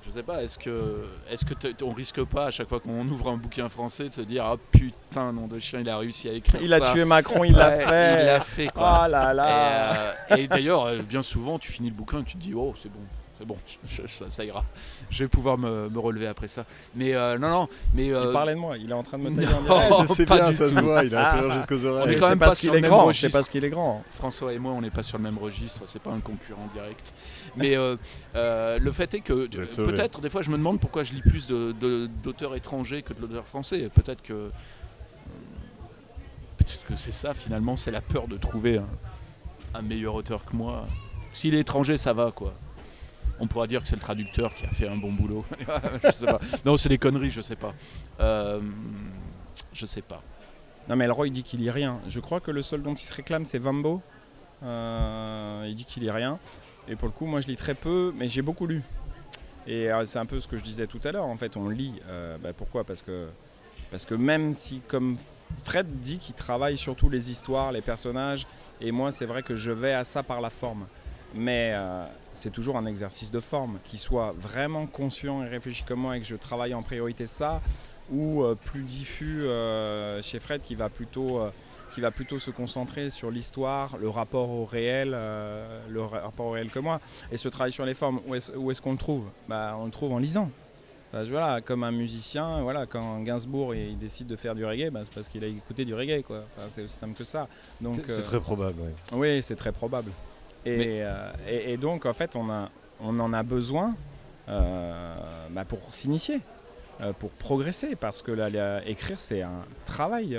Je 0.07 0.11
sais 0.11 0.23
pas, 0.23 0.43
est-ce 0.43 0.59
que, 0.59 1.07
est-ce 1.31 1.47
que 1.47 1.55
on 1.83 1.93
risque 1.95 2.23
pas 2.25 2.49
à 2.49 2.51
chaque 2.51 2.69
fois 2.69 2.79
qu'on 2.81 3.09
ouvre 3.09 3.31
un 3.31 3.38
bouquin 3.38 3.71
français 3.71 4.11
de 4.11 4.14
se 4.14 4.21
dire 4.21 4.45
ah 4.45 4.57
putain 4.71 5.33
nom 5.33 5.47
de 5.47 5.59
chien 5.59 5.81
il 5.81 5.88
a 5.88 5.97
réussi 5.97 6.29
à 6.29 6.33
écrire 6.35 6.61
Il 6.62 6.75
a 6.75 6.93
tué 6.93 7.07
Macron, 7.07 7.43
il 7.45 7.55
l'a 7.55 7.71
fait. 7.79 8.21
Il 8.21 8.27
l'a 8.27 8.40
fait 8.40 8.67
quoi. 8.69 9.05
Oh 9.07 9.09
là 9.11 9.33
Et, 9.33 9.35
là. 9.37 9.95
euh, 10.33 10.37
et 10.37 10.47
d'ailleurs, 10.49 10.93
bien 11.09 11.23
souvent, 11.23 11.59
tu 11.59 11.73
finis 11.73 11.88
le 11.88 11.95
bouquin 11.95 12.21
et 12.21 12.25
tu 12.25 12.35
te 12.37 12.43
dis 12.43 12.53
Oh, 12.55 12.75
c'est 12.77 12.90
bon, 12.90 13.01
c'est 13.01 13.24
bon, 13.45 13.57
je- 13.89 14.07
ça, 14.07 14.27
ça 14.29 14.45
ira. 14.45 14.65
Je 15.11 15.25
vais 15.25 15.29
pouvoir 15.29 15.57
me, 15.59 15.89
me 15.89 15.99
relever 15.99 16.27
après 16.27 16.49
ça. 16.49 16.65
Mais 16.95 17.15
euh, 17.15 17.39
non, 17.39 17.49
non, 17.51 17.69
mais. 17.95 18.11
euh, 18.13 18.25
Il 18.27 18.33
parlait 18.33 18.55
de 18.55 18.59
moi, 18.59 18.77
il 18.79 18.91
est 18.91 18.95
en 18.95 19.03
train 19.03 19.19
de 19.19 19.25
me 19.25 19.31
non. 19.31 19.37
tailler 19.37 19.49
en 19.55 19.63
direct. 19.63 19.95
je 20.09 20.15
sais 20.15 20.27
pas 20.27 20.37
bien, 20.37 20.53
ça 20.53 20.69
se 20.73 20.81
voit, 20.81 21.05
il 21.05 21.15
a 21.15 21.21
un 21.21 21.25
Ah. 21.27 21.31
sourire 21.39 21.55
jusqu'aux 21.57 21.75
On 21.77 21.83
est 21.83 21.87
oreilles. 21.89 22.15
Mais 22.15 22.21
quand 22.21 22.29
même 22.31 22.39
pas 22.39 22.47
parce 22.47 22.59
sur 22.59 22.71
qu'il 22.71 22.71
est 22.71 22.81
le 22.81 22.81
même 22.83 22.91
grand, 22.91 23.01
c'est 23.03 23.07
registre. 23.09 23.33
parce 23.39 23.49
qu'il 23.49 23.65
est 23.65 23.71
grand. 23.71 24.05
François 24.11 24.53
et 24.53 24.59
moi, 24.59 24.73
on 24.73 24.81
n'est 24.81 24.91
pas 24.91 25.03
sur 25.03 25.19
le 25.19 25.25
même 25.25 25.39
registre, 25.39 25.83
c'est 25.87 26.03
pas 26.03 26.11
un 26.11 26.21
concurrent 26.21 26.69
direct. 26.73 27.15
Mais 27.57 27.77
euh, 27.77 27.97
euh, 28.35 28.79
le 28.79 28.91
fait 28.91 29.15
est 29.15 29.21
que 29.21 29.47
peut-être, 29.85 30.21
des 30.21 30.31
fois, 30.31 30.43
je 30.43 30.51
me 30.51 30.57
demande 30.57 30.81
pourquoi 30.81 31.05
je 31.05 31.13
lis 31.15 31.23
plus 31.23 31.47
de- 31.47 31.73
de- 31.81 32.09
d'auteurs 32.25 32.55
étrangers 32.57 33.03
que 33.03 33.13
de 33.13 33.21
l'auteur 33.21 33.47
français. 33.47 33.89
Peut-être 33.95 34.23
que. 34.23 34.51
Peut-être 36.59 36.87
que 36.89 36.97
c'est 36.97 37.13
ça, 37.13 37.35
finalement, 37.35 37.77
c'est 37.77 37.91
la 37.91 38.01
peur 38.01 38.27
de 38.29 38.37
trouver 38.37 38.79
un, 38.79 38.87
un 39.75 39.83
meilleur 39.83 40.15
auteur 40.15 40.45
que 40.45 40.57
moi. 40.57 40.87
S'il 41.33 41.55
est 41.55 41.61
étranger, 41.61 41.99
ça 41.99 42.13
va, 42.13 42.31
quoi. 42.33 42.55
On 43.40 43.47
pourra 43.47 43.66
dire 43.66 43.83
que 43.83 43.88
c'est 43.88 43.97
le 43.97 44.01
traducteur 44.01 44.55
qui 44.55 44.64
a 44.64 44.68
fait 44.68 44.88
un 44.88 44.97
bon 44.97 45.12
boulot. 45.12 45.44
je 46.05 46.11
sais 46.12 46.27
pas. 46.27 46.40
Non, 46.64 46.77
c'est 46.77 46.88
des 46.88 46.99
conneries, 46.99 47.31
je 47.31 47.40
sais 47.40 47.57
pas. 47.57 47.75
Euh, 48.20 48.61
je 49.73 49.87
sais 49.87 50.03
pas. 50.03 50.23
Non 50.88 50.97
mais 50.97 51.05
Elroy 51.05 51.29
il 51.29 51.33
dit 51.33 51.42
qu'il 51.42 51.61
lit 51.61 51.70
rien. 51.70 52.01
Je 52.09 52.20
crois 52.20 52.40
que 52.40 52.51
le 52.51 52.62
seul 52.62 52.83
dont 52.83 52.94
il 52.94 53.05
se 53.05 53.14
réclame 53.14 53.44
c'est 53.44 53.59
Vambo. 53.59 54.03
Euh, 54.62 55.64
il 55.66 55.75
dit 55.75 55.85
qu'il 55.85 56.03
lit 56.03 56.11
rien. 56.11 56.38
Et 56.88 56.97
pour 56.97 57.09
le 57.09 57.12
coup 57.12 57.27
moi 57.27 57.40
je 57.40 57.47
lis 57.47 57.57
très 57.57 57.75
peu 57.75 58.12
mais 58.16 58.29
j'ai 58.29 58.42
beaucoup 58.42 58.66
lu. 58.66 58.83
Et 59.66 59.90
euh, 59.90 60.05
c'est 60.05 60.18
un 60.18 60.27
peu 60.27 60.40
ce 60.40 60.49
que 60.49 60.59
je 60.59 60.64
disais 60.64 60.87
tout 60.87 61.01
à 61.05 61.12
l'heure 61.12 61.25
en 61.25 61.37
fait 61.37 61.57
on 61.57 61.68
lit. 61.68 61.94
Euh, 62.07 62.37
bah, 62.38 62.53
pourquoi? 62.53 62.85
Parce 62.85 63.03
que 63.03 63.29
parce 63.90 64.05
que 64.05 64.14
même 64.14 64.53
si 64.53 64.81
comme 64.87 65.16
Fred 65.64 65.87
dit 66.01 66.18
qu'il 66.18 66.35
travaille 66.35 66.77
surtout 66.77 67.09
les 67.09 67.31
histoires, 67.31 67.73
les 67.73 67.83
personnages 67.83 68.47
et 68.81 68.92
moi 68.92 69.11
c'est 69.11 69.27
vrai 69.27 69.42
que 69.42 69.57
je 69.57 69.70
vais 69.70 69.92
à 69.92 70.05
ça 70.05 70.23
par 70.23 70.42
la 70.42 70.51
forme. 70.51 70.87
Mais 71.35 71.73
euh, 71.75 72.05
c'est 72.33 72.51
toujours 72.51 72.77
un 72.77 72.87
exercice 72.87 73.31
de 73.31 73.40
forme, 73.40 73.79
qu'il 73.85 73.99
soit 73.99 74.35
vraiment 74.38 74.87
conscient 74.87 75.42
et 75.42 75.49
réfléchi 75.49 75.83
comme 75.83 76.01
moi 76.01 76.16
et 76.16 76.20
que 76.20 76.27
je 76.27 76.37
travaille 76.37 76.75
en 76.75 76.83
priorité 76.83 77.27
ça, 77.27 77.61
ou 78.11 78.42
euh, 78.42 78.55
plus 78.55 78.83
diffus 78.83 79.42
euh, 79.44 80.23
chez 80.23 80.38
Fred 80.38 80.62
qui 80.62 80.75
va 80.75 80.88
plutôt 80.88 81.40
qui 81.92 82.01
va 82.01 82.11
plutôt 82.11 82.40
se 82.40 82.51
concentrer 82.51 83.09
sur 83.09 83.31
l'histoire, 83.31 83.97
le 83.99 84.09
rapport 84.09 84.51
au 84.51 84.64
réel, 84.64 85.11
le 85.11 86.03
ra- 86.03 86.23
rapport 86.23 86.47
au 86.47 86.51
réel 86.51 86.68
que 86.68 86.81
moi. 86.81 87.01
Et 87.31 87.37
ce 87.37 87.49
travail 87.49 87.70
sur 87.70 87.85
les 87.87 87.94
formes, 87.94 88.20
où 88.27 88.35
est-ce, 88.35 88.81
qu'on 88.81 88.90
le 88.92 88.99
trouve? 88.99 89.27
Bah, 89.49 89.77
On 89.79 89.85
le 89.85 89.92
trouve 89.92 90.11
en 90.12 90.18
lisant. 90.18 90.51
Bah, 91.12 91.23
voilà, 91.23 91.61
comme 91.61 91.85
un 91.85 91.92
musicien, 91.92 92.62
voilà, 92.62 92.87
quand 92.87 93.20
Gainsbourg 93.20 93.77
il 93.77 93.97
décide 93.97 94.27
de 94.27 94.35
faire 94.35 94.57
du 94.57 94.64
reggae, 94.64 94.90
bah, 94.90 95.03
c'est 95.05 95.14
parce 95.14 95.29
qu'il 95.29 95.44
a 95.44 95.47
écouté 95.47 95.85
du 95.85 95.94
reggae. 95.94 96.23
Quoi. 96.25 96.42
Enfin, 96.57 96.66
c'est 96.68 96.83
aussi 96.83 96.97
simple 96.97 97.16
que 97.16 97.23
ça. 97.23 97.47
Donc, 97.81 98.01
C'est 98.07 98.11
euh, 98.12 98.23
très 98.23 98.40
probable. 98.40 98.81
oui, 99.12 99.40
c'est 99.40 99.55
très 99.55 99.70
probable. 99.70 100.11
Euh, 100.66 101.33
et- 101.48 101.77
donc, 101.77 102.07
en 102.07 102.12
fait, 102.12 102.37
on, 102.37 102.48
en 103.00 103.33
a 103.33 103.42
besoin 103.42 103.94
euh, 104.48 105.14
bah, 105.50 105.64
pour 105.64 105.79
s'initier, 105.92 106.40
euh, 107.00 107.12
pour 107.12 107.31
progresser, 107.31 107.96
parce 107.96 108.22
que 108.22 108.33
là, 108.33 108.81
écrire, 108.87 109.20
c'est 109.20 109.42
un 109.42 109.64
travail 109.87 110.38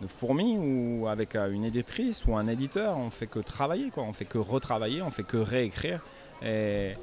de 0.00 0.06
fourmi 0.06 0.58
ou 0.58 1.06
avec 1.06 1.36
une 1.36 1.64
éditrice 1.64 2.24
ou 2.26 2.36
un 2.36 2.48
éditeur. 2.48 2.96
On 2.98 3.10
fait 3.10 3.26
que 3.26 3.38
travailler, 3.38 3.90
quoi. 3.90 4.02
on 4.04 4.12
fait 4.12 4.24
que 4.24 4.38
retravailler, 4.38 5.02
on 5.02 5.10
fait 5.10 5.22
que 5.22 5.36
réécrire. 5.36 6.00
Et, 6.44 6.94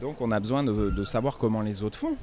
donc, 0.00 0.20
on 0.20 0.30
a 0.30 0.40
besoin 0.40 0.62
de, 0.62 0.90
de 0.90 1.04
savoir 1.04 1.38
comment 1.38 1.60
les 1.60 1.82
autres 1.82 1.98
font. 1.98 2.16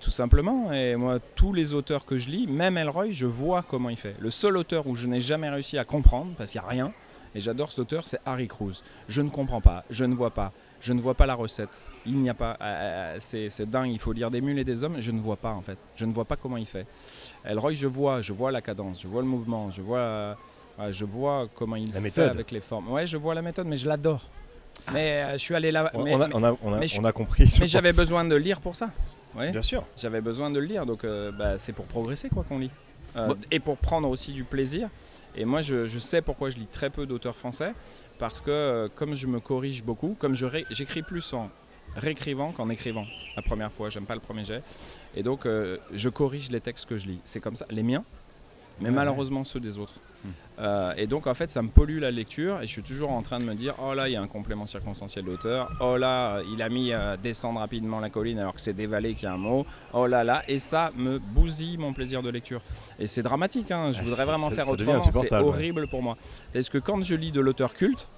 tout 0.00 0.10
simplement, 0.10 0.72
et 0.72 0.96
moi, 0.96 1.18
tous 1.34 1.52
les 1.52 1.74
auteurs 1.74 2.04
que 2.04 2.16
je 2.16 2.30
lis, 2.30 2.46
même 2.46 2.78
Elroy, 2.78 3.10
je 3.10 3.26
vois 3.26 3.62
comment 3.68 3.90
il 3.90 3.96
fait. 3.96 4.14
Le 4.20 4.30
seul 4.30 4.56
auteur 4.56 4.86
où 4.86 4.94
je 4.94 5.06
n'ai 5.06 5.20
jamais 5.20 5.50
réussi 5.50 5.76
à 5.76 5.84
comprendre, 5.84 6.32
parce 6.38 6.50
qu'il 6.50 6.60
n'y 6.60 6.66
a 6.66 6.70
rien, 6.70 6.92
et 7.34 7.40
j'adore 7.40 7.70
cet 7.70 7.80
auteur, 7.80 8.06
c'est 8.06 8.20
Harry 8.26 8.48
Cruz. 8.48 8.82
Je 9.08 9.22
ne 9.22 9.28
comprends 9.30 9.60
pas, 9.60 9.84
je 9.90 10.04
ne 10.04 10.14
vois 10.14 10.30
pas, 10.30 10.52
je 10.80 10.92
ne 10.92 11.00
vois 11.00 11.14
pas 11.14 11.26
la 11.26 11.34
recette. 11.34 11.70
Il 12.06 12.18
n'y 12.18 12.28
a 12.30 12.34
pas, 12.34 12.56
euh, 12.60 13.16
euh, 13.16 13.16
c'est 13.20 13.70
dingue, 13.70 13.90
il 13.92 13.98
faut 13.98 14.12
lire 14.12 14.30
des 14.30 14.40
mules 14.40 14.58
et 14.58 14.64
des 14.64 14.82
hommes, 14.84 14.96
je 15.00 15.10
ne 15.12 15.20
vois 15.20 15.36
pas 15.36 15.52
en 15.52 15.62
fait. 15.62 15.78
Je 15.96 16.04
ne 16.04 16.12
vois 16.12 16.24
pas 16.24 16.36
comment 16.36 16.56
il 16.56 16.66
fait. 16.66 16.86
Elroy, 17.44 17.74
je 17.74 17.86
vois, 17.86 18.20
je 18.22 18.32
vois 18.32 18.50
la 18.52 18.60
cadence, 18.60 19.00
je 19.02 19.08
vois 19.08 19.22
le 19.22 19.28
mouvement, 19.28 19.70
je 19.70 19.82
vois, 19.82 19.98
euh, 19.98 20.34
je 20.90 21.04
vois 21.04 21.46
comment 21.54 21.76
il 21.76 21.86
La 21.88 21.94
fait 21.94 22.00
méthode. 22.00 22.30
avec 22.30 22.50
les 22.50 22.60
formes. 22.60 22.90
Ouais, 22.90 23.06
je 23.06 23.16
vois 23.16 23.34
la 23.34 23.42
méthode, 23.42 23.66
mais 23.66 23.76
je 23.76 23.86
l'adore. 23.86 24.22
Mais 24.92 25.22
euh, 25.22 25.32
je 25.34 25.38
suis 25.38 25.54
allé 25.54 25.70
là, 25.70 25.90
On, 25.94 26.02
mais, 26.02 26.14
on 26.14 26.20
a, 26.20 26.28
mais- 26.28 26.34
on 26.34 26.42
a- 26.44 26.56
on 26.62 26.72
a- 26.72 26.78
mais 26.78 26.86
je- 26.88 27.00
on 27.00 27.04
a 27.04 27.12
compris. 27.12 27.48
mais 27.60 27.66
j'avais 27.68 27.92
besoin 27.92 28.24
de 28.24 28.34
lire 28.34 28.60
pour 28.60 28.74
ça. 28.74 28.90
Ouais. 29.36 29.50
Bien 29.52 29.62
sûr. 29.62 29.84
J'avais 29.96 30.20
besoin 30.20 30.50
de 30.50 30.58
le 30.58 30.66
lire, 30.66 30.84
donc 30.86 31.04
euh, 31.04 31.30
bah, 31.32 31.56
c'est 31.58 31.72
pour 31.72 31.84
progresser 31.86 32.28
quoi 32.28 32.44
qu'on 32.46 32.58
lit. 32.58 32.70
Euh, 33.16 33.32
Et 33.50 33.60
pour 33.60 33.76
prendre 33.76 34.08
aussi 34.08 34.32
du 34.32 34.42
plaisir. 34.44 34.88
Et 35.34 35.44
moi, 35.44 35.62
je, 35.62 35.98
sais 35.98 36.22
pourquoi 36.22 36.50
je 36.50 36.56
lis 36.56 36.66
très 36.66 36.90
peu 36.90 37.06
d'auteurs 37.06 37.36
français, 37.36 37.74
parce 38.18 38.40
que 38.40 38.50
euh, 38.50 38.88
comme 38.94 39.14
je 39.14 39.26
me 39.26 39.40
corrige 39.40 39.82
beaucoup, 39.82 40.16
comme 40.18 40.34
j'écris 40.34 41.02
plus 41.02 41.32
en 41.32 41.50
réécrivant 41.96 42.52
qu'en 42.52 42.68
écrivant 42.70 43.06
la 43.36 43.42
première 43.42 43.72
fois, 43.72 43.90
j'aime 43.90 44.06
pas 44.06 44.14
le 44.14 44.20
premier 44.20 44.44
jet, 44.44 44.62
et 45.14 45.22
donc 45.22 45.46
euh, 45.46 45.78
je 45.92 46.08
corrige 46.08 46.50
les 46.50 46.60
textes 46.60 46.86
que 46.86 46.96
je 46.98 47.06
lis. 47.06 47.20
C'est 47.24 47.40
comme 47.40 47.56
ça, 47.56 47.66
les 47.70 47.82
miens, 47.82 48.04
mais 48.80 48.88
Ouais. 48.88 48.94
malheureusement 48.94 49.44
ceux 49.44 49.60
des 49.60 49.78
autres. 49.78 49.94
Euh, 50.60 50.92
et 50.96 51.06
donc 51.08 51.26
en 51.26 51.34
fait, 51.34 51.50
ça 51.50 51.62
me 51.62 51.68
pollue 51.68 51.98
la 51.98 52.10
lecture, 52.12 52.60
et 52.60 52.66
je 52.66 52.70
suis 52.70 52.82
toujours 52.82 53.10
en 53.10 53.22
train 53.22 53.40
de 53.40 53.44
me 53.44 53.54
dire, 53.54 53.74
oh 53.82 53.94
là, 53.94 54.08
il 54.08 54.12
y 54.12 54.16
a 54.16 54.22
un 54.22 54.28
complément 54.28 54.66
circonstanciel 54.68 55.24
d'auteur, 55.24 55.68
oh 55.80 55.96
là, 55.96 56.40
il 56.52 56.62
a 56.62 56.68
mis 56.68 56.92
euh, 56.92 57.16
descendre 57.16 57.58
rapidement 57.58 57.98
la 57.98 58.10
colline 58.10 58.38
alors 58.38 58.54
que 58.54 58.60
c'est 58.60 58.74
dévalé 58.74 59.14
qu'il 59.14 59.24
y 59.24 59.26
a 59.26 59.32
un 59.32 59.38
mot, 59.38 59.66
oh 59.94 60.06
là 60.06 60.22
là, 60.22 60.42
et 60.46 60.58
ça 60.60 60.92
me 60.96 61.18
bousille 61.18 61.78
mon 61.78 61.92
plaisir 61.92 62.22
de 62.22 62.30
lecture. 62.30 62.60
Et 63.00 63.06
c'est 63.08 63.22
dramatique, 63.22 63.70
hein, 63.72 63.90
je 63.92 64.00
Ah, 64.00 64.04
voudrais 64.04 64.24
vraiment 64.26 64.50
faire 64.50 64.68
autrement, 64.68 64.92
c'est 65.02 65.08
insupportable, 65.08 65.42
ouais. 65.44 65.48
horrible 65.48 65.88
pour 65.88 66.02
moi. 66.02 66.16
Est-ce 66.54 66.70
que 66.70 66.78
quand 66.78 67.02
je 67.02 67.14
lis 67.16 67.32
de 67.32 67.40
l'auteur 67.40 67.72
culte, 67.72 68.08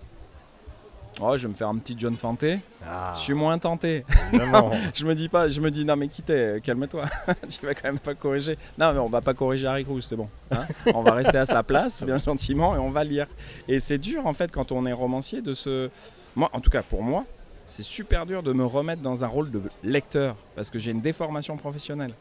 oh, 1.20 1.36
je 1.36 1.42
vais 1.42 1.48
me 1.48 1.54
faire 1.54 1.68
un 1.68 1.76
petit 1.78 1.94
John 1.98 2.16
Fanté, 2.16 2.60
Ah, 2.84 3.12
je 3.16 3.20
suis 3.20 3.34
moins 3.34 3.58
tenté. 3.58 4.04
Je 4.94 5.06
me 5.06 5.14
dis 5.14 5.28
pas, 5.28 5.48
je 5.48 5.60
me 5.60 5.70
dis 5.70 5.84
non 5.84 5.96
mais 5.96 6.08
quittez, 6.08 6.60
calme-toi, 6.62 7.04
tu 7.48 7.64
vas 7.66 7.74
quand 7.74 7.84
même 7.88 7.98
pas 7.98 8.14
corriger. 8.14 8.56
Non 8.78 8.92
mais 8.92 8.98
on 8.98 9.08
va 9.08 9.20
pas 9.20 9.34
corriger 9.34 9.66
Harry 9.66 9.84
Cruz, 9.84 10.02
c'est 10.02 10.16
bon. 10.16 10.28
hein. 10.50 10.66
on 10.94 11.02
va 11.02 11.12
rester 11.12 11.38
à 11.38 11.46
sa 11.46 11.62
place, 11.62 12.02
bien 12.04 12.18
gentiment, 12.18 12.74
et 12.74 12.78
on 12.78 12.90
va 12.90 13.04
lire. 13.04 13.26
Et 13.68 13.80
c'est 13.80 13.98
dur 13.98 14.26
en 14.26 14.32
fait 14.34 14.50
quand 14.50 14.72
on 14.72 14.86
est 14.86 14.92
romancier 14.92 15.40
de 15.42 15.54
se, 15.54 15.88
moi 16.36 16.50
en 16.52 16.60
tout 16.60 16.70
cas 16.70 16.82
pour 16.82 17.02
moi, 17.02 17.24
c'est 17.66 17.84
super 17.84 18.26
dur 18.26 18.42
de 18.42 18.52
me 18.52 18.64
remettre 18.64 19.00
dans 19.02 19.24
un 19.24 19.28
rôle 19.28 19.50
de 19.50 19.60
lecteur 19.82 20.36
parce 20.54 20.70
que 20.70 20.78
j'ai 20.78 20.90
une 20.90 21.00
déformation 21.00 21.56
professionnelle. 21.56 22.12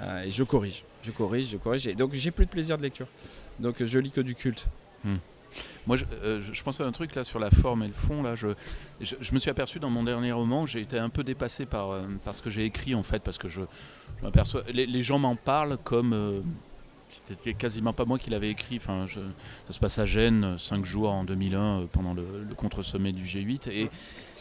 Euh, 0.00 0.22
et 0.24 0.30
je 0.30 0.44
corrige, 0.44 0.84
je 1.02 1.10
corrige, 1.10 1.48
je 1.50 1.56
corrige. 1.56 1.86
Et 1.88 1.94
donc 1.94 2.12
j'ai 2.14 2.30
plus 2.30 2.46
de 2.46 2.50
plaisir 2.50 2.76
de 2.76 2.82
lecture. 2.82 3.06
Donc 3.60 3.82
je 3.82 3.98
lis 3.98 4.10
que 4.12 4.20
du 4.20 4.34
culte. 4.34 4.66
Moi, 5.86 5.96
je, 5.96 6.04
euh, 6.22 6.40
je- 6.52 6.62
pensais 6.62 6.82
à 6.82 6.86
un 6.86 6.92
truc 6.92 7.14
là 7.14 7.24
sur 7.24 7.38
la 7.38 7.50
forme 7.50 7.82
et 7.82 7.86
le 7.88 7.92
fond. 7.92 8.22
Là, 8.22 8.34
je, 8.34 8.48
je, 9.00 9.16
je 9.20 9.32
me 9.34 9.38
suis 9.38 9.50
aperçu 9.50 9.78
dans 9.80 9.90
mon 9.90 10.02
dernier 10.04 10.32
roman, 10.32 10.66
j'ai 10.66 10.80
été 10.80 10.98
un 10.98 11.08
peu 11.08 11.24
dépassé 11.24 11.66
par, 11.66 11.90
euh, 11.90 12.02
par 12.24 12.34
ce 12.34 12.42
que 12.42 12.50
j'ai 12.50 12.64
écrit 12.64 12.94
en 12.94 13.02
fait, 13.02 13.22
parce 13.22 13.38
que 13.38 13.48
je, 13.48 13.62
m'aperçois, 14.22 14.62
les, 14.72 14.86
les 14.86 15.02
gens 15.02 15.18
m'en 15.18 15.36
parlent 15.36 15.78
comme 15.84 16.12
euh, 16.12 16.40
c'était 17.26 17.54
quasiment 17.54 17.94
pas 17.94 18.04
moi 18.04 18.18
qui 18.18 18.28
l'avais 18.28 18.50
écrit. 18.50 18.76
Enfin, 18.76 19.06
ça 19.08 19.72
se 19.72 19.78
passe 19.78 19.98
à 19.98 20.04
Gênes, 20.04 20.56
5 20.58 20.84
jours 20.84 21.10
en 21.10 21.24
2001 21.24 21.60
euh, 21.80 21.86
pendant 21.90 22.12
le, 22.12 22.24
le 22.46 22.54
contre-sommet 22.54 23.12
du 23.12 23.24
G8, 23.24 23.70
et 23.70 23.90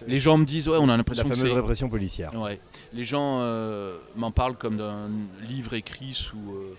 les 0.05 0.19
gens 0.19 0.37
me 0.37 0.43
disent 0.45 0.67
ouais, 0.67 0.77
on 0.77 0.83
a 0.83 0.87
La 0.87 0.97
l'impression 0.97 1.27
que 1.29 1.33
fameuse 1.35 1.53
répression 1.53 1.89
policière. 1.89 2.33
Ouais. 2.39 2.59
Les 2.93 3.03
gens 3.05 3.39
euh, 3.39 3.97
m'en 4.17 4.31
parlent 4.31 4.57
comme 4.57 4.77
d'un 4.77 5.07
livre 5.47 5.73
écrit 5.75 6.13
sous, 6.13 6.37
euh, 6.37 6.73
euh, 6.73 6.75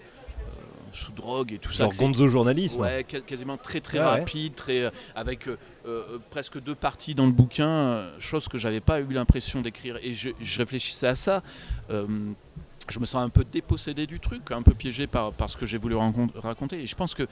sous 0.98 1.12
drogue 1.12 1.52
et 1.52 1.58
tout 1.58 1.72
ça. 1.72 1.84
Genre 1.84 1.90
que 1.90 1.96
c'est- 1.96 2.02
gonzo 2.04 2.28
journalisme. 2.28 2.80
Ouais, 2.80 3.04
quasiment 3.04 3.56
très 3.56 3.80
très 3.80 3.98
Ah 3.98 4.14
ouais. 4.14 4.18
rapide, 4.20 4.54
très 4.54 4.82
euh, 4.84 4.90
avec 5.14 5.48
euh, 5.48 5.56
euh, 5.86 6.18
presque 6.30 6.60
deux 6.60 6.74
parties 6.74 7.14
dans 7.14 7.26
le 7.26 7.32
bouquin, 7.32 8.06
chose 8.18 8.48
que 8.48 8.58
j'avais 8.58 8.80
pas 8.80 9.00
eu 9.00 9.06
l'impression 9.12 9.60
d'écrire. 9.62 9.96
Et 10.02 10.14
je, 10.14 10.30
je 10.40 10.58
réfléchissais 10.58 11.06
à 11.06 11.14
ça. 11.14 11.42
euh, 11.90 12.06
je 12.90 12.98
me 13.00 13.04
sens 13.04 13.22
un 13.22 13.28
peu 13.28 13.44
dépossédé 13.44 14.06
du 14.06 14.18
truc, 14.18 14.50
un 14.50 14.62
peu 14.62 14.72
piégé 14.72 15.06
par, 15.06 15.32
par 15.32 15.50
ce 15.50 15.58
que 15.58 15.66
j'ai 15.66 15.76
voulu 15.76 15.94
raconter. 16.36 16.82
Et 16.82 16.86
je 16.86 16.94
pense 16.96 17.14
que 17.14 17.26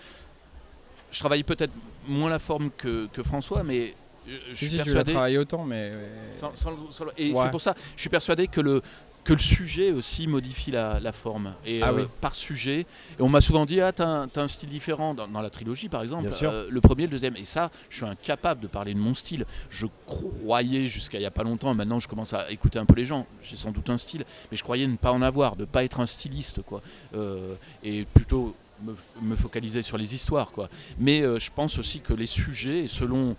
je 1.10 1.18
travaille 1.18 1.44
peut-être 1.44 1.72
moins 2.06 2.28
la 2.28 2.38
forme 2.38 2.70
que, 2.76 3.06
que 3.12 3.22
François, 3.22 3.62
mais 3.62 3.94
je 4.26 4.32
Si, 4.52 4.56
suis 4.56 4.66
si, 4.66 4.72
tu 4.72 4.76
persuadé. 4.84 5.12
travaillé 5.12 5.38
autant, 5.38 5.64
mais. 5.64 5.92
sans- 6.36 6.54
sans- 6.54 6.90
sans- 6.90 7.04
et 7.16 7.32
Ouais. 7.32 7.40
c'est 7.42 7.50
pour 7.50 7.60
ça, 7.60 7.74
je 7.96 8.00
suis 8.02 8.10
persuadé 8.10 8.48
que 8.48 8.60
le 8.60 8.82
que 9.26 9.32
le 9.32 9.38
sujet 9.40 9.90
aussi 9.90 10.28
modifie 10.28 10.70
la, 10.70 11.00
la 11.00 11.12
forme. 11.12 11.52
Et 11.66 11.82
Ah 11.82 11.88
euh, 11.90 11.96
oui. 11.96 12.02
par 12.20 12.34
sujet, 12.36 12.80
et 12.80 12.86
on 13.20 13.28
m'a 13.28 13.40
souvent 13.40 13.66
dit 13.66 13.80
ah 13.80 13.90
t'as 13.92 14.06
un, 14.06 14.28
un 14.36 14.48
style 14.48 14.68
différent 14.68 15.14
dans, 15.14 15.26
dans 15.26 15.40
la 15.40 15.50
trilogie 15.50 15.88
par 15.88 16.02
exemple. 16.02 16.28
Euh, 16.42 16.68
le 16.70 16.80
premier, 16.80 17.02
le 17.04 17.10
deuxième. 17.10 17.36
Et 17.36 17.44
ça, 17.44 17.70
je 17.90 17.96
suis 17.96 18.06
incapable 18.06 18.60
de 18.60 18.68
parler 18.68 18.94
de 18.94 19.00
mon 19.00 19.14
style. 19.14 19.44
Je 19.68 19.86
croyais 20.06 20.86
jusqu'à 20.86 21.18
il 21.18 21.22
y 21.22 21.26
a 21.26 21.30
pas 21.32 21.42
longtemps. 21.42 21.74
Maintenant, 21.74 21.98
je 21.98 22.06
commence 22.06 22.32
à 22.34 22.50
écouter 22.52 22.78
un 22.78 22.86
peu 22.86 22.94
les 22.94 23.04
gens. 23.04 23.26
J'ai 23.42 23.56
sans 23.56 23.72
doute 23.72 23.90
un 23.90 23.98
style, 23.98 24.24
mais 24.50 24.56
je 24.56 24.62
croyais 24.62 24.86
ne 24.86 24.96
pas 24.96 25.10
en 25.12 25.22
avoir, 25.22 25.56
de 25.56 25.64
pas 25.64 25.82
être 25.82 25.98
un 26.00 26.06
styliste 26.06 26.62
quoi. 26.62 26.80
Euh, 27.14 27.56
et 27.82 28.04
plutôt 28.14 28.54
me, 28.84 28.94
me 29.22 29.34
focaliser 29.34 29.82
sur 29.82 29.98
les 29.98 30.14
histoires 30.14 30.52
quoi. 30.52 30.68
Mais 31.00 31.22
je 31.22 31.50
pense 31.52 31.78
aussi 31.78 32.00
que 32.00 32.12
les 32.12 32.26
sujets, 32.26 32.84
et 32.84 32.86
selon 32.86 33.34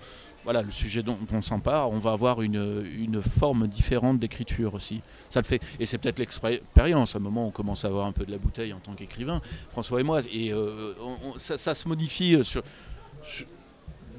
voilà, 0.47 0.61
le 0.61 0.71
sujet 0.71 1.03
dont 1.03 1.17
on 1.33 1.41
s'empare, 1.41 1.91
on 1.91 1.99
va 1.99 2.13
avoir 2.13 2.41
une, 2.41 3.21
forme 3.21 3.67
différente 3.67 4.17
d'écriture 4.17 4.75
aussi. 4.75 5.01
Ça 5.29 5.41
le 5.41 5.45
fait. 5.45 5.61
Et 5.77 5.85
c'est 5.85 5.97
peut-être 5.97 6.19
l'expérience. 6.19 7.15
À 7.15 7.17
un 7.17 7.21
moment, 7.21 7.47
on 7.47 7.51
commence 7.51 7.83
à 7.83 7.89
avoir 7.89 8.05
un 8.05 8.13
peu 8.13 8.25
de 8.25 8.31
la 8.31 8.37
bouteille 8.37 8.71
en 8.71 8.79
tant 8.79 8.93
qu'écrivain, 8.93 9.41
François 9.71 9.99
et 9.99 10.03
moi. 10.03 10.21
Et 10.31 10.53
euh, 10.53 10.93
ça, 11.35 11.73
se 11.73 11.85
modifie 11.89 12.35
euh, 12.35 12.61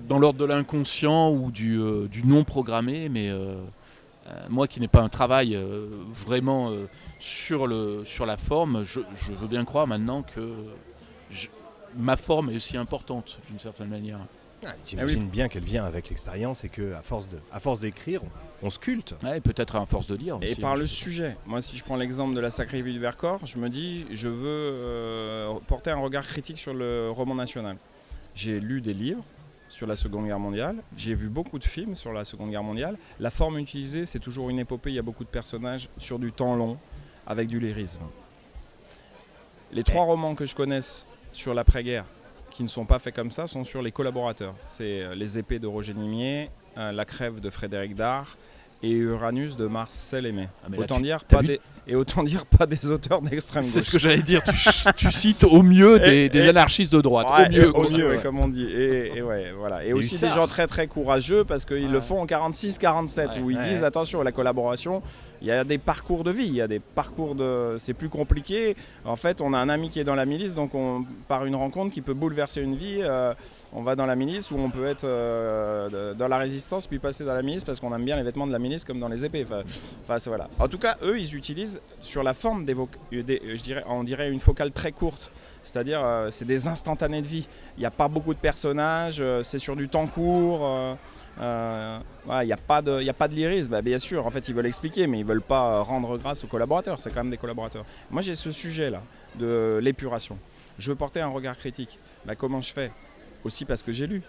dans 0.07 0.19
l'ordre 0.19 0.39
de 0.39 0.45
l'inconscient 0.45 1.31
ou 1.31 1.51
du, 1.51 1.81
euh, 1.81 2.09
non 2.27 2.45
programmé. 2.45 3.09
Mais 3.09 3.33
moi 4.51 4.69
qui 4.69 4.81
n'ai 4.81 4.89
pas 4.89 5.01
un 5.01 5.09
travail 5.09 5.59
vraiment 6.13 6.71
sur, 7.19 7.67
la 7.67 8.37
forme, 8.37 8.85
je, 8.85 9.01
veux 9.33 9.49
bien 9.49 9.65
croire 9.65 9.87
maintenant 9.87 10.21
que 10.21 10.53
ma 11.97 12.17
forme 12.17 12.51
est 12.51 12.57
aussi 12.57 12.77
importante 12.77 13.39
d'une 13.49 13.59
certaine 13.59 13.89
manière. 13.89 14.19
Ah, 14.67 14.71
J'imagine 14.87 15.29
bien 15.29 15.49
qu'elle 15.49 15.63
vient 15.65 15.85
avec 15.85 16.09
l'expérience 16.09 16.65
et 16.65 16.69
qu'à 16.69 17.01
force 17.03 17.29
de, 17.29 17.39
à 17.53 17.61
force 17.61 17.79
d'écrire, 17.81 18.23
on, 18.63 18.67
on 18.67 18.71
sculpte. 18.71 19.15
Ouais, 19.23 19.41
peut-être 19.41 19.77
à 19.77 19.87
force 19.87 20.07
de 20.09 20.17
lire. 20.17 20.39
Et 20.43 20.57
par 20.57 20.73
hein, 20.73 20.77
le 20.77 20.83
je- 20.85 20.91
sujet, 20.93 21.37
moi 21.47 21.63
si 21.63 21.77
je 21.77 21.85
prends 21.85 21.97
l'exemple 21.97 22.35
de 22.35 22.41
la 22.41 22.51
Sacrée 22.51 22.83
Vie 22.83 22.93
du 22.93 22.99
Vercors, 22.99 23.45
je 23.47 23.57
me 23.59 23.69
dis 23.69 24.07
je 24.11 24.27
veux 24.29 24.47
euh, 24.49 25.53
porter 25.69 25.91
un 25.91 25.99
regard 25.99 26.27
critique 26.27 26.59
sur 26.59 26.75
le 26.75 27.11
roman 27.11 27.35
national. 27.37 27.77
J'ai 28.35 28.59
lu 28.59 28.81
des 28.81 28.95
livres 28.95 29.23
sur 29.69 29.87
la 29.87 29.97
Seconde 29.97 30.27
Guerre 30.27 30.39
mondiale, 30.39 30.77
j'ai 30.97 31.15
vu 31.15 31.29
beaucoup 31.29 31.59
de 31.59 31.65
films 31.65 31.95
sur 31.95 32.13
la 32.13 32.25
Seconde 32.25 32.51
Guerre 32.51 32.63
mondiale. 32.63 32.97
La 33.21 33.31
forme 33.31 33.59
utilisée, 33.59 34.07
c'est 34.07 34.19
toujours 34.19 34.49
une 34.51 34.59
épopée, 34.59 34.91
il 34.91 34.95
y 34.97 34.99
a 34.99 35.03
beaucoup 35.03 35.25
de 35.25 35.29
personnages 35.29 35.89
sur 35.99 36.19
du 36.19 36.33
temps 36.33 36.57
long, 36.57 36.79
avec 37.27 37.49
du 37.49 37.61
lyrisme. 37.61 38.01
Les 39.73 39.85
trois 39.85 40.05
romans 40.05 40.35
que 40.35 40.47
je 40.47 40.55
connaisse 40.55 41.07
sur 41.33 41.53
l'après-guerre 41.53 42.07
qui 42.59 42.65
ne 42.65 42.69
sont 42.69 42.85
pas 42.87 42.99
faits 42.99 43.15
comme 43.15 43.31
ça 43.31 43.47
sont 43.47 43.63
sur 43.63 43.83
les 43.83 43.93
collaborateurs. 43.93 44.53
C'est 44.67 45.03
euh, 45.03 45.15
Les 45.15 45.39
épées 45.39 45.61
de 45.61 45.69
Roger 45.69 45.95
Nimier, 45.95 46.51
euh, 46.77 46.91
La 46.91 47.05
crève 47.05 47.39
de 47.39 47.51
Frédéric 47.51 47.95
Dard 47.95 48.37
et 48.83 48.91
Uranus 48.91 49.57
de 49.57 49.69
Marcel 49.69 50.27
Aimé. 50.27 50.49
Ah, 50.65 50.69
autant 50.77 50.97
tu- 50.97 51.03
dire 51.03 51.25
pas 51.25 51.41
des 51.41 51.61
et 51.87 51.95
autant 51.95 52.25
dire 52.25 52.45
pas 52.47 52.67
des 52.67 52.91
auteurs 52.91 53.23
d'extrême 53.23 53.63
gauche. 53.63 53.71
C'est 53.71 53.83
ce 53.83 53.93
que 53.93 53.99
j'allais 54.01 54.23
dire. 54.23 54.43
Tu, 54.45 54.93
tu 55.07 55.13
cites 55.13 55.45
au 55.45 55.63
mieux 55.63 55.99
des, 56.01 56.25
Et- 56.25 56.29
des 56.29 56.47
et- 56.47 56.49
anarchistes 56.49 56.93
de 56.93 57.01
droite. 57.01 57.29
Ouais, 57.31 57.65
au 57.67 57.89
mieux. 57.89 58.09
Ouais. 58.11 58.21
comme 58.23 58.41
on 58.41 58.49
dit. 58.49 58.65
Et, 58.65 59.19
et 59.19 59.23
ouais, 59.23 59.53
voilà. 59.57 59.85
Et 59.85 59.93
aussi 59.93 60.19
des 60.19 60.29
gens 60.31 60.49
très 60.49 60.67
très 60.67 60.89
courageux 60.89 61.45
parce 61.45 61.65
qu'ils 61.65 61.93
le 61.93 62.01
font 62.01 62.21
en 62.21 62.27
46-47 62.27 63.35
Ouais. 63.37 63.41
où 63.41 63.51
ils 63.53 63.63
disent 63.63 63.85
attention 63.85 64.21
la 64.23 64.33
collaboration. 64.33 65.01
Il 65.41 65.47
y 65.47 65.53
a 65.53 65.63
des 65.65 65.79
parcours 65.79 66.25
de 66.25 66.31
vie, 66.31 66.47
il 66.47 66.55
y 66.55 66.61
a 66.61 66.67
des 66.69 66.81
parcours 66.81 67.35
de. 67.35 67.77
C'est 67.79 67.95
plus 67.95 68.09
compliqué. 68.09 68.77
En 69.05 69.17
fait, 69.17 69.41
on 69.41 69.53
a 69.55 69.59
un 69.59 69.69
ami 69.69 69.89
qui 69.89 70.01
est 70.01 70.05
dans 70.05 70.15
la 70.17 70.25
milice, 70.27 70.55
donc 70.55 70.75
on 70.75 71.05
par 71.29 71.45
une 71.47 71.55
rencontre 71.55 71.93
qui 71.95 72.01
peut 72.01 72.15
bouleverser 72.15 72.61
une 72.61 72.75
vie. 72.77 72.99
euh, 73.01 73.35
on 73.73 73.83
va 73.83 73.95
dans 73.97 74.07
la 74.07 74.17
milice 74.17 74.51
ou 74.51 74.57
on 74.59 74.71
peut 74.71 74.87
être 74.87 75.05
euh, 75.05 76.15
dans 76.15 76.27
la 76.29 76.39
résistance 76.39 76.87
puis 76.87 76.99
passer 76.99 77.25
dans 77.25 77.35
la 77.35 77.43
milice 77.43 77.65
parce 77.65 77.81
qu'on 77.81 77.95
aime 77.95 78.05
bien 78.05 78.17
les 78.17 78.23
vêtements 78.23 78.47
de 78.47 78.53
la 78.53 78.59
milice 78.59 78.85
comme 78.85 78.99
dans 78.99 79.09
les 79.09 79.25
épées. 79.25 79.47
Enfin, 80.05 80.17
voilà. 80.27 80.49
En 80.59 80.69
tout 80.69 80.79
cas, 80.79 80.97
eux, 81.03 81.19
ils 81.21 81.35
utilisent 81.37 81.81
sur 82.01 82.23
la 82.23 82.35
forme 82.35 82.65
des, 82.65 82.75
des- 83.13 83.43
je 83.57 83.63
dirais, 83.63 83.85
on 83.87 84.05
dirait 84.05 84.31
une 84.31 84.41
focale 84.41 84.73
très 84.73 84.93
courte. 84.93 85.31
C'est-à-dire, 85.63 86.01
euh, 86.03 86.31
c'est 86.31 86.47
des 86.47 86.67
instantanés 86.67 87.21
de 87.21 87.27
vie. 87.27 87.47
Il 87.77 87.81
n'y 87.81 87.87
a 87.87 87.91
pas 87.91 88.09
beaucoup 88.09 88.33
de 88.33 88.39
personnages, 88.39 89.19
euh, 89.21 89.43
c'est 89.43 89.59
sur 89.59 89.77
du 89.77 89.89
temps 89.89 90.07
court. 90.07 90.61
Euh, 91.41 91.99
il 92.43 92.47
n'y 92.47 92.53
a, 92.53 92.57
pas 92.57 92.83
de- 92.83 93.01
de 93.01 93.35
lyrisme. 93.35 93.71
Bah, 93.71 93.83
bien 93.83 93.99
sûr, 93.99 94.27
en 94.27 94.31
fait, 94.31 94.49
ils 94.49 94.55
veulent 94.55 94.67
expliquer, 94.67 95.07
mais 95.07 95.19
ils 95.21 95.25
veulent 95.25 95.43
pas 95.43 95.77
euh, 95.79 95.83
rendre 95.83 96.19
grâce 96.19 96.45
aux 96.45 96.49
collaborateurs. 96.49 97.01
C'est 97.01 97.11
quand 97.11 97.23
même 97.23 97.31
des 97.31 97.37
collaborateurs. 97.39 97.85
Moi, 98.11 98.23
j'ai 98.23 98.35
ce 98.35 98.51
sujet-là 98.53 99.03
de 99.39 99.79
l'épuration. 99.83 100.39
Je 100.79 100.91
veux 100.91 100.97
porter 100.97 101.21
un 101.21 101.29
regard 101.29 101.57
critique. 101.57 101.99
Bah, 102.25 102.35
comment 102.35 102.61
je 102.61 102.73
fais? 102.73 102.91
Aussi 103.45 103.65
parce 103.65 103.83
que 103.83 103.93
j'ai 103.93 104.07
lu. 104.07 104.23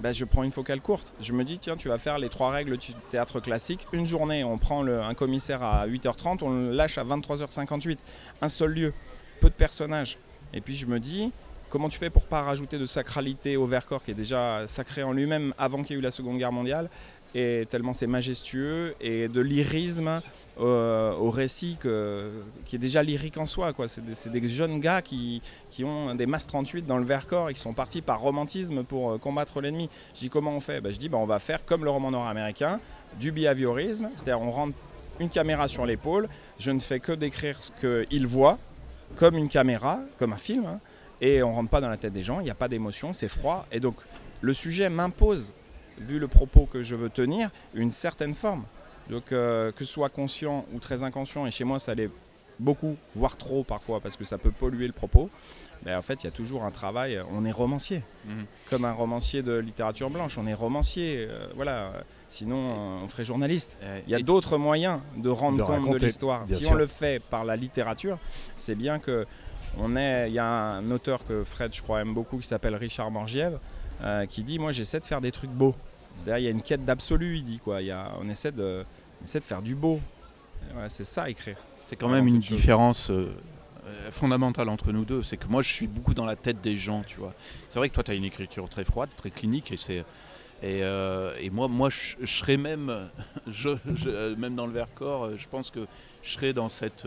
Bah, 0.00 0.12
je 0.12 0.24
prends 0.24 0.42
une 0.44 0.52
focale 0.52 0.80
courte. 0.80 1.12
Je 1.20 1.32
me 1.32 1.44
dis, 1.44 1.58
tiens, 1.58 1.76
tu 1.76 1.88
vas 1.88 1.98
faire 1.98 2.18
les 2.18 2.28
trois 2.28 2.50
règles 2.50 2.76
du 2.78 2.94
théâtre 3.10 3.38
classique. 3.40 3.86
Une 3.92 4.06
journée, 4.06 4.44
on 4.44 4.56
prend 4.58 4.86
un 4.86 5.14
commissaire 5.14 5.62
à 5.62 5.86
8h30, 5.86 6.38
on 6.42 6.50
le 6.50 6.70
lâche 6.72 6.96
à 6.98 7.04
23h58. 7.04 7.98
Un 8.40 8.48
seul 8.48 8.70
lieu, 8.72 8.94
peu 9.40 9.48
de 9.50 9.54
personnages. 9.54 10.16
Et 10.54 10.60
puis 10.60 10.74
je 10.74 10.86
me 10.86 10.98
dis, 10.98 11.32
comment 11.70 11.88
tu 11.88 11.98
fais 11.98 12.10
pour 12.10 12.24
pas 12.24 12.42
rajouter 12.42 12.78
de 12.78 12.86
sacralité 12.86 13.56
au 13.56 13.66
Vercors 13.66 14.02
qui 14.02 14.10
est 14.10 14.14
déjà 14.14 14.66
sacré 14.66 15.02
en 15.02 15.12
lui-même 15.12 15.54
avant 15.56 15.82
qu'il 15.82 15.94
y 15.94 15.98
ait 15.98 16.00
eu 16.00 16.02
la 16.02 16.10
Seconde 16.10 16.36
Guerre 16.36 16.52
mondiale 16.52 16.90
et 17.34 17.66
tellement 17.70 17.92
c'est 17.92 18.06
majestueux 18.08 18.94
et 19.00 19.28
de 19.28 19.40
lyrisme 19.40 20.20
euh, 20.58 21.14
au 21.14 21.30
récit 21.30 21.78
qui 22.66 22.76
est 22.76 22.78
déjà 22.78 23.02
lyrique 23.02 23.38
en 23.38 23.46
soi. 23.46 23.72
quoi. 23.72 23.86
C'est 23.88 24.04
des, 24.04 24.48
jeunes 24.48 24.80
gars 24.80 25.00
qui, 25.00 25.40
qui 25.70 25.84
ont 25.84 26.14
des 26.14 26.26
masses 26.26 26.48
38 26.48 26.86
dans 26.86 26.98
le 26.98 27.04
Vercors 27.04 27.48
et 27.50 27.54
qui 27.54 27.60
sont 27.60 27.72
partis 27.72 28.02
par 28.02 28.20
romantisme 28.20 28.82
pour 28.82 29.12
euh, 29.12 29.18
combattre 29.18 29.60
l'ennemi. 29.60 29.88
Je 30.14 30.20
dis 30.20 30.30
comment 30.30 30.52
on 30.52 30.60
fait? 30.60 30.80
Bah, 30.80 30.90
Je 30.90 30.98
dis 30.98 31.08
bah, 31.08 31.18
on 31.18 31.26
va 31.26 31.38
faire 31.38 31.64
comme 31.64 31.84
le 31.84 31.90
roman 31.90 32.10
nord-américain, 32.10 32.80
du 33.18 33.32
behaviorisme, 33.32 34.10
c'est-à-dire 34.16 34.40
on 34.40 34.50
rentre 34.50 34.76
une 35.20 35.28
caméra 35.28 35.68
sur 35.68 35.86
l'épaule, 35.86 36.28
je 36.58 36.70
ne 36.70 36.80
fais 36.80 36.98
que 36.98 37.12
décrire 37.12 37.62
ce 37.62 37.70
qu'il 38.08 38.26
voit 38.26 38.58
comme 39.16 39.36
une 39.36 39.48
caméra, 39.48 40.00
comme 40.18 40.32
un 40.32 40.38
film, 40.38 40.66
hein, 40.66 40.80
et 41.20 41.42
on 41.42 41.52
rentre 41.52 41.70
pas 41.70 41.80
dans 41.80 41.88
la 41.90 41.96
tête 41.96 42.12
des 42.12 42.22
gens, 42.22 42.40
il 42.40 42.44
n'y 42.44 42.50
a 42.50 42.54
pas 42.54 42.68
d'émotion, 42.68 43.12
c'est 43.12 43.28
froid, 43.28 43.66
et 43.72 43.80
donc 43.80 43.96
le 44.40 44.52
sujet 44.54 44.88
m'impose, 44.90 45.52
vu 45.98 46.18
le 46.18 46.28
propos 46.28 46.66
que 46.66 46.82
je 46.82 46.94
veux 46.94 47.10
tenir, 47.10 47.50
une 47.74 47.90
certaine 47.90 48.34
forme. 48.34 48.64
Donc 49.10 49.32
euh, 49.32 49.72
que 49.72 49.84
ce 49.84 49.92
soit 49.92 50.08
conscient 50.08 50.64
ou 50.72 50.78
très 50.78 51.02
inconscient, 51.02 51.46
et 51.46 51.50
chez 51.50 51.64
moi 51.64 51.78
ça 51.78 51.94
l'est 51.94 52.10
beaucoup, 52.58 52.96
voire 53.14 53.36
trop 53.36 53.64
parfois, 53.64 54.00
parce 54.00 54.16
que 54.16 54.24
ça 54.24 54.38
peut 54.38 54.50
polluer 54.50 54.86
le 54.86 54.92
propos, 54.92 55.30
mais 55.84 55.94
en 55.94 56.02
fait 56.02 56.22
il 56.22 56.26
y 56.26 56.28
a 56.28 56.30
toujours 56.32 56.64
un 56.64 56.70
travail, 56.70 57.20
on 57.32 57.44
est 57.44 57.50
romancier, 57.52 58.02
Mhm. 58.26 58.44
comme 58.70 58.84
un 58.84 58.92
romancier 58.92 59.42
de 59.42 59.56
littérature 59.56 60.10
blanche, 60.10 60.36
on 60.38 60.46
est 60.46 60.54
romancier, 60.54 61.26
euh, 61.28 61.48
voilà, 61.56 61.92
sinon 62.28 62.56
euh, 62.56 63.04
on 63.04 63.08
ferait 63.08 63.24
journaliste. 63.24 63.76
Euh, 63.82 64.00
Il 64.06 64.10
y 64.12 64.14
a 64.14 64.20
d'autres 64.20 64.58
moyens 64.58 65.00
de 65.16 65.28
rendre 65.30 65.58
De 65.58 65.62
compte 65.86 65.98
de 65.98 66.04
l'histoire. 66.06 66.42
Si 66.46 66.56
sûr. 66.56 66.70
on 66.72 66.74
le 66.74 66.86
fait 66.86 67.20
par 67.22 67.44
la 67.44 67.56
littérature, 67.56 68.18
c'est 68.56 68.74
bien 68.74 68.98
que 68.98 69.26
on 69.78 69.96
est. 69.96 70.28
Il 70.28 70.34
y 70.34 70.38
a 70.38 70.46
un 70.46 70.88
auteur 70.90 71.24
que 71.26 71.44
Fred, 71.44 71.74
je 71.74 71.82
crois, 71.82 72.00
aime 72.00 72.14
beaucoup, 72.14 72.38
qui 72.38 72.46
s'appelle 72.46 72.74
Richard 72.76 73.10
Morgiev, 73.10 73.58
euh, 74.02 74.26
qui 74.26 74.42
dit 74.42 74.58
moi 74.58 74.72
j'essaie 74.72 75.00
de 75.00 75.04
faire 75.04 75.20
des 75.20 75.32
trucs 75.32 75.50
beaux. 75.50 75.74
C'est-à-dire 76.16 76.38
il 76.38 76.44
y 76.44 76.48
a 76.48 76.50
une 76.50 76.62
quête 76.62 76.84
d'absolu, 76.84 77.36
il 77.38 77.44
dit 77.44 77.58
quoi. 77.58 77.80
Il 77.82 77.86
y 77.86 77.90
a, 77.90 78.12
on 78.20 78.28
essaie 78.28 78.52
de, 78.52 78.84
on 79.20 79.24
essaie 79.24 79.40
de 79.40 79.44
faire 79.44 79.62
du 79.62 79.74
beau. 79.74 80.00
C'est 80.88 81.04
ça 81.04 81.28
écrire. 81.30 81.56
C'est 81.84 81.96
quand 81.96 82.08
même 82.08 82.26
une 82.28 82.38
différence 82.40 83.10
euh, 83.10 83.32
euh, 83.86 84.10
fondamentale 84.12 84.68
entre 84.68 84.92
nous 84.92 85.04
deux. 85.04 85.22
C'est 85.22 85.36
que 85.36 85.48
moi, 85.48 85.62
je 85.62 85.72
suis 85.72 85.86
beaucoup 85.86 86.14
dans 86.14 86.26
la 86.26 86.36
tête 86.36 86.60
des 86.60 86.76
gens, 86.76 87.02
tu 87.02 87.18
vois. 87.18 87.34
C'est 87.68 87.78
vrai 87.78 87.88
que 87.88 87.94
toi, 87.94 88.04
tu 88.04 88.10
as 88.10 88.14
une 88.14 88.24
écriture 88.24 88.68
très 88.68 88.84
froide, 88.84 89.08
très 89.16 89.30
clinique, 89.30 89.72
et 89.72 89.76
c'est. 89.76 90.04
Et, 90.62 90.84
euh, 90.84 91.32
et 91.40 91.48
moi, 91.48 91.68
moi 91.68 91.88
je, 91.88 92.16
je 92.20 92.26
serais 92.38 92.58
même, 92.58 93.08
je, 93.50 93.70
je- 93.94 94.34
même 94.34 94.54
dans 94.54 94.66
le 94.66 94.72
Vercors, 94.74 95.30
je 95.36 95.48
pense 95.48 95.70
que 95.70 95.86
je 96.22 96.30
serais 96.34 96.52
dans, 96.52 96.68
cette, 96.68 97.06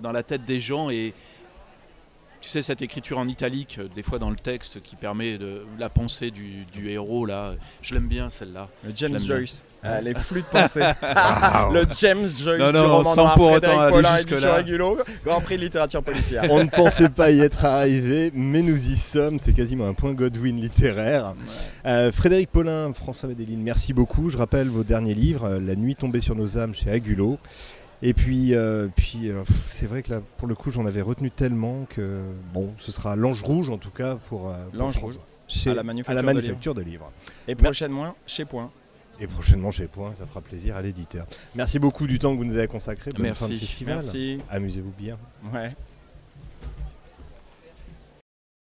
dans 0.00 0.12
la 0.12 0.22
tête 0.22 0.46
des 0.46 0.60
gens. 0.62 0.88
Et 0.88 1.12
tu 2.46 2.52
sais, 2.52 2.62
cette 2.62 2.80
écriture 2.80 3.18
en 3.18 3.26
italique, 3.26 3.78
euh, 3.80 3.88
des 3.92 4.04
fois 4.04 4.20
dans 4.20 4.30
le 4.30 4.36
texte, 4.36 4.80
qui 4.80 4.94
permet 4.94 5.36
de 5.36 5.62
la 5.80 5.88
pensée 5.88 6.30
du, 6.30 6.64
du 6.72 6.88
héros, 6.90 7.26
là, 7.26 7.54
je 7.82 7.92
l'aime 7.92 8.06
bien 8.06 8.30
celle-là. 8.30 8.68
Le 8.84 8.92
James. 8.94 9.18
Joyce. 9.18 9.64
Euh, 9.84 10.00
les 10.00 10.14
flux 10.14 10.42
de 10.42 10.46
pensée. 10.46 10.80
Waouh. 11.02 11.72
le 11.72 11.86
James 11.98 12.26
Joyce 12.26 12.58
Non, 12.60 12.66
du 12.66 12.72
non, 12.72 12.96
roman 12.98 13.14
sans 13.14 13.22
noir, 13.22 13.34
pour 13.34 13.50
Frédéric 13.50 13.74
autant 13.76 13.82
aller 13.82 13.92
Paulin, 13.92 14.16
jusque-là. 14.16 14.36
édition 14.36 14.54
Régulo, 14.54 14.98
Grand 15.24 15.40
Prix 15.40 15.56
de 15.56 15.62
littérature 15.62 16.02
policière. 16.04 16.44
On 16.50 16.62
ne 16.62 16.70
pensait 16.70 17.08
pas 17.08 17.32
y 17.32 17.40
être 17.40 17.64
arrivé, 17.64 18.30
mais 18.32 18.62
nous 18.62 18.88
y 18.88 18.96
sommes. 18.96 19.40
C'est 19.40 19.52
quasiment 19.52 19.86
un 19.88 19.94
point 19.94 20.12
Godwin 20.12 20.56
littéraire. 20.56 21.34
Euh, 21.84 22.12
Frédéric 22.12 22.50
Paulin, 22.50 22.92
François 22.92 23.28
Médeline, 23.28 23.62
merci 23.62 23.92
beaucoup. 23.92 24.30
Je 24.30 24.36
rappelle 24.36 24.68
vos 24.68 24.84
derniers 24.84 25.14
livres 25.14 25.44
euh, 25.44 25.60
La 25.60 25.74
nuit 25.74 25.96
tombée 25.96 26.20
sur 26.20 26.36
nos 26.36 26.58
âmes 26.58 26.74
chez 26.74 26.90
Agulot. 26.90 27.38
Et 28.02 28.12
puis, 28.12 28.54
euh, 28.54 28.88
puis 28.94 29.30
euh, 29.30 29.42
c'est 29.68 29.86
vrai 29.86 30.02
que 30.02 30.12
là, 30.12 30.20
pour 30.38 30.46
le 30.48 30.54
coup, 30.54 30.70
j'en 30.70 30.84
avais 30.86 31.00
retenu 31.00 31.30
tellement 31.30 31.86
que 31.88 32.20
bon, 32.52 32.72
ce 32.78 32.92
sera 32.92 33.16
l'ange 33.16 33.42
rouge 33.42 33.70
en 33.70 33.78
tout 33.78 33.90
cas 33.90 34.16
pour, 34.16 34.50
euh, 34.50 34.56
pour 34.70 34.78
L'Ange. 34.78 34.98
Rouge. 34.98 35.18
Chez- 35.48 35.70
À 35.70 35.74
la 35.74 35.82
manufacture 35.84 36.10
à 36.10 36.14
la 36.14 36.20
de 36.22 36.26
manufacture 36.26 36.74
de 36.74 36.82
livres. 36.82 37.10
Et 37.48 37.54
prochainement, 37.54 38.16
chez 38.26 38.44
Point. 38.44 38.70
Et 39.20 39.26
prochainement 39.26 39.70
chez 39.70 39.86
Point, 39.86 40.12
ça 40.14 40.26
fera 40.26 40.40
plaisir 40.40 40.76
à 40.76 40.82
l'éditeur. 40.82 41.26
Merci 41.54 41.78
beaucoup 41.78 42.06
du 42.06 42.18
temps 42.18 42.32
que 42.32 42.38
vous 42.38 42.44
nous 42.44 42.56
avez 42.56 42.66
consacré. 42.66 43.10
Bonne 43.12 43.34
fin 43.34 43.46
de 43.46 43.52
Merci. 43.52 43.66
festival. 43.66 43.94
Merci. 43.94 44.38
Amusez-vous 44.50 44.92
bien. 44.98 45.16
Ouais. 45.54 45.68